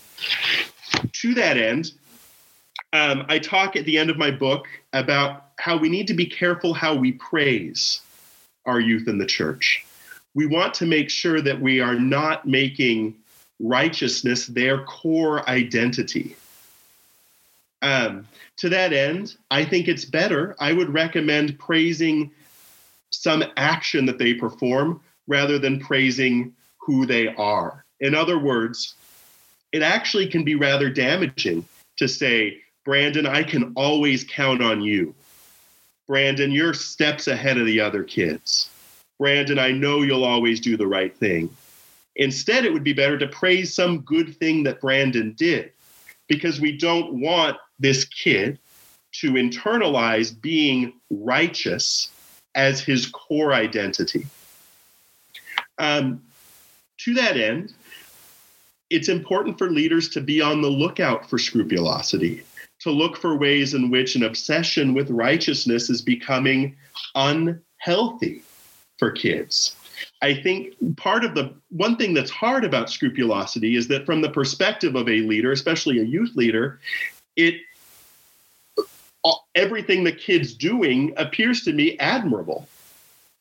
To 1.12 1.34
that 1.34 1.58
end, 1.58 1.92
um, 2.94 3.26
I 3.28 3.40
talk 3.40 3.76
at 3.76 3.86
the 3.86 3.98
end 3.98 4.10
of 4.10 4.18
my 4.18 4.32
book 4.32 4.68
about 4.94 5.46
how 5.58 5.78
we 5.78 5.90
need 5.90 6.08
to 6.08 6.14
be 6.14 6.26
careful 6.26 6.74
how 6.74 6.96
we 6.96 7.14
praise 7.14 8.02
our 8.66 8.80
youth 8.80 9.08
in 9.08 9.18
the 9.18 9.26
church. 9.26 9.86
We 10.34 10.46
want 10.46 10.74
to 10.76 10.86
make 10.86 11.10
sure 11.10 11.42
that 11.42 11.60
we 11.60 11.80
are 11.80 11.96
not 11.96 12.48
making 12.48 13.16
righteousness 13.60 14.48
their 14.48 14.84
core 14.84 15.48
identity. 15.50 16.36
Um, 17.82 18.28
to 18.62 18.70
that 18.70 18.94
end, 18.94 19.38
I 19.50 19.66
think 19.66 19.88
it's 19.88 20.06
better. 20.06 20.56
I 20.60 20.72
would 20.72 20.94
recommend 20.94 21.58
praising 21.58 22.30
some 23.10 23.44
action 23.58 24.06
that 24.06 24.20
they 24.20 24.36
perform 24.36 25.02
rather 25.26 25.58
than 25.58 25.80
praising 25.80 26.54
who 26.78 27.08
they 27.08 27.30
are. 27.30 27.84
In 28.02 28.14
other 28.14 28.38
words, 28.38 28.94
it 29.72 29.82
actually 29.82 30.28
can 30.28 30.44
be 30.44 30.54
rather 30.54 30.92
damaging 30.92 31.66
to 31.98 32.08
say, 32.08 32.60
Brandon, 32.86 33.26
I 33.26 33.42
can 33.42 33.74
always 33.76 34.24
count 34.24 34.62
on 34.62 34.82
you. 34.82 35.16
Brandon, 36.08 36.52
you're 36.52 36.76
steps 36.76 37.28
ahead 37.28 37.58
of 37.58 37.66
the 37.66 37.80
other 37.80 38.04
kids. 38.04 38.70
Brandon, 39.18 39.58
I 39.58 39.72
know 39.72 40.04
you'll 40.04 40.24
always 40.24 40.60
do 40.60 40.78
the 40.78 40.86
right 40.86 41.18
thing. 41.18 41.50
Instead, 42.16 42.66
it 42.66 42.74
would 42.74 42.84
be 42.84 42.94
better 42.94 43.18
to 43.18 43.28
praise 43.28 43.74
some 43.74 44.02
good 44.02 44.38
thing 44.38 44.62
that 44.64 44.82
Brandon 44.82 45.34
did 45.36 45.72
because 46.28 46.62
we 46.62 46.78
don't 46.78 47.20
want 47.20 47.58
this 47.82 48.06
kid 48.06 48.60
to 49.14 49.32
internalize 49.32 50.40
being 50.40 50.94
righteous 51.10 52.10
as 52.56 52.80
his 52.82 53.08
core 53.08 53.54
identity. 53.54 54.26
Um, 55.78 56.22
to 57.00 57.14
that 57.16 57.38
end, 57.38 57.74
it's 58.90 59.10
important 59.10 59.58
for 59.58 59.70
leaders 59.70 60.10
to 60.10 60.22
be 60.22 60.42
on 60.42 60.62
the 60.62 60.70
lookout 60.70 61.30
for 61.30 61.38
scrupulosity, 61.38 62.44
to 62.80 62.92
look 62.92 63.18
for 63.18 63.38
ways 63.38 63.74
in 63.74 63.90
which 63.90 64.16
an 64.16 64.24
obsession 64.24 64.94
with 64.94 65.10
righteousness 65.10 65.90
is 65.90 66.02
becoming 66.02 66.76
unhealthy 67.16 68.44
for 69.00 69.12
kids. 69.12 69.76
I 70.22 70.34
think 70.34 70.76
part 70.98 71.24
of 71.24 71.36
the 71.36 71.54
one 71.70 71.96
thing 71.96 72.14
that's 72.14 72.32
hard 72.32 72.64
about 72.64 72.90
scrupulosity 72.90 73.76
is 73.76 73.88
that 73.88 74.06
from 74.06 74.22
the 74.22 74.30
perspective 74.30 74.96
of 74.96 75.08
a 75.08 75.22
leader, 75.22 75.52
especially 75.52 76.00
a 76.00 76.04
youth 76.04 76.36
leader, 76.36 76.80
it 77.36 77.56
everything 79.56 80.04
the 80.04 80.12
kid's 80.12 80.54
doing 80.54 81.14
appears 81.18 81.64
to 81.64 81.74
me 81.74 81.98
admirable 82.00 82.68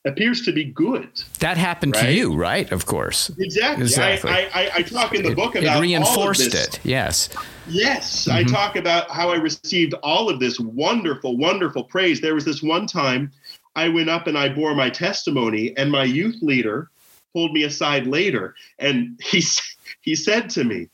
appears 0.07 0.43
to 0.43 0.53
be 0.53 0.65
good. 0.65 1.09
That 1.41 1.59
happened 1.59 1.95
right? 1.95 2.07
to 2.07 2.13
you 2.13 2.35
right? 2.35 2.71
Of 2.73 2.87
course. 2.87 3.31
Exactly, 3.39 3.85
exactly. 3.85 4.31
I, 4.31 4.49
I, 4.55 4.71
I 4.77 4.83
talk 4.83 5.15
in 5.15 5.23
the 5.23 5.33
it, 5.33 5.37
book 5.37 5.57
about 5.57 5.79
it 5.79 5.81
reinforced 5.81 6.55
it. 6.55 6.81
Yes. 6.85 7.29
Yes. 7.69 8.25
Mm-hmm. 8.25 8.39
i 8.39 8.43
talk 8.45 8.77
about 8.77 9.11
how 9.11 9.31
i 9.31 9.37
received 9.37 9.95
all 10.03 10.31
of 10.31 10.41
this 10.41 10.59
wonderful 10.59 11.37
wonderful 11.37 11.85
praise. 11.85 12.21
There 12.21 12.35
was 12.35 12.45
this 12.45 12.63
one 12.63 12.87
time 12.87 13.31
i 13.77 13.89
went 13.89 14.11
up 14.11 14.27
and 14.27 14.37
i 14.37 14.49
bore 14.49 14.75
my 14.75 14.91
testimony 14.91 15.77
and 15.77 15.93
my 15.93 16.05
youth 16.05 16.37
leader 16.43 16.91
pulled 17.33 17.53
me 17.53 17.65
aside 17.65 18.07
later, 18.07 18.55
and 18.79 19.19
he 19.23 19.43
he 20.01 20.15
said 20.15 20.51
to 20.51 20.65
me 20.65 20.89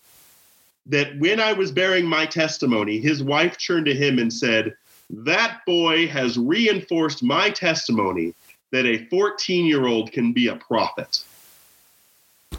that 0.87 1.19
when 1.19 1.41
I 1.41 1.53
was 1.53 1.73
bearing 1.73 2.07
my 2.07 2.27
testimony, 2.27 2.99
his 2.99 3.23
wife 3.23 3.57
turned 3.59 3.87
to 3.87 3.95
him 3.95 4.19
and 4.19 4.33
said, 4.33 4.75
"That 5.11 5.61
boy 5.67 6.09
has 6.09 6.39
reinforced 6.39 7.23
my 7.23 7.51
testimony 7.51 8.35
that 8.71 8.87
a 8.87 9.07
14 9.07 9.67
year 9.67 9.87
old 9.87 10.13
can 10.13 10.33
be 10.33 10.49
a 10.49 10.57
prophet." 10.57 11.23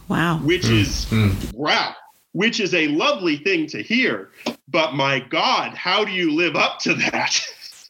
Wow. 0.07 0.39
Which 0.39 0.63
mm. 0.63 0.79
is 0.79 1.05
mm. 1.05 1.53
wow 1.53 1.95
which 2.37 2.59
is 2.59 2.75
a 2.75 2.87
lovely 2.89 3.35
thing 3.35 3.65
to 3.65 3.81
hear. 3.81 4.29
But 4.67 4.93
my 4.93 5.19
God, 5.19 5.73
how 5.73 6.05
do 6.05 6.11
you 6.11 6.31
live 6.31 6.55
up 6.55 6.77
to 6.81 6.93
that? 6.93 7.43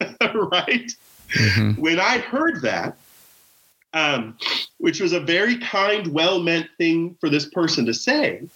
right? 0.50 0.90
Mm-hmm. 1.34 1.72
When 1.78 2.00
I 2.00 2.16
heard 2.16 2.62
that, 2.62 2.96
um, 3.92 4.38
which 4.78 5.02
was 5.02 5.12
a 5.12 5.20
very 5.20 5.58
kind, 5.58 6.06
well 6.06 6.40
meant 6.40 6.68
thing 6.78 7.14
for 7.20 7.28
this 7.28 7.44
person 7.44 7.84
to 7.84 7.92
say, 7.92 8.48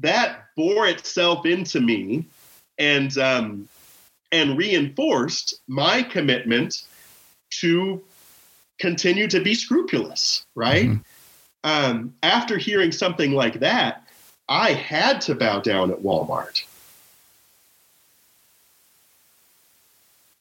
that 0.00 0.43
bore 0.56 0.86
itself 0.86 1.46
into 1.46 1.80
me 1.80 2.24
and 2.78 3.16
um, 3.18 3.68
and 4.32 4.58
reinforced 4.58 5.60
my 5.68 6.02
commitment 6.02 6.84
to 7.50 8.02
continue 8.78 9.28
to 9.28 9.40
be 9.40 9.54
scrupulous. 9.54 10.44
Right? 10.54 10.86
Mm-hmm. 10.86 11.00
Um, 11.64 12.14
after 12.22 12.58
hearing 12.58 12.92
something 12.92 13.32
like 13.32 13.60
that, 13.60 14.06
I 14.48 14.72
had 14.72 15.20
to 15.22 15.34
bow 15.34 15.60
down 15.60 15.90
at 15.90 16.02
Walmart. 16.02 16.64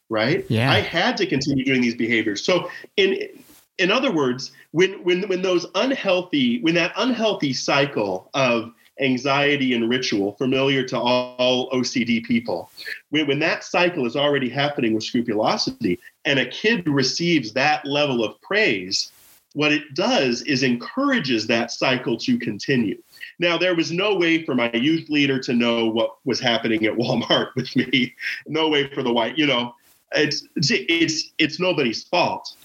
Right? 0.09 0.45
Yeah. 0.49 0.71
I 0.71 0.79
had 0.79 1.17
to 1.17 1.25
continue 1.25 1.63
doing 1.63 1.81
these 1.81 1.95
behaviors. 1.95 2.43
So 2.45 2.69
in 2.97 3.29
in 3.77 3.91
other 3.91 4.11
words, 4.11 4.51
when 4.71 5.03
when 5.03 5.27
when 5.27 5.41
those 5.41 5.65
unhealthy, 5.75 6.59
when 6.61 6.75
that 6.75 6.93
unhealthy 6.97 7.53
cycle 7.53 8.29
of 8.33 8.73
anxiety 8.99 9.73
and 9.73 9.89
ritual 9.89 10.33
familiar 10.33 10.83
to 10.83 10.99
all, 10.99 11.69
OCD 11.71 12.23
people, 12.23 12.69
when 13.09 13.39
that 13.39 13.63
cycle 13.63 14.05
is 14.05 14.15
already 14.15 14.49
happening 14.49 14.93
with 14.93 15.03
scrupulosity 15.03 15.99
and 16.25 16.39
a 16.39 16.45
kid 16.45 16.87
receives 16.87 17.53
that 17.53 17.85
level 17.85 18.23
of 18.23 18.39
praise, 18.41 19.11
what 19.53 19.71
it 19.71 19.93
does 19.93 20.41
is 20.43 20.63
encourages 20.63 21.47
that 21.47 21.71
cycle 21.71 22.17
to 22.17 22.37
continue. 22.37 23.01
Now, 23.39 23.57
there 23.57 23.75
was 23.75 23.91
no 23.91 24.15
way 24.15 24.43
for 24.43 24.55
my 24.55 24.71
youth 24.73 25.09
leader 25.09 25.39
to 25.39 25.53
know 25.53 25.87
what 25.87 26.15
was 26.25 26.39
happening 26.39 26.85
at 26.85 26.93
Walmart 26.97 27.49
with 27.55 27.75
me. 27.75 28.13
No 28.47 28.69
way 28.69 28.91
for 28.93 29.03
the 29.03 29.13
white, 29.13 29.37
you 29.37 29.45
know, 29.45 29.75
it's 30.15 30.47
it's 30.55 31.31
it's 31.37 31.59
nobody's 31.59 32.03
fault. 32.03 32.55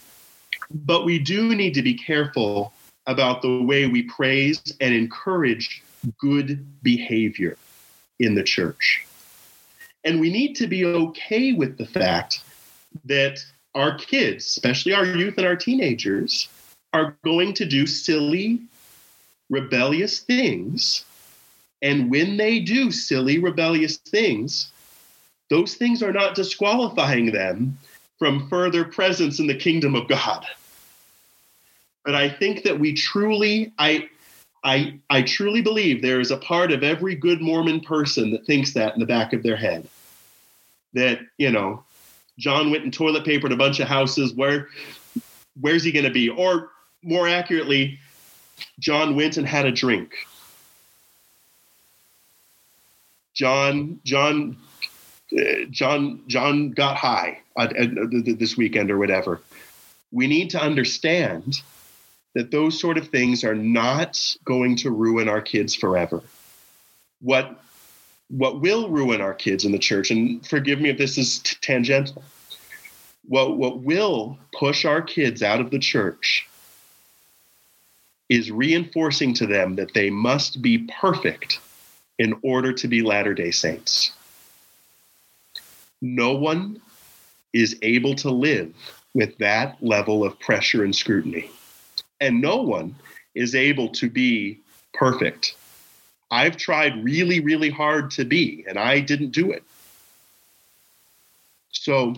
But 0.71 1.05
we 1.05 1.19
do 1.19 1.55
need 1.55 1.73
to 1.75 1.83
be 1.83 1.95
careful 1.95 2.73
about 3.07 3.41
the 3.41 3.63
way 3.63 3.87
we 3.87 4.03
praise 4.03 4.61
and 4.81 4.95
encourage 4.95 5.83
good 6.19 6.83
behavior 6.83 7.57
in 8.19 8.35
the 8.35 8.43
church. 8.43 9.05
And 10.05 10.21
we 10.21 10.31
need 10.31 10.55
to 10.57 10.67
be 10.67 10.85
okay 10.85 11.53
with 11.53 11.77
the 11.77 11.87
fact 11.87 12.43
that 13.05 13.45
our 13.75 13.99
kids, 13.99 14.47
especially 14.47 14.93
our 14.93 15.05
youth 15.05 15.35
and 15.37 15.47
our 15.47 15.57
teenagers, 15.57 16.49
are 16.93 17.17
going 17.25 17.55
to 17.55 17.67
do 17.67 17.87
silly, 17.87 18.61
rebellious 19.51 20.21
things. 20.21 21.05
And 21.83 22.11
when 22.11 22.37
they 22.37 22.61
do 22.61 22.91
silly, 22.91 23.39
rebellious 23.39 23.99
things, 23.99 24.73
those 25.51 25.75
things 25.75 26.03
are 26.03 26.13
not 26.13 26.35
disqualifying 26.35 27.33
them 27.33 27.79
from 28.19 28.49
further 28.49 28.85
presence 28.85 29.39
in 29.39 29.47
the 29.47 29.55
kingdom 29.55 29.95
of 29.95 30.09
God. 30.09 30.45
But 32.05 32.15
I 32.15 32.29
think 32.29 32.65
that 32.65 32.81
we 32.81 32.95
truly, 32.95 33.73
I, 33.79 34.09
I, 34.69 34.99
I 35.09 35.23
truly 35.23 35.63
believe 35.63 36.03
there 36.03 36.21
is 36.21 36.31
a 36.31 36.37
part 36.37 36.73
of 36.73 36.83
every 36.83 37.15
good 37.15 37.41
Mormon 37.41 37.81
person 37.81 38.33
that 38.33 38.45
thinks 38.45 38.75
that 38.75 38.93
in 38.93 39.01
the 39.01 39.07
back 39.07 39.33
of 39.33 39.43
their 39.43 39.57
head. 39.57 39.89
That, 40.93 41.21
you 41.39 41.51
know, 41.51 41.85
John 42.39 42.71
went 42.71 42.85
and 42.85 42.93
toilet 42.93 43.25
papered 43.25 43.51
a 43.51 43.57
bunch 43.57 43.81
of 43.81 43.89
houses. 43.89 44.35
Where, 44.35 44.69
where's 45.59 45.83
he 45.85 45.91
going 45.91 46.05
to 46.05 46.11
be? 46.11 46.29
Or 46.29 46.71
more 47.03 47.27
accurately, 47.27 47.99
John 48.79 49.17
went 49.17 49.39
and 49.39 49.47
had 49.47 49.65
a 49.65 49.73
drink. 49.73 50.13
John, 53.33 54.01
John, 54.05 54.59
uh, 55.33 55.65
John, 55.71 56.25
John 56.27 56.73
got 56.73 56.97
high 56.97 57.41
uh, 57.57 57.69
this 57.73 58.59
weekend 58.59 58.91
or 58.91 58.99
whatever. 58.99 59.41
We 60.13 60.27
need 60.27 60.51
to 60.51 60.61
understand 60.61 61.63
that 62.39 62.53
those 62.53 62.79
sort 62.79 62.97
of 62.97 63.09
things 63.09 63.43
are 63.43 63.57
not 63.57 64.37
going 64.45 64.77
to 64.77 64.93
ruin 64.93 65.29
our 65.29 65.41
kids 65.41 65.75
forever. 65.75 66.23
What 67.21 67.61
what 68.29 68.61
will 68.61 68.91
ruin 68.91 69.21
our 69.21 69.35
kids 69.35 69.65
in 69.65 69.73
the 69.73 69.79
church, 69.79 70.13
and 70.13 70.47
forgive 70.47 70.81
me 70.81 70.89
if 70.89 70.99
this 70.99 71.19
is 71.19 71.41
t- 71.41 71.57
tangential, 71.61 72.23
what, 73.27 73.57
what 73.57 73.81
will 73.81 74.39
push 74.57 74.85
our 74.85 75.03
kids 75.03 75.43
out 75.43 75.61
of 75.61 75.73
the 75.73 75.81
church 75.81 76.47
is 78.29 78.53
reinforcing 78.53 79.35
to 79.35 79.47
them 79.47 79.75
that 79.75 79.93
they 79.93 80.09
must 80.09 80.63
be 80.63 80.89
perfect 81.01 81.59
in 82.21 82.39
order 82.43 82.73
to 82.73 82.87
be 82.87 83.03
Latter 83.03 83.35
day 83.35 83.51
Saints. 83.51 84.13
No 86.01 86.35
one 86.35 86.81
is 87.53 87.77
able 87.83 88.15
to 88.15 88.31
live 88.31 88.73
with 89.13 89.37
that 89.39 89.83
level 89.83 90.23
of 90.23 90.39
pressure 90.39 90.85
and 90.85 90.95
scrutiny. 90.95 91.51
And 92.21 92.41
no 92.41 92.57
one 92.57 92.95
is 93.35 93.55
able 93.55 93.89
to 93.91 94.11
be 94.11 94.61
perfect. 94.93 95.55
I've 96.31 96.57
tried 96.57 97.05
really, 97.05 97.41
really 97.41 97.71
hard 97.71 98.11
to 98.13 98.25
be, 98.25 98.65
and 98.69 98.79
I 98.79 99.01
didn't 99.01 99.31
do 99.31 99.53
it. 99.53 99.63
So, 101.71 102.15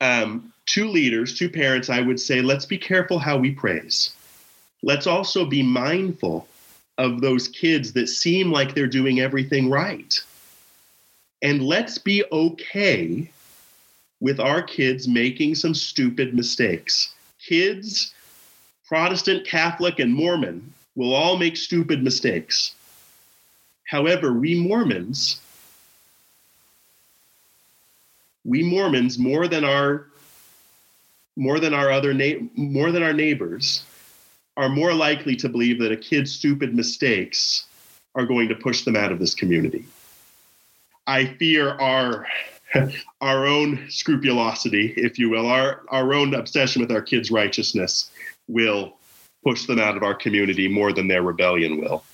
um, 0.00 0.52
two 0.66 0.88
leaders, 0.88 1.38
two 1.38 1.48
parents, 1.48 1.88
I 1.88 2.00
would 2.00 2.20
say, 2.20 2.42
let's 2.42 2.66
be 2.66 2.76
careful 2.76 3.18
how 3.18 3.38
we 3.38 3.52
praise 3.52 4.16
let's 4.86 5.06
also 5.06 5.44
be 5.44 5.62
mindful 5.62 6.46
of 6.96 7.20
those 7.20 7.48
kids 7.48 7.92
that 7.92 8.08
seem 8.08 8.50
like 8.50 8.74
they're 8.74 8.86
doing 8.86 9.20
everything 9.20 9.68
right. 9.68 10.22
And 11.42 11.62
let's 11.62 11.98
be 11.98 12.24
okay 12.32 13.30
with 14.20 14.40
our 14.40 14.62
kids 14.62 15.06
making 15.06 15.56
some 15.56 15.74
stupid 15.74 16.34
mistakes. 16.34 17.12
Kids, 17.38 18.14
Protestant, 18.86 19.46
Catholic, 19.46 19.98
and 19.98 20.14
Mormon 20.14 20.72
will 20.94 21.12
all 21.12 21.36
make 21.36 21.56
stupid 21.56 22.02
mistakes. 22.02 22.74
However, 23.84 24.32
we 24.32 24.54
Mormons, 24.54 25.40
we 28.44 28.62
Mormons 28.62 29.18
more 29.18 29.48
than 29.48 29.64
our 29.64 30.06
more 31.38 31.60
than 31.60 31.74
our 31.74 31.90
other 31.90 32.14
na- 32.14 32.46
more 32.54 32.90
than 32.92 33.02
our 33.02 33.12
neighbors 33.12 33.84
are 34.56 34.70
more 34.70 34.94
likely 34.94 35.36
to 35.36 35.48
believe 35.48 35.78
that 35.80 35.92
a 35.92 35.96
kid's 35.96 36.32
stupid 36.32 36.74
mistakes 36.74 37.66
are 38.14 38.24
going 38.24 38.48
to 38.48 38.54
push 38.54 38.84
them 38.84 38.96
out 38.96 39.12
of 39.12 39.18
this 39.18 39.34
community. 39.34 39.84
I 41.06 41.26
fear 41.26 41.70
our 41.70 42.26
our 43.20 43.46
own 43.46 43.86
scrupulosity, 43.90 44.94
if 44.96 45.18
you 45.18 45.28
will, 45.28 45.46
our, 45.46 45.82
our 45.88 46.14
own 46.14 46.34
obsession 46.34 46.80
with 46.80 46.90
our 46.90 47.02
kids' 47.02 47.30
righteousness 47.30 48.10
will 48.48 48.96
push 49.44 49.66
them 49.66 49.78
out 49.78 49.96
of 49.96 50.02
our 50.02 50.14
community 50.14 50.68
more 50.68 50.92
than 50.92 51.08
their 51.08 51.22
rebellion 51.22 51.80
will. 51.80 52.04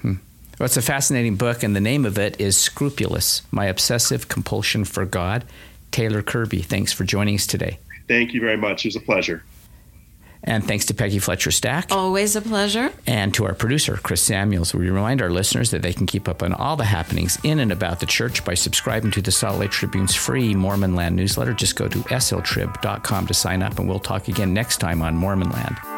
Hmm. 0.00 0.14
Well, 0.58 0.64
it's 0.64 0.76
a 0.76 0.82
fascinating 0.82 1.36
book, 1.36 1.62
and 1.62 1.76
the 1.76 1.80
name 1.80 2.04
of 2.04 2.18
it 2.18 2.40
is 2.40 2.56
Scrupulous 2.56 3.42
My 3.50 3.66
Obsessive 3.66 4.28
Compulsion 4.28 4.84
for 4.84 5.04
God. 5.04 5.44
Taylor 5.90 6.22
Kerby, 6.22 6.64
thanks 6.64 6.92
for 6.92 7.04
joining 7.04 7.34
us 7.34 7.46
today. 7.46 7.78
Thank 8.08 8.32
you 8.34 8.40
very 8.40 8.56
much. 8.56 8.84
It 8.84 8.88
was 8.88 8.96
a 8.96 9.00
pleasure. 9.00 9.42
And 10.44 10.66
thanks 10.66 10.86
to 10.86 10.94
Peggy 10.94 11.18
Fletcher 11.18 11.50
Stack. 11.50 11.90
Always 11.90 12.36
a 12.36 12.42
pleasure. 12.42 12.92
And 13.06 13.34
to 13.34 13.44
our 13.44 13.54
producer, 13.54 13.98
Chris 14.02 14.22
Samuels. 14.22 14.74
We 14.74 14.88
remind 14.88 15.20
our 15.20 15.30
listeners 15.30 15.70
that 15.72 15.82
they 15.82 15.92
can 15.92 16.06
keep 16.06 16.28
up 16.28 16.42
on 16.42 16.52
all 16.52 16.76
the 16.76 16.84
happenings 16.84 17.38
in 17.42 17.58
and 17.58 17.72
about 17.72 18.00
the 18.00 18.06
church 18.06 18.44
by 18.44 18.54
subscribing 18.54 19.10
to 19.12 19.22
the 19.22 19.32
Salt 19.32 19.58
Lake 19.58 19.70
Tribune's 19.70 20.14
free 20.14 20.54
Mormon 20.54 20.94
Land 20.94 21.16
newsletter. 21.16 21.54
Just 21.54 21.76
go 21.76 21.88
to 21.88 21.98
sltrib.com 21.98 23.26
to 23.26 23.34
sign 23.34 23.62
up, 23.62 23.78
and 23.78 23.88
we'll 23.88 23.98
talk 23.98 24.28
again 24.28 24.54
next 24.54 24.78
time 24.78 25.02
on 25.02 25.16
Mormon 25.16 25.50
Land. 25.50 25.97